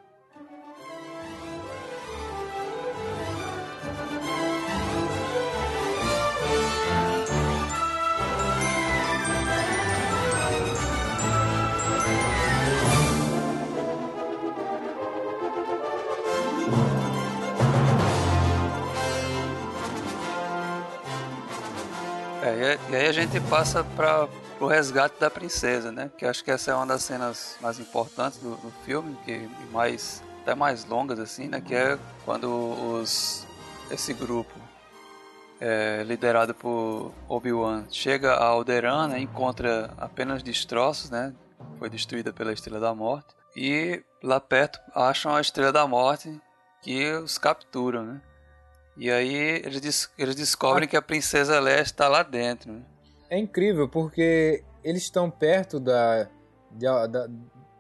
[23.16, 24.28] gente passa para
[24.60, 26.12] o resgate da princesa, né?
[26.18, 30.22] Que acho que essa é uma das cenas mais importantes do, do filme, que mais
[30.42, 31.62] até mais longas assim, né?
[31.62, 33.48] Que é quando os
[33.90, 34.54] esse grupo
[35.62, 41.34] é, liderado por Obi-Wan chega a Alderaan, né, encontra apenas destroços, né?
[41.80, 46.38] Foi destruída pela Estrela da Morte e lá perto acham a Estrela da Morte
[46.82, 48.22] que os capturam, né?
[48.98, 52.74] E aí eles, eles descobrem que a princesa Leia está lá dentro.
[52.74, 52.82] Né?
[53.36, 56.30] É incrível porque eles estão perto da
[56.72, 57.28] de, da,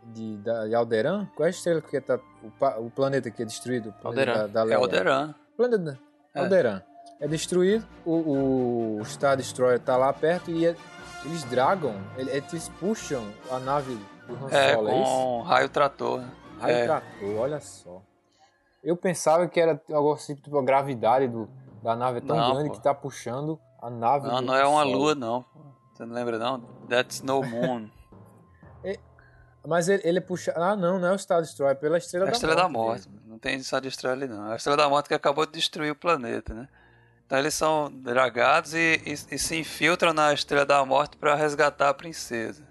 [0.04, 1.30] de, da, de Alderan.
[1.34, 3.94] Qual é a estrela que tá o, o planeta que é destruído?
[4.04, 4.50] Alderan.
[4.50, 5.34] Da, da é Alderan.
[5.56, 5.98] Planeta
[6.34, 6.40] é.
[6.42, 6.82] Alderan
[7.22, 7.88] é destruído.
[8.06, 10.76] O, o Star Destroyer está lá perto e é,
[11.24, 14.90] eles dragam, eles puxam a nave do Han é, Solo.
[14.90, 16.22] É, com raio trator.
[16.60, 16.86] Raio é.
[16.86, 18.02] trator, olha só.
[18.84, 21.48] Eu pensava que era algo assim, tipo, a gravidade do,
[21.82, 22.76] da nave é tão não, grande pô.
[22.76, 24.28] que tá puxando a nave.
[24.28, 25.46] Não, não é uma lua, não.
[25.94, 26.60] Você não lembra, não?
[26.90, 27.88] That's no moon.
[28.84, 28.98] é,
[29.66, 30.54] mas ele, ele puxa.
[30.56, 33.06] Ah, não, não é o Star Destroyer, é pela Estrela é a da Estrela Morte.
[33.06, 33.28] da Morte.
[33.28, 34.50] Não tem Star Destroyer ali, não.
[34.50, 36.68] É a Estrela da Morte que acabou de destruir o planeta, né?
[37.26, 41.90] Então eles são dragados e, e, e se infiltram na Estrela da Morte para resgatar
[41.90, 42.68] a princesa.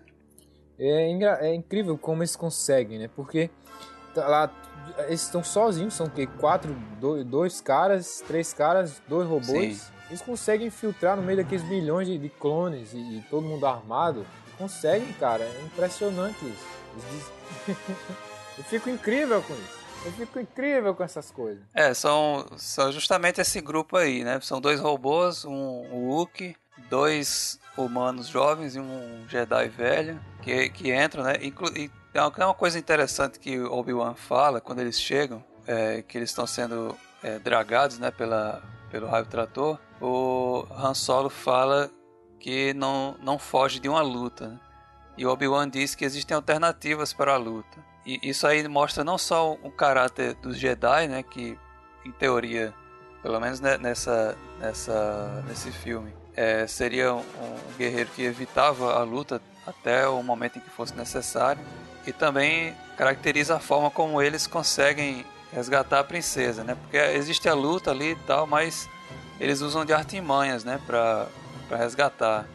[0.79, 3.09] É, é incrível como eles conseguem, né?
[3.15, 3.51] Porque
[4.13, 4.51] tá lá
[5.07, 9.77] eles estão sozinhos, são que quatro, dois, dois, caras, três caras, dois robôs.
[9.77, 9.94] Sim.
[10.09, 14.27] Eles conseguem filtrar no meio daqueles milhões de, de clones e, e, todo mundo armado.
[14.59, 15.43] Conseguem, cara.
[15.43, 16.67] É impressionante isso.
[17.11, 17.77] Diz...
[18.57, 19.85] Eu fico incrível com isso.
[20.05, 21.63] Eu fico incrível com essas coisas.
[21.75, 24.39] É, são, são justamente esse grupo aí, né?
[24.41, 26.55] São dois robôs, um, Wookie,
[26.89, 31.39] dois humanos jovens e um Jedi velho que, que entram, né?
[31.43, 36.31] Inclu e tem uma coisa interessante que Obi-Wan fala quando eles chegam, é, que eles
[36.31, 39.79] estão sendo é, dragados, né, pela, pelo raio trator.
[40.07, 41.91] O Han Solo fala
[42.39, 44.61] que não, não foge de uma luta.
[45.17, 47.83] E Obi-Wan diz que existem alternativas para a luta.
[48.05, 51.59] E isso aí mostra não só o caráter dos Jedi, né, que
[52.05, 52.75] em teoria,
[53.23, 59.41] pelo menos nessa, nessa, nesse filme, é, seria um, um guerreiro que evitava a luta
[59.67, 61.65] até o momento em que fosse necessário
[62.07, 66.75] e também caracteriza a forma como eles conseguem resgatar a princesa, né?
[66.75, 68.87] Porque existe a luta ali e tal, mas
[69.41, 71.29] eles usam de artimanhas, né, para
[71.71, 72.47] resgatar.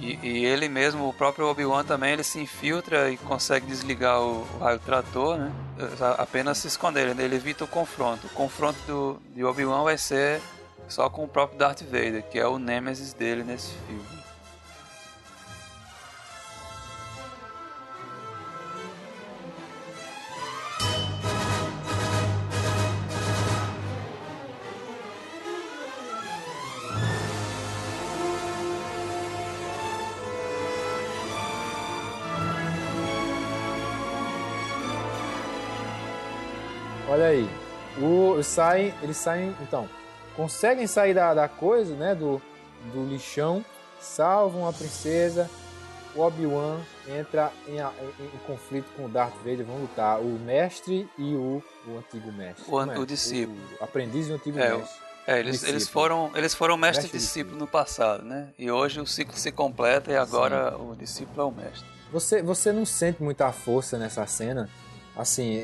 [0.00, 4.40] E, e, ele mesmo, o próprio Obi-Wan também, ele se infiltra e consegue desligar o,
[4.42, 5.52] o raio trator, né?
[6.18, 8.26] Apenas se esconder, ele evita o confronto.
[8.26, 10.40] O confronto do, de Obi-Wan vai ser
[10.88, 14.13] só com o próprio Darth Vader, que é o nêmesis dele nesse filme.
[37.98, 39.88] O, saem, eles saem, então,
[40.36, 42.40] conseguem sair da, da coisa, né, do,
[42.92, 43.64] do lixão,
[44.00, 45.48] salvam a princesa,
[46.14, 51.08] o Obi-Wan entra em, em, em, conflito com o Darth Vader, vão lutar o mestre
[51.18, 52.64] e o, o antigo mestre.
[52.68, 52.98] O, é?
[52.98, 53.58] o discípulo.
[53.80, 55.04] O aprendiz e o antigo é, mestre.
[55.26, 58.50] É, eles, eles foram, eles foram mestre, mestre e discípulo no passado, né?
[58.58, 60.90] E hoje o ciclo se completa e agora Sim.
[60.90, 61.88] o discípulo é o mestre.
[62.12, 64.68] Você, você não sente muita força nessa cena?
[65.16, 65.60] Assim,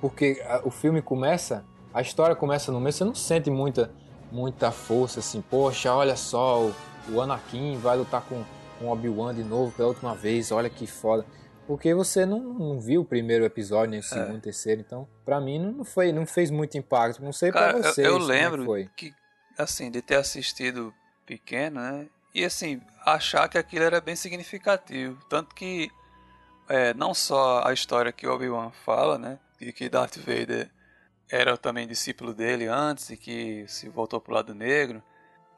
[0.00, 1.64] porque o filme começa,
[1.94, 3.92] a história começa no meio, você não sente muita,
[4.32, 6.74] muita força, assim, poxa, olha só, o,
[7.10, 8.44] o Anakin vai lutar com,
[8.78, 11.24] com Obi-Wan de novo pela última vez, olha que foda.
[11.68, 14.40] Porque você não, não viu o primeiro episódio, nem o segundo, é.
[14.40, 17.22] terceiro, então, pra mim não, foi, não fez muito impacto.
[17.22, 18.04] Não sei Cara, pra vocês.
[18.04, 18.90] Eu, eu é lembro foi.
[18.96, 19.14] que,
[19.56, 20.92] assim, de ter assistido
[21.24, 22.08] pequeno, né?
[22.34, 25.16] E assim, achar que aquilo era bem significativo.
[25.28, 25.90] Tanto que
[26.70, 30.70] é, não só a história que Obi-Wan fala, né, de que Darth Vader
[31.28, 35.02] era também discípulo dele antes e que se voltou para o lado negro,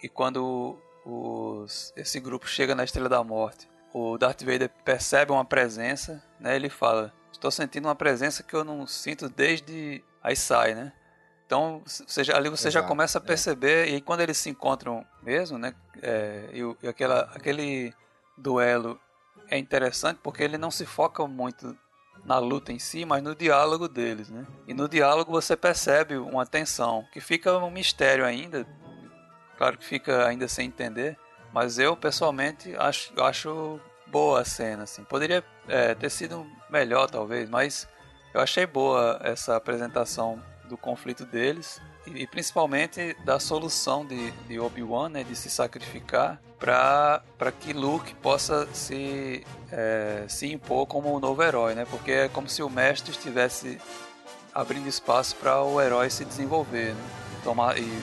[0.03, 5.45] e quando os, esse grupo chega na Estrela da Morte, o Darth Vader percebe uma
[5.45, 10.75] presença, né, ele fala, estou sentindo uma presença que eu não sinto desde aí sai,
[10.75, 10.93] né?
[11.45, 11.83] Então,
[12.35, 13.27] ali você Exato, já começa a é.
[13.27, 13.91] perceber, é.
[13.91, 17.93] e aí quando eles se encontram mesmo, né, é, e, e aquela, aquele
[18.39, 18.99] duelo
[19.53, 21.77] é interessante porque ele não se foca muito
[22.25, 24.47] na luta em si, mas no diálogo deles, né?
[24.67, 28.67] E no diálogo você percebe uma tensão que fica um mistério ainda,
[29.59, 31.19] claro que fica ainda sem entender,
[31.53, 35.05] mas eu pessoalmente acho, acho boa a cena, assim.
[35.05, 37.87] Poderia é, ter sido melhor talvez, mas
[38.33, 45.09] eu achei boa essa apresentação do conflito deles e, principalmente da solução de, de Obi-Wan,
[45.09, 51.21] né, de se sacrificar para que Luke possa se, é, se impor como o um
[51.21, 51.85] novo herói, né?
[51.91, 53.81] Porque é como se o mestre estivesse
[54.55, 57.11] abrindo espaço para o herói se desenvolver, né?
[57.43, 58.03] Tomar e,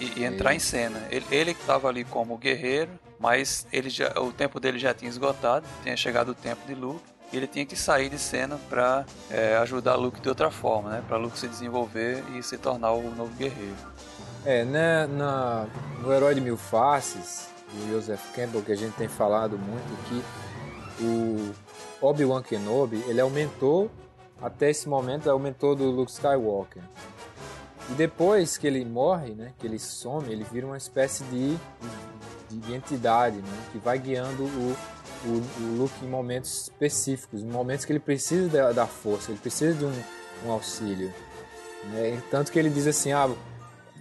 [0.00, 1.06] e, e entrar em cena.
[1.10, 5.66] Ele, ele estava ali como guerreiro, mas ele já, o tempo dele já tinha esgotado,
[5.82, 7.04] tinha chegado o tempo de Luke
[7.36, 11.04] ele tinha que sair de cena para é, ajudar Luke de outra forma, né?
[11.06, 13.76] Para Luke se desenvolver e se tornar o novo guerreiro.
[14.44, 15.66] É, né, na,
[16.02, 21.04] no Herói de Mil Faces, do Joseph Campbell, que a gente tem falado muito, que
[21.04, 21.54] o
[22.00, 23.90] Obi-Wan Kenobi, ele aumentou,
[24.40, 26.82] até esse momento, o mentor do Luke Skywalker.
[27.90, 31.56] E depois que ele morre, né, que ele some, ele vira uma espécie de,
[32.48, 34.76] de, de entidade, né, que vai guiando o,
[35.24, 39.74] o, o Luke em momentos específicos, momentos que ele precisa da, da força, ele precisa
[39.74, 39.92] de um,
[40.46, 41.12] um auxílio.
[41.84, 42.22] Né?
[42.30, 43.28] Tanto que ele diz assim, ah,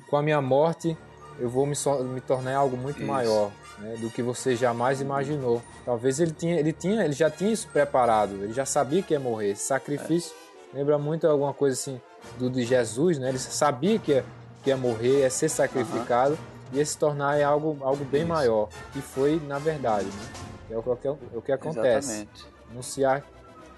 [0.09, 0.97] com a minha morte
[1.39, 3.07] eu vou me, so, me tornar algo muito isso.
[3.07, 5.61] maior né, do que você jamais imaginou.
[5.85, 9.19] Talvez ele tinha, ele tinha, ele já tinha isso preparado, ele já sabia que ia
[9.19, 9.51] morrer.
[9.51, 10.33] Esse sacrifício
[10.73, 10.77] é.
[10.77, 11.99] lembra muito alguma coisa assim
[12.37, 13.29] do de Jesus, né?
[13.29, 14.25] Ele sabia que ia,
[14.63, 16.77] que ia morrer, ia ser sacrificado, uhum.
[16.77, 18.29] ia se tornar algo, algo bem isso.
[18.29, 18.67] maior.
[18.95, 20.48] E foi na verdade, né?
[20.69, 22.11] É o que, é o que acontece.
[22.11, 22.45] Exatamente.
[22.71, 23.25] Anunciar,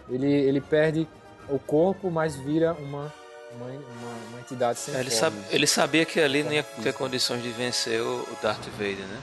[0.10, 1.08] ele, ele perde
[1.50, 3.14] o corpo, mas vira uma,
[3.56, 6.94] uma, uma, uma entidade sem é, ele, sabe, ele sabia que ali não ia ter
[6.94, 9.22] condições de vencer o, o Darth Vader, né?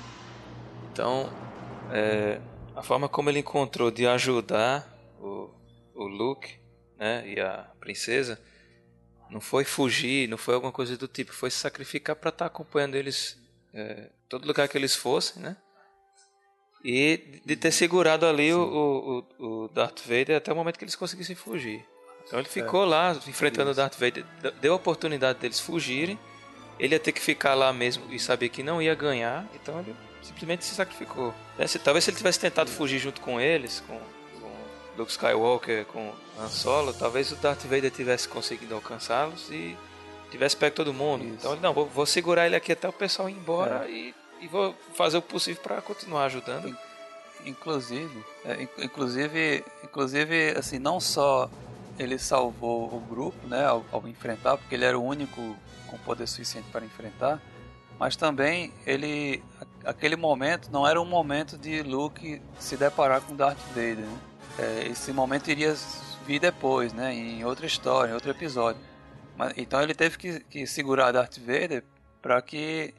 [0.91, 1.31] Então,
[1.93, 2.41] é,
[2.75, 4.89] a forma como ele encontrou de ajudar
[5.21, 5.51] o,
[5.95, 6.59] o Luke
[6.97, 8.41] né, e a princesa
[9.31, 11.33] Não foi fugir, não foi alguma coisa do tipo.
[11.33, 13.39] Foi se sacrificar para estar tá acompanhando eles
[13.75, 15.57] é, todo lugar que eles fossem, né?
[16.85, 20.95] E de ter segurado ali o, o, o, Darth Vader até o momento que eles
[20.95, 21.85] conseguissem fugir.
[22.27, 22.87] Então ele ficou é.
[22.87, 23.81] lá enfrentando Isso.
[23.81, 24.25] o Darth Vader,
[24.61, 26.19] deu a oportunidade deles fugirem.
[26.79, 29.97] Ele ia ter que ficar lá mesmo e saber que não ia ganhar, então ele
[30.23, 31.35] simplesmente se sacrificou.
[31.59, 33.99] É, talvez se ele tivesse tentado fugir junto com eles, com,
[34.41, 34.51] com
[34.97, 39.77] Luke Skywalker, com Han Solo, talvez o Darth Vader tivesse conseguido alcançá-los e
[40.31, 41.25] tivesse pego todo mundo.
[41.25, 41.35] Isso.
[41.35, 43.91] Então ele, não, vou, vou, segurar ele aqui até o pessoal ir embora é.
[43.91, 46.77] e, e, vou fazer o possível para continuar ajudando.
[47.47, 51.49] Inclusive, é, inclusive, inclusive, assim, não só
[51.99, 55.57] ele salvou o grupo, né, ao, ao, enfrentar, porque ele era o único
[55.87, 57.41] com poder suficiente para enfrentar,
[57.99, 59.43] mas também ele,
[59.85, 63.99] aquele momento não era um momento de Luke se deparar com Darth Vader.
[63.99, 64.19] Né?
[64.59, 65.75] É, esse momento iria
[66.27, 68.81] vir depois, né, em outra história, em outro episódio.
[69.37, 71.83] Mas, então ele teve que, que segurar Darth Vader
[72.21, 72.95] para que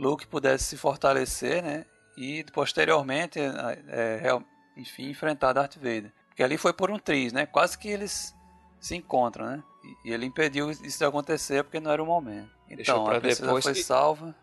[0.00, 1.84] Luke pudesse se fortalecer, né,
[2.16, 4.40] e posteriormente, é, é,
[4.76, 6.12] enfim, enfrentar Darth Vader.
[6.28, 7.46] Porque ali foi por um triz, né?
[7.46, 8.34] Quase que eles
[8.80, 9.62] se encontram, né?
[10.04, 12.50] E ele impediu isso de acontecer porque não era o momento.
[12.68, 14.34] Então, a princesa depois foi salva.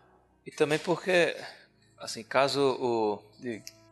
[0.46, 1.36] E também porque,
[1.98, 3.22] assim, caso o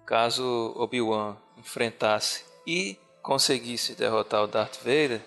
[0.05, 5.21] caso Obi-Wan enfrentasse e conseguisse derrotar o Darth Vader,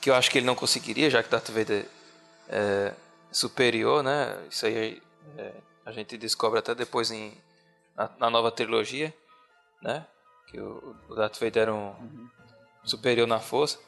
[0.00, 1.86] que eu acho que ele não conseguiria, já que Darth Vader
[2.48, 2.92] é
[3.32, 4.36] superior, né?
[4.50, 5.02] Isso aí
[5.38, 5.52] é,
[5.84, 7.36] a gente descobre até depois em,
[7.96, 9.12] na, na, nova trilogia,
[9.82, 10.06] né?
[10.46, 12.30] Que o, o Darth Vader era um uhum.
[12.84, 13.78] superior na força.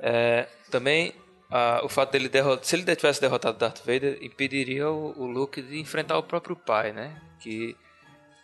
[0.00, 1.14] É, também
[1.50, 5.62] a, o fato dele derrotar, se ele tivesse derrotado Darth Vader, impediria o, o, Luke
[5.62, 7.20] de enfrentar o próprio pai, né?
[7.40, 7.76] Que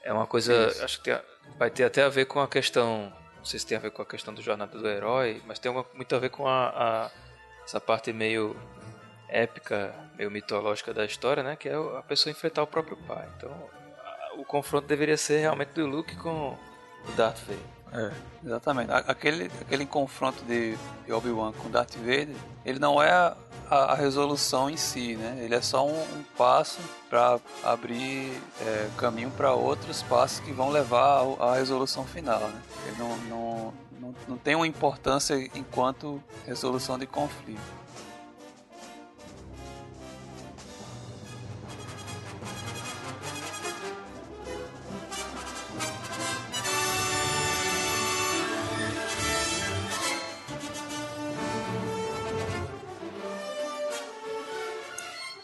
[0.04, 0.84] é uma coisa, Isso.
[0.84, 1.20] acho que tem,
[1.58, 4.02] vai ter até a ver com a questão, não sei se tem a ver com
[4.02, 7.10] a questão do jornada do herói, mas tem uma, muito a ver com a, a,
[7.64, 8.56] essa parte meio
[9.32, 11.56] épica, meio mitológica da história, né?
[11.56, 13.26] Que é a pessoa enfrentar o próprio pai.
[13.36, 13.50] Então,
[14.36, 16.56] o confronto deveria ser realmente do Luke com
[17.08, 17.82] o Darth Vader.
[17.94, 18.10] É,
[18.44, 18.90] exatamente.
[18.90, 20.78] Aquele, aquele confronto de,
[21.10, 22.34] Obi-Wan com Darth Vader,
[22.64, 23.36] ele não é a,
[23.68, 25.40] a, resolução em si, né?
[25.42, 26.80] Ele é só um, um passo
[27.10, 28.32] para abrir
[28.62, 32.62] é, caminho para outros passos que vão levar à resolução final, né?
[32.86, 37.81] Ele não, não, não, não tem uma importância enquanto resolução de conflito.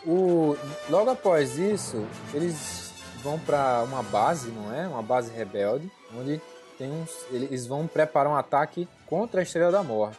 [0.08, 0.56] O,
[0.88, 2.02] logo após isso,
[2.32, 2.90] eles
[3.22, 4.88] vão para uma base, não é?
[4.88, 6.40] Uma base rebelde, onde
[6.78, 10.18] tem uns, eles vão preparar um ataque contra a Estrela da Morte.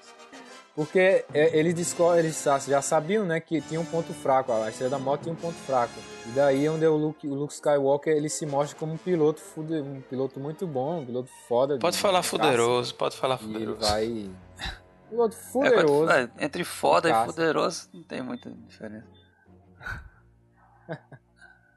[0.76, 5.00] Porque é, eles, eles já sabiam né, que tinha um ponto fraco, a Estrela da
[5.00, 6.00] Morte tinha um ponto fraco.
[6.28, 9.42] E daí é onde o Luke, o Luke Skywalker ele se mostra como um piloto,
[9.58, 11.80] um piloto muito bom, um piloto foda.
[11.80, 13.80] Pode falar fuderoso, pode falar fuderoso.
[13.82, 14.30] E vai...
[15.10, 16.12] Piloto fuderoso.
[16.12, 19.19] É, entre foda e fuderoso não tem muita diferença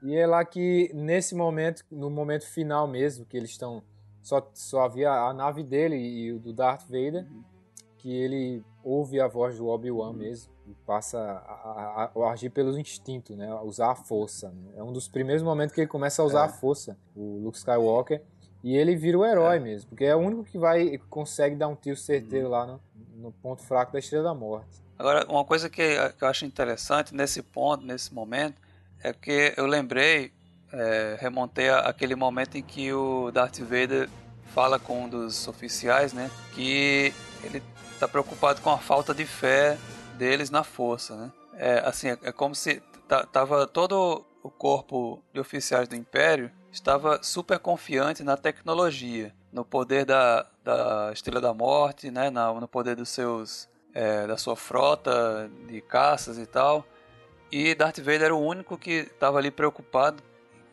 [0.01, 3.83] e é lá que, nesse momento, no momento final mesmo, que eles estão.
[4.21, 7.43] Só, só havia a nave dele e o do Darth Vader, uhum.
[7.97, 10.13] que ele ouve a voz do Obi-Wan uhum.
[10.13, 13.49] mesmo e passa a, a, a, agir pelo instinto, né?
[13.51, 14.49] A usar a força.
[14.49, 14.73] Né?
[14.77, 16.45] É um dos primeiros momentos que ele começa a usar é.
[16.45, 18.21] a força, o Luke Skywalker.
[18.63, 19.59] E ele vira o herói é.
[19.59, 22.51] mesmo, porque é o único que vai consegue dar um tiro certeiro uhum.
[22.51, 22.81] lá no,
[23.15, 24.81] no ponto fraco da Estrela da Morte.
[24.97, 25.83] Agora, uma coisa que,
[26.13, 28.61] que eu acho interessante nesse ponto, nesse momento,
[29.03, 30.31] é porque eu lembrei,
[30.71, 34.09] é, remontei aquele momento em que o Darth Vader
[34.53, 37.13] fala com um dos oficiais, né, que
[37.43, 37.61] ele
[37.91, 39.77] está preocupado com a falta de fé
[40.17, 41.31] deles na força, né.
[41.55, 42.81] É, assim, é, é como se
[43.31, 50.05] tava todo o corpo de oficiais do Império estava super confiante na tecnologia, no poder
[50.05, 55.79] da, da Estrela da Morte, né, no poder dos seus é, da sua frota de
[55.81, 56.83] caças e tal.
[57.55, 60.23] E Darth Vader era o único que estava ali preocupado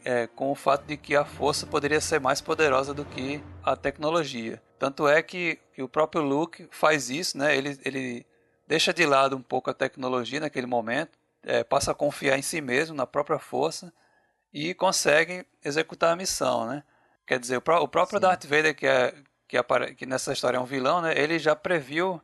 [0.02, 3.77] é, com o fato de que a força poderia ser mais poderosa do que a
[3.77, 4.62] tecnologia.
[4.78, 7.55] Tanto é que, que o próprio Luke faz isso, né?
[7.55, 8.27] Ele, ele
[8.66, 12.62] deixa de lado um pouco a tecnologia naquele momento, é, passa a confiar em si
[12.62, 13.93] mesmo, na própria força
[14.51, 16.82] e consegue executar a missão, né?
[17.27, 18.23] Quer dizer, o, pró o próprio Sim.
[18.23, 19.15] Darth Vader, que, é,
[19.47, 19.62] que,
[19.98, 21.12] que nessa história é um vilão, né?
[21.15, 22.23] Ele já previu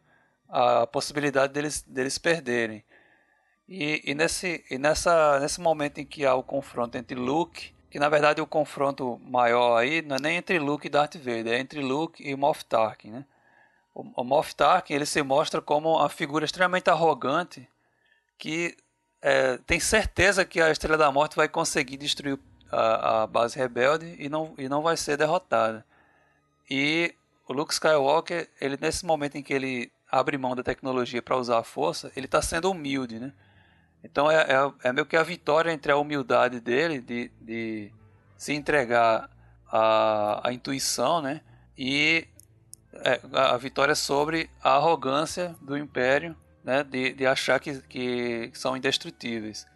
[0.49, 2.83] a possibilidade deles, deles perderem.
[3.69, 7.99] E, e, nesse, e nessa, nesse momento em que há o confronto entre Luke, que
[7.99, 11.59] na verdade o confronto maior aí não é nem entre Luke e Darth Vader, é
[11.59, 13.25] entre Luke e Moff Tarkin, né?
[13.95, 17.69] O, o Moff Tarkin ele se mostra como uma figura extremamente arrogante
[18.39, 18.77] que
[19.23, 22.39] é, tem certeza que a Estrela da Morte vai conseguir destruir
[22.71, 25.85] a, a base rebelde e não, e não vai ser derrotada.
[26.71, 27.15] E
[27.49, 31.59] o Luke Skywalker, ele nesse momento em que ele abre mão da tecnologia para usar
[31.59, 33.33] a força, ele está sendo humilde, né?
[34.07, 37.93] Então é, é, é, meio que a vitória entre a humildade dele de, de
[38.37, 39.29] se entregar
[39.71, 41.41] à, à intuição, né?
[41.77, 42.27] E
[42.93, 46.85] é, a vitória sobre a arrogância do Império, né?
[46.85, 49.67] De, de achar que, que são indestrutíveis.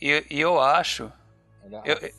[0.00, 1.12] E, e eu acho...
[1.64, 2.14] A, eu,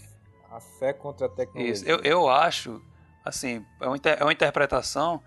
[0.52, 1.72] a fé contra a tecnologia.
[1.72, 2.82] Isso, eu, eu acho,
[3.24, 5.24] assim, é uma, é uma interpretação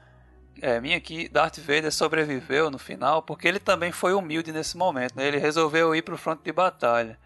[0.61, 5.16] é, minha que Darth Vader sobreviveu no final porque ele também foi humilde nesse momento.
[5.16, 5.27] Né?
[5.27, 7.19] Ele resolveu ir para o fronte de batalha.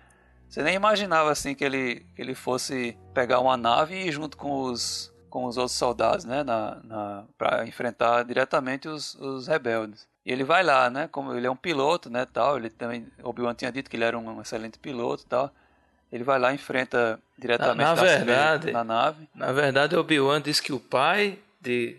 [0.48, 4.36] Você nem imaginava assim que ele, que ele fosse pegar uma nave e ir junto
[4.36, 10.06] com os, com os outros soldados, né, na, na para enfrentar diretamente os, os rebeldes.
[10.24, 12.56] E ele vai lá, né, como ele é um piloto, né, tal.
[12.56, 15.51] Ele também Obi-Wan tinha dito que ele era um excelente piloto, tal.
[16.12, 19.28] Ele vai lá e enfrenta diretamente na, na verdade, na nave.
[19.35, 21.97] Na verdade, Obi-Wan disse que o pai de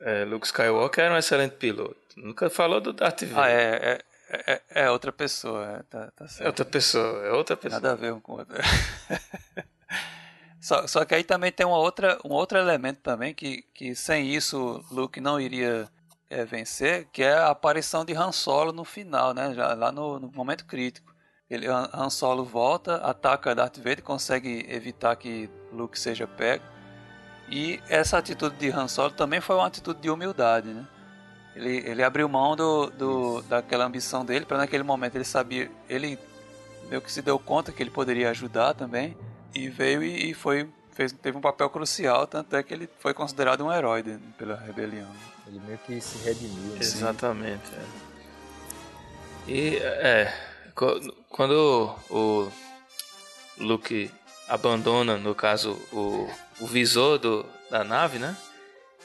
[0.00, 1.96] é, Luke Skywalker era um excelente piloto.
[2.16, 3.38] Nunca falou do Darth Vader.
[3.38, 7.56] Ah, é, é, é, é outra pessoa, é, tá, tá É outra pessoa, é outra
[7.56, 7.80] pessoa.
[7.80, 8.56] Nada a ver um com o outro.
[10.60, 14.28] só, só que aí também tem uma outra, um outro elemento também que, que sem
[14.28, 15.88] isso Luke não iria
[16.28, 19.54] é, vencer, que é a aparição de Han Solo no final, né?
[19.54, 21.14] Já lá no, no momento crítico.
[21.48, 26.62] Ele, Han Solo volta, ataca Darth Vader, consegue evitar que Luke seja pego.
[27.50, 30.86] E essa atitude de Han Solo também foi uma atitude de humildade, né?
[31.56, 36.18] Ele, ele abriu mão do, do daquela ambição dele para naquele momento ele sabia, ele
[36.88, 39.16] meio que se deu conta que ele poderia ajudar também
[39.54, 43.14] e veio e, e foi fez, teve um papel crucial, tanto é que ele foi
[43.14, 45.08] considerado um herói de, pela rebelião.
[45.46, 46.72] Ele meio que se redimiu.
[46.72, 46.78] Né?
[46.80, 47.62] Exatamente.
[47.72, 48.08] É.
[49.50, 50.34] E é,
[51.28, 52.50] quando o
[53.58, 54.10] Luke
[54.48, 56.28] abandona, no caso, o,
[56.60, 58.36] o visor do, da nave, né?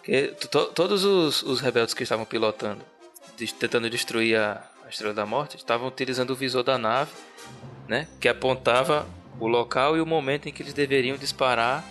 [0.04, 2.84] Que to, todos os, os rebeldes que estavam pilotando,
[3.38, 7.12] de, tentando destruir a, a Estrela da Morte, estavam utilizando o visor da nave,
[7.88, 8.08] né?
[8.20, 9.08] Que apontava
[9.40, 11.84] o local e o momento em que eles deveriam disparar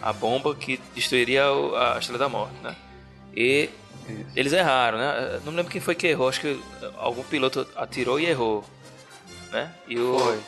[0.00, 2.74] a bomba que destruiria a Estrela da Morte, né?
[3.36, 3.68] E
[4.08, 4.26] Isso.
[4.36, 5.40] eles erraram, né?
[5.44, 6.60] Não lembro quem foi que errou, acho que
[6.96, 8.64] algum piloto atirou e errou,
[9.50, 9.72] né?
[9.88, 10.40] E o, foi.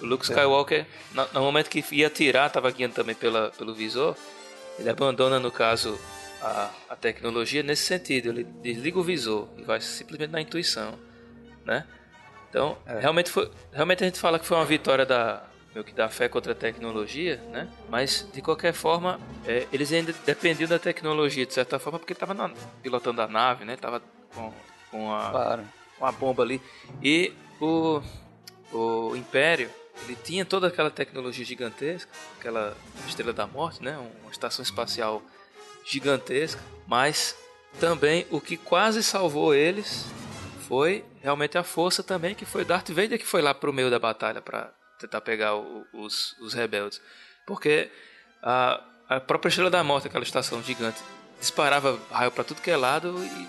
[0.00, 4.16] O Luke Skywalker, no, no, momento que ia atirar, estava guiando também pela, pelo visor.
[4.78, 5.98] Ele abandona, no caso,
[6.40, 8.30] a, a tecnologia nesse sentido.
[8.30, 10.98] Ele desliga o visor e vai simplesmente na intuição,
[11.64, 11.86] né?
[12.48, 12.98] Então, é.
[12.98, 15.42] realmente, foi, realmente a gente fala que foi uma vitória da,
[15.74, 17.68] meio que da fé contra a tecnologia, né?
[17.88, 22.50] Mas de qualquer forma, é, eles ainda dependiam da tecnologia de certa forma porque estava
[22.82, 23.76] pilotando a nave, né?
[23.76, 24.02] Tava
[24.34, 24.52] com,
[24.90, 25.64] com a claro.
[25.98, 26.60] com a bomba ali
[27.02, 28.02] e o
[28.72, 29.70] o Império
[30.04, 32.76] ele tinha toda aquela tecnologia gigantesca, aquela
[33.06, 33.96] Estrela da Morte, né?
[34.22, 35.22] Uma estação espacial
[35.84, 37.36] gigantesca, mas
[37.78, 40.06] também o que quase salvou eles
[40.66, 43.98] foi realmente a força também, que foi Darth Vader que foi lá pro meio da
[43.98, 47.00] batalha para tentar pegar o, os, os rebeldes.
[47.46, 47.90] Porque
[48.42, 51.00] a, a própria Estrela da Morte, aquela estação gigante,
[51.38, 53.48] disparava raio para tudo que é lado e, e,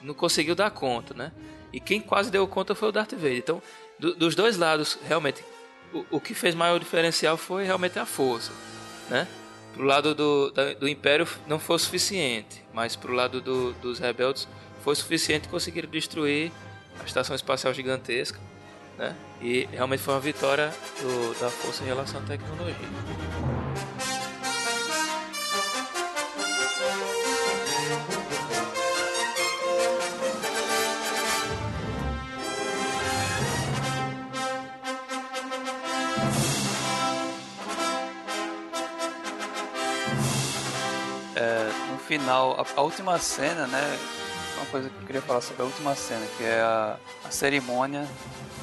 [0.00, 1.32] não conseguiu dar conta, né?
[1.72, 3.36] E quem quase deu conta foi o Darth Vader.
[3.36, 3.62] Então,
[3.98, 5.44] do, dos dois lados, realmente,
[5.92, 8.52] o, o, que fez maior diferencial foi realmente a força,
[9.08, 9.26] né?
[9.74, 14.48] Pro lado do, da, do Império não foi suficiente, mas pro lado do, dos rebeldes
[14.82, 16.52] foi suficiente conseguir destruir
[17.00, 18.38] a estação espacial gigantesca,
[18.96, 19.14] né?
[19.40, 23.57] E realmente foi uma vitória do, da força em relação à tecnologia.
[42.08, 43.98] Final, a, a, última cena, né?
[44.56, 48.08] Uma coisa que eu queria falar sobre a última cena, que é a, a cerimônia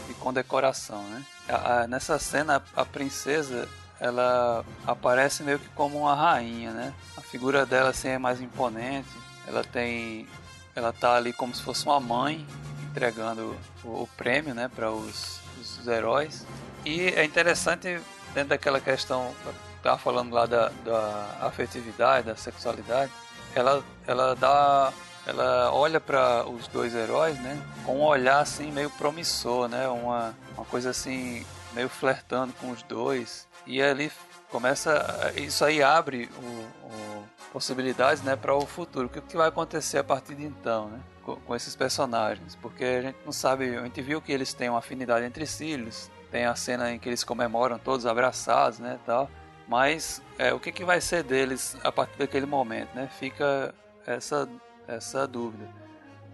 [0.07, 1.23] de condecoração, né?
[1.47, 3.69] A, nessa cena, a, princesa
[3.99, 6.93] ela aparece meio que como uma rainha, né?
[7.15, 9.09] A figura dela assim é mais imponente.
[9.47, 10.27] Ela tem,
[10.75, 12.45] ela tá ali como se fosse uma mãe
[12.89, 16.47] entregando o, o prêmio, né, para os, os heróis.
[16.83, 17.99] E é interessante
[18.33, 19.35] dentro daquela questão,
[19.83, 23.11] tava falando lá da, da afetividade, da sexualidade
[23.55, 24.93] ela, ela dá
[25.25, 30.35] ela olha para os dois heróis, né, com um olhar assim meio promissor, né, uma,
[30.55, 34.11] uma coisa assim meio flertando com os dois e ali
[34.51, 39.07] começa isso aí abre o, o possibilidades, né, para o futuro.
[39.07, 40.99] O que, que vai acontecer a partir de então, né?
[41.23, 44.69] com, com esses personagens, porque a gente não sabe, a gente viu que eles têm
[44.69, 48.99] uma afinidade entre si, eles tem a cena em que eles comemoram todos abraçados, né,
[49.05, 49.29] tal.
[49.67, 53.09] Mas é, o que, que vai ser deles a partir daquele momento, né?
[53.19, 53.73] Fica
[54.05, 54.47] essa
[54.87, 55.67] essa dúvida.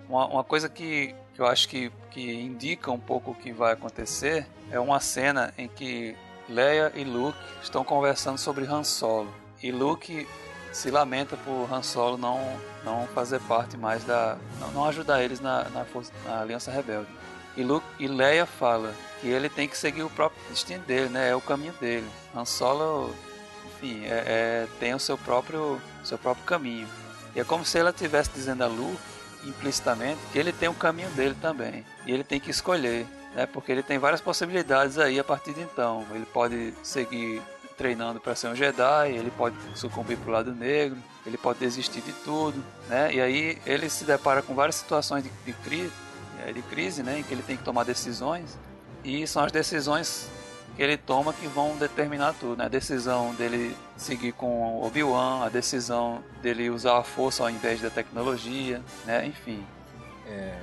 [0.08, 3.74] Uma, uma coisa que, que eu acho que, que indica um pouco o que vai
[3.74, 6.16] acontecer é uma cena em que
[6.50, 9.34] Leia e Luke estão conversando sobre Han Solo.
[9.62, 10.28] E Luke
[10.72, 12.40] se lamenta por Han Solo não,
[12.84, 14.38] não fazer parte mais da.
[14.60, 15.86] não, não ajudar eles na, na,
[16.26, 17.08] na Aliança Rebelde.
[17.56, 21.30] E, Luke, e Leia fala que ele tem que seguir o próprio destino dele, né?
[21.30, 22.08] É o caminho dele.
[22.36, 23.14] Han Solo,
[23.66, 26.88] enfim, é, é, tem o seu próprio, seu próprio caminho.
[27.36, 28.98] E é como se ela estivesse dizendo a Luke,
[29.44, 31.86] implicitamente, que ele tem o caminho dele também.
[32.06, 33.06] E ele tem que escolher,
[33.36, 33.46] né?
[33.46, 36.06] Porque ele tem várias possibilidades aí a partir de então.
[36.12, 37.42] Ele pode seguir
[37.78, 42.02] treinando para ser um Jedi, ele pode sucumbir para o lado negro, ele pode desistir
[42.02, 43.14] de tudo, né?
[43.14, 45.54] E aí ele se depara com várias situações de, de
[46.54, 47.20] de crise, né?
[47.20, 48.58] Em que ele tem que tomar decisões
[49.04, 50.30] e são as decisões
[50.76, 52.66] que ele toma que vão determinar tudo, né?
[52.66, 57.90] A decisão dele seguir com Obi-Wan, a decisão dele usar a força ao invés da
[57.90, 59.26] tecnologia, né?
[59.26, 59.64] Enfim.
[60.28, 60.58] É,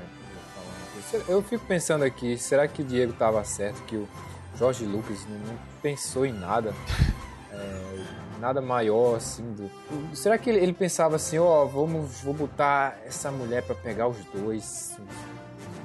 [1.26, 4.08] eu fico pensando aqui, será que o Diego estava certo que o
[4.56, 6.74] Jorge Lucas não pensou em nada?
[7.50, 9.70] É, nada maior assim do...
[10.14, 14.06] será que ele, ele pensava assim ó oh, vamos vou botar essa mulher para pegar
[14.06, 14.96] os dois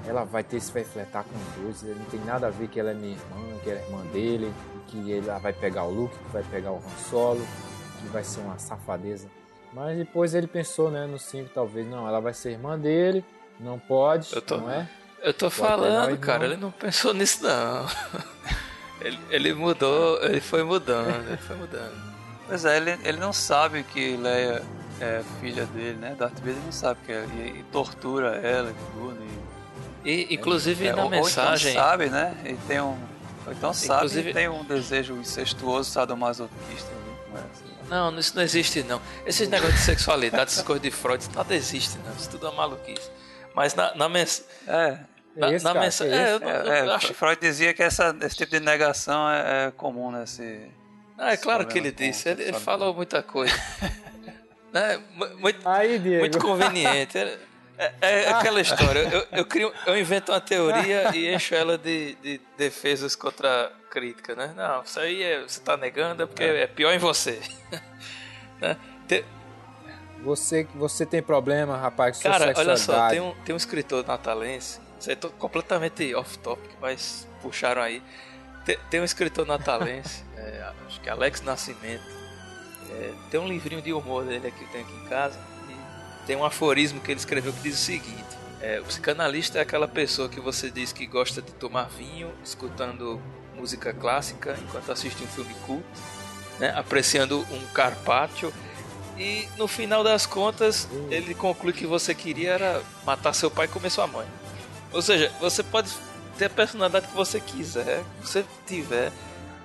[0.06, 2.92] ela vai ter se vai fletar com dois, não tem nada a ver que ela
[2.92, 4.54] é minha irmã, que ela é irmã dele,
[4.88, 7.48] que ela vai pegar o Luke, que vai pegar o Han Solo,
[8.00, 9.28] que vai ser uma safadeza.
[9.72, 13.24] Mas depois ele pensou, né, no 5 talvez, não, ela vai ser irmã dele,
[13.60, 14.88] não pode, tô, não é?
[15.22, 17.88] Eu tô pode falando, cara, ele não pensou nisso não.
[19.02, 22.14] ele, ele mudou, ele foi mudando, ele foi mudando.
[22.46, 24.62] Pois é, ele, ele não sabe que Leia
[25.00, 26.16] é filha dele, né?
[26.20, 29.53] Darth Vader não sabe que é, e, e tortura ela e tudo, e
[30.04, 31.68] e, inclusive, é, na ou, mensagem.
[31.68, 32.36] Ou então sabe, né?
[32.46, 32.98] E tem um.
[33.48, 34.34] Então sabe inclusive...
[34.34, 36.92] tem um desejo incestuoso sadomasoquista.
[37.34, 37.44] Né?
[37.90, 39.02] Não, isso não existe, não.
[39.26, 42.14] Esses negócios de sexualidade, essas coisas de Freud, nada existe, não.
[42.16, 43.10] Isso tudo é maluquice.
[43.54, 44.50] Mas na, na mensagem.
[44.68, 45.00] É.
[45.36, 46.14] Na, na mensagem.
[46.14, 47.14] É, é, é, acho...
[47.14, 50.70] Freud dizia que essa, esse tipo de negação é, é comum nesse.
[51.18, 52.30] Ah, é claro que ele disse.
[52.30, 53.54] Ele, ele falou muita coisa.
[54.74, 55.00] né?
[55.40, 57.20] muito, Aí, muito conveniente.
[57.78, 59.00] É, é aquela história.
[59.00, 64.36] Eu, eu, crio, eu invento uma teoria e encho ela de, de defesas contra crítica,
[64.36, 64.54] né?
[64.56, 67.42] Não, isso aí é, você está negando é porque é pior em você.
[68.62, 68.78] né?
[69.08, 69.26] Te...
[70.24, 74.80] Você, você tem problema, rapaz, com Cara, olha só, tem um, tem um escritor natalense,
[74.98, 78.02] isso aí tô completamente off-topic, mas puxaram aí.
[78.64, 82.06] Tem, tem um escritor natalense, é, acho que é Alex Nascimento,
[82.90, 85.53] é, tem um livrinho de humor dele aqui que eu tenho aqui em casa
[86.26, 89.88] tem um aforismo que ele escreveu que diz o seguinte: é, o psicanalista é aquela
[89.88, 93.22] pessoa que você diz que gosta de tomar vinho, escutando
[93.56, 95.86] música clássica enquanto assiste um filme culto,
[96.60, 98.54] né, apreciando um carpaccio
[99.18, 103.70] e no final das contas ele conclui que você queria era matar seu pai e
[103.70, 104.26] comer sua mãe.
[104.92, 105.92] Ou seja, você pode
[106.38, 109.12] ter a personalidade que você quiser, que você tiver,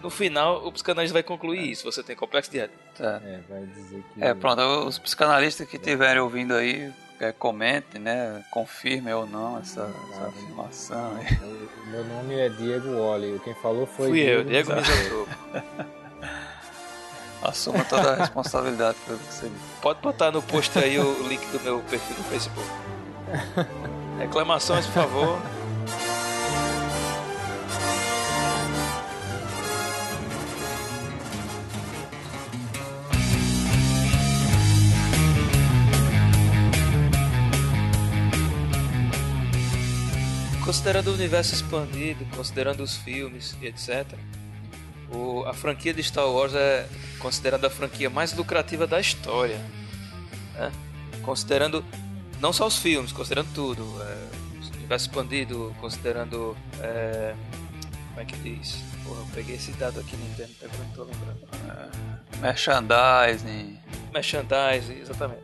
[0.03, 1.85] no final o psicanalista vai concluir isso.
[1.85, 2.79] Você tem complexo de Édipo.
[3.01, 3.05] É.
[3.07, 4.23] é, vai dizer que.
[4.23, 4.61] É, pronto.
[4.87, 8.45] Os psicanalistas que estiverem ouvindo aí, é, comentem, né?
[8.51, 11.19] Confirmem ou não essa, essa afirmação.
[11.87, 13.41] Meu nome é Diego Wally.
[13.45, 14.09] Quem falou foi.
[14.09, 15.99] Fui Diego eu, Diego Misantropo.
[17.41, 19.51] Assuma toda a responsabilidade pelo que você
[19.81, 22.69] Pode botar no post aí o link do meu perfil no Facebook.
[24.19, 25.58] Reclamações, por favor.
[40.69, 44.07] Considerando o universo expandido, considerando os filmes e etc.,
[45.11, 46.86] o, a franquia de Star Wars é
[47.19, 49.59] considerada a franquia mais lucrativa da história.
[50.53, 50.70] Né?
[51.23, 51.82] Considerando
[52.39, 53.82] não só os filmes, considerando tudo.
[54.03, 54.28] É,
[54.62, 56.55] o universo expandido, considerando.
[56.82, 57.35] É,
[58.11, 58.85] como é que diz?
[59.05, 61.49] Porra, eu peguei esse dado aqui no Nintendo, até não tô lembrando.
[61.66, 63.81] É, merchandising.
[64.12, 65.40] Merchandising, exatamente.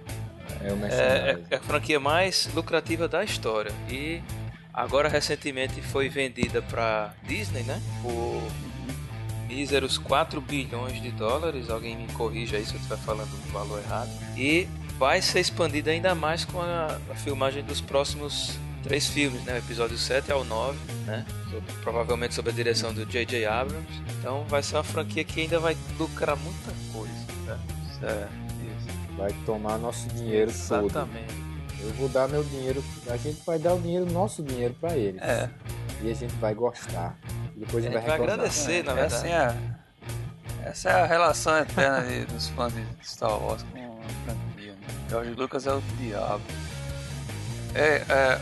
[0.62, 1.46] É, o merchandising.
[1.50, 3.72] É, é a franquia mais lucrativa da história.
[3.88, 4.22] E
[4.74, 7.80] Agora recentemente foi vendida para Disney, né?
[8.02, 8.42] Por
[9.46, 11.70] míseros 4 bilhões de dólares.
[11.70, 14.10] Alguém me corrija aí se eu estiver falando o valor errado.
[14.36, 14.66] E
[14.98, 19.54] vai ser expandida ainda mais com a, a filmagem dos próximos três filmes, né?
[19.54, 20.76] O episódio 7 ao 9,
[21.06, 21.24] né?
[21.82, 23.46] provavelmente sob a direção do J.J.
[23.46, 23.86] Abrams.
[24.18, 27.14] Então vai ser uma franquia que ainda vai lucrar muita coisa,
[27.46, 27.58] né?
[28.02, 28.44] É,
[29.16, 31.26] Vai tomar nosso dinheiro Exatamente.
[31.28, 31.43] todo.
[31.84, 35.20] Eu vou dar meu dinheiro, a gente vai dar o dinheiro, nosso dinheiro para eles.
[35.20, 35.50] É.
[36.00, 37.16] E a gente vai gostar.
[37.54, 39.14] E depois a gente vai, vai agradecer, na É verdade.
[39.14, 39.54] assim a,
[40.64, 44.72] essa é a relação eterna de- dos fãs de Star Wars com a franquia.
[44.72, 44.78] Né?
[45.10, 46.42] George Lucas é o diabo.
[47.74, 48.40] É, é,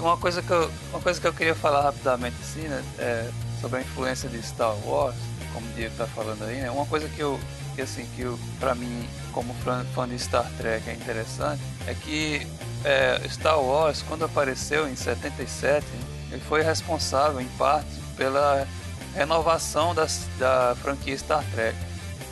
[0.00, 3.30] uma, coisa que eu, uma coisa que eu queria falar rapidamente assim, né, é,
[3.60, 5.16] sobre a influência de Star Wars,
[5.52, 6.70] como o Diego tá falando aí, né?
[6.70, 7.38] Uma coisa que eu
[7.74, 11.92] que assim que eu, pra mim como fã, fã de Star Trek é interessante é
[11.94, 12.46] que
[12.84, 15.84] é, Star Wars quando apareceu em 77
[16.32, 18.66] ele foi responsável em parte pela
[19.14, 21.76] renovação das, da franquia Star Trek.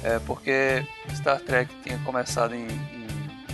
[0.03, 3.05] É, porque Star Trek tinha começado em, em-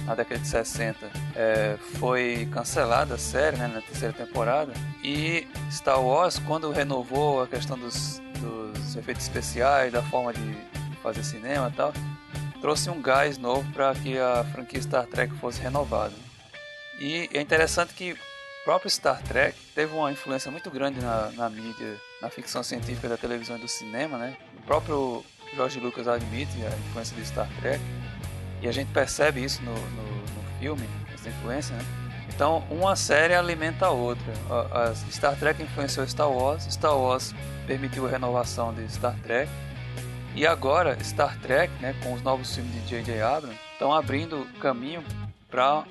[0.05, 0.97] na década de 60,
[1.37, 4.73] é, foi cancelada a série né, na terceira temporada.
[5.05, 10.57] E Star Wars, quando renovou a questão dos, dos efeitos especiais, da forma de
[11.03, 11.93] fazer cinema e tal,
[12.61, 16.15] trouxe um gás novo para que a franquia Star Trek fosse renovada.
[17.01, 18.19] E é interessante que o
[18.65, 23.17] próprio Star Trek teve uma influência muito grande na, na mídia, na ficção científica da
[23.17, 24.37] televisão e do cinema, né?
[24.59, 25.25] O próprio
[25.55, 27.81] George Lucas admite a influência de Star Trek
[28.61, 31.85] e a gente percebe isso no, no, no filme, essa influência, né?
[32.29, 34.33] Então, uma série alimenta a outra.
[34.71, 37.35] A, Star Trek influenciou Star Wars, Star Wars
[37.67, 39.51] permitiu a renovação de Star Trek
[40.35, 43.21] e agora Star Trek, né, com os novos filmes de J.J.
[43.23, 45.03] Abrams, estão abrindo caminho
[45.51, 45.85] para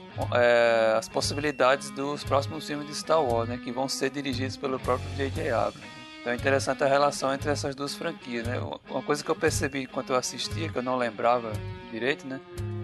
[0.97, 5.09] as possibilidades dos próximos filmes de Star Wars, né, que vão ser dirigidos pelo próprio
[5.15, 5.51] J.J.
[5.51, 5.99] Abrams.
[6.21, 8.59] Então é interessante a relação entre essas duas franquias, né?
[8.89, 11.51] Uma coisa que eu percebi enquanto eu assistia, que eu não lembrava
[11.91, 12.39] direito, né?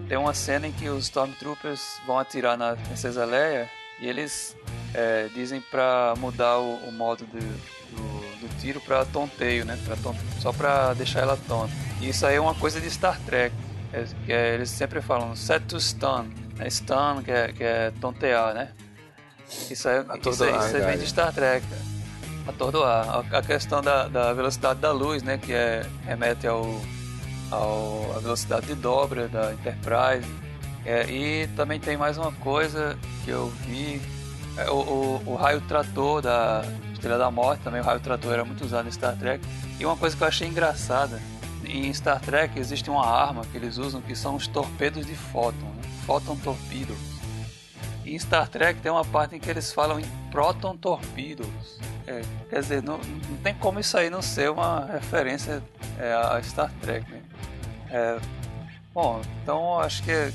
[0.08, 3.68] Tem uma cena em que os Stormtroopers vão atirar na Princesa Leia
[4.00, 4.56] e eles
[4.94, 9.78] é, dizem para mudar o, o modo do, do, do tiro para tonteio, né?
[9.84, 11.72] Pra ton, só para deixar ela tonta.
[12.00, 13.54] E isso aí é uma coisa de Star Trek.
[13.92, 16.30] É, é, eles sempre falam set to stun.
[16.56, 16.70] Né?
[16.70, 18.70] Stun, que é, que é tontear, né?
[19.70, 21.64] Isso aí, isso aí, isso aí vem de Star Trek.
[22.46, 23.08] Atordoar.
[23.08, 25.38] A, a questão da, da velocidade da luz, né?
[25.38, 26.80] Que é, remete ao,
[27.50, 30.28] ao a velocidade de dobra da Enterprise.
[30.84, 34.00] É, e também tem mais uma coisa que eu vi.
[34.56, 38.44] É, o, o, o raio trator da Estrela da Morte, também o raio trator era
[38.44, 39.44] muito usado em Star Trek.
[39.78, 41.20] E uma coisa que eu achei engraçada,
[41.64, 45.66] em Star Trek existe uma arma que eles usam que são os torpedos de fóton,
[45.76, 45.82] né?
[46.06, 47.16] Photon Torpedoes.
[48.04, 51.80] E em Star Trek tem uma parte em que eles falam em Proton Torpedoes.
[52.06, 55.60] É, quer dizer, não, não tem como isso aí não ser uma referência
[55.98, 57.10] é, a Star Trek.
[57.10, 57.22] Né?
[57.90, 58.20] É,
[58.94, 60.32] bom, então acho que é,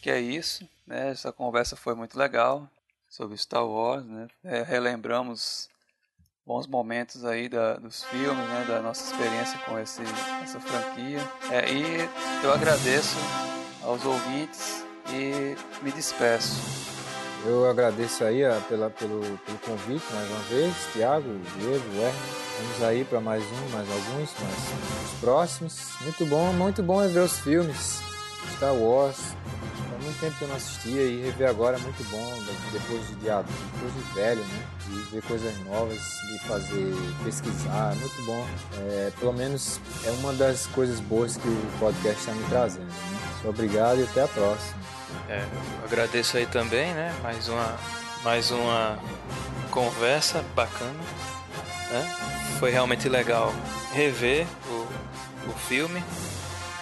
[0.00, 0.66] que é isso.
[0.86, 1.10] Né?
[1.10, 2.66] Essa conversa foi muito legal
[3.06, 4.06] sobre Star Wars.
[4.06, 4.26] Né?
[4.42, 5.68] É, relembramos
[6.46, 8.64] bons momentos aí da, dos filmes, né?
[8.66, 10.00] da nossa experiência com esse,
[10.42, 11.20] essa franquia.
[11.50, 12.08] É, e
[12.42, 13.18] eu agradeço
[13.82, 16.60] aos ouvintes e me despeço.
[17.44, 22.14] Eu agradeço aí ó, pela, pelo, pelo convite mais uma vez, Tiago, Diego, Werner.
[22.60, 25.78] Vamos aí para mais um, mais alguns, mais os próximos.
[26.02, 28.02] Muito bom, muito bom rever os filmes.
[28.56, 29.34] Star Wars.
[29.94, 32.32] Há muito tempo que eu não assistia e rever agora é muito bom,
[32.72, 34.66] depois de, adulto, depois de velho, né?
[34.86, 38.46] De ver coisas novas, de fazer, pesquisar, é muito bom.
[38.78, 42.84] É, pelo menos é uma das coisas boas que o podcast está me trazendo.
[42.84, 43.48] Né?
[43.48, 44.89] Obrigado e até a próxima.
[45.28, 45.44] É,
[45.84, 47.14] agradeço aí também, né?
[47.22, 47.78] Mais uma,
[48.22, 48.98] mais uma
[49.70, 51.00] conversa bacana.
[51.90, 52.16] Né?
[52.58, 53.52] Foi realmente legal
[53.92, 56.02] rever o, o filme.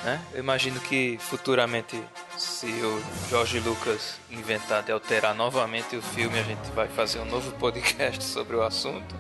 [0.05, 0.21] Né?
[0.33, 2.03] Eu imagino que futuramente,
[2.37, 7.25] se o George Lucas inventar de alterar novamente o filme, a gente vai fazer um
[7.25, 9.15] novo podcast sobre o assunto.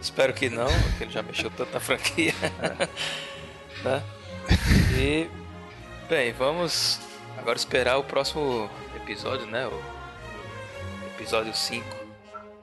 [0.00, 2.34] Espero que não, porque ele já mexeu tanto na franquia.
[3.82, 4.02] né?
[4.98, 5.30] E,
[6.08, 7.00] bem, vamos
[7.44, 9.66] agora esperar o próximo episódio, né?
[9.66, 9.78] O
[11.14, 11.84] episódio 5.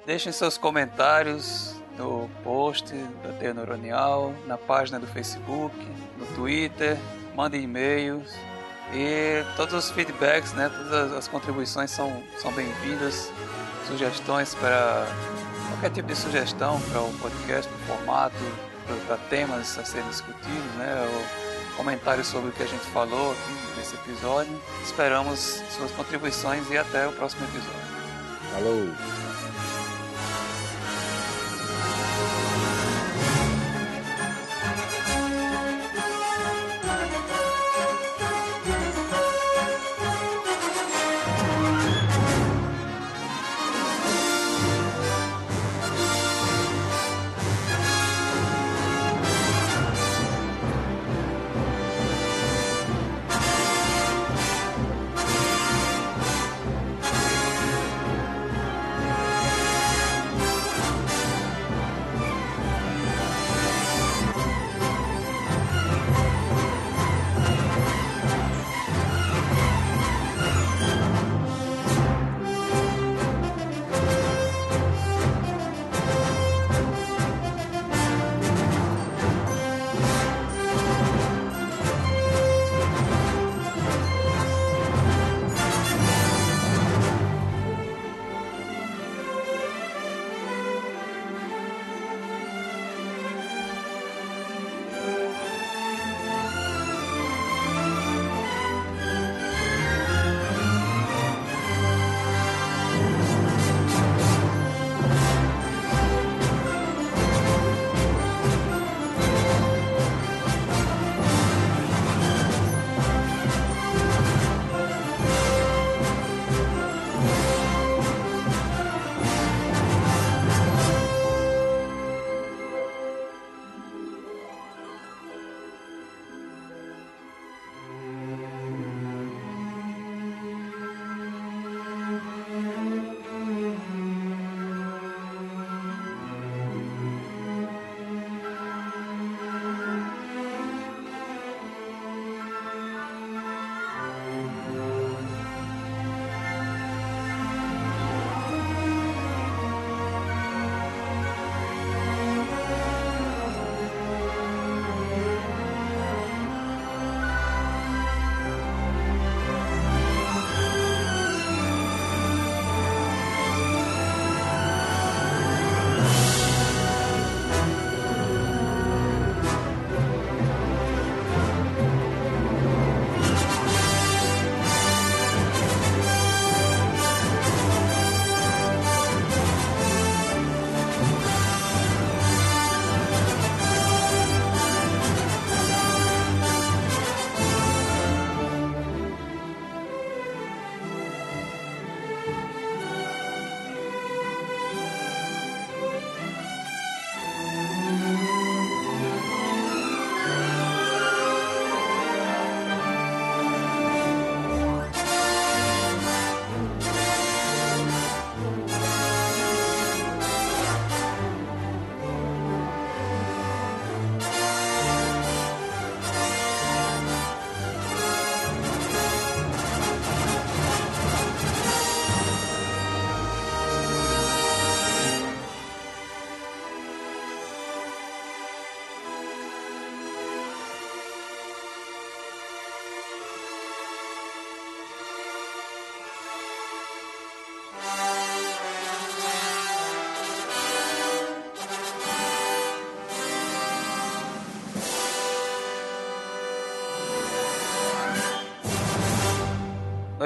[0.07, 2.91] Deixem seus comentários no post
[3.21, 5.75] da Teia Neuronial, na página do Facebook,
[6.17, 6.97] no Twitter,
[7.35, 8.33] mandem e-mails
[8.91, 13.31] e todos os feedbacks, né, todas as contribuições são, são bem-vindas,
[13.87, 15.05] sugestões para
[15.69, 18.35] qualquer tipo de sugestão para o podcast, para o formato,
[19.05, 21.50] para temas a serem discutidos, né, ou
[21.81, 24.55] comentários sobre o que a gente falou aqui nesse episódio.
[24.83, 25.39] Esperamos
[25.75, 27.81] suas contribuições e até o próximo episódio.
[28.53, 29.30] Falou!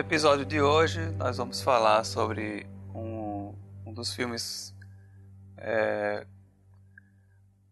[0.06, 4.72] Episódio de hoje, nós vamos falar sobre um, um dos filmes.
[5.57, 6.27] É...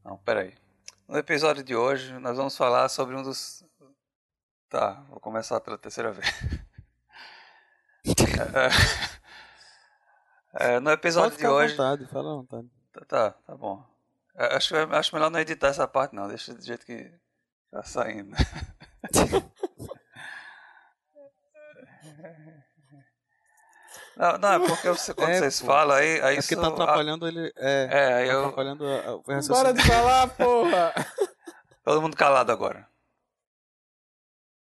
[0.04, 0.56] Não, peraí.
[1.08, 3.64] No episódio de hoje, nós vamos falar sobre um dos.
[4.68, 6.28] Tá, vou começar pela terceira vez.
[10.56, 11.76] é, é, no episódio de hoje.
[11.76, 12.68] Vontade, fala à vontade.
[12.92, 13.86] Tá, tá, tá bom.
[14.36, 16.28] É, acho, acho melhor não editar essa parte, não.
[16.28, 17.14] Deixa do jeito que
[17.70, 18.36] tá saindo.
[24.16, 25.68] Não, não, é porque você, quando É, vocês pô.
[25.68, 26.22] falam aí.
[26.22, 27.52] aí É porque isso- tá atrapalhando ele.
[27.58, 28.40] É, É, tá eu.
[28.42, 30.94] atrapalhando a- o Para de falar, porra!
[31.84, 32.88] Todo mundo calado agora.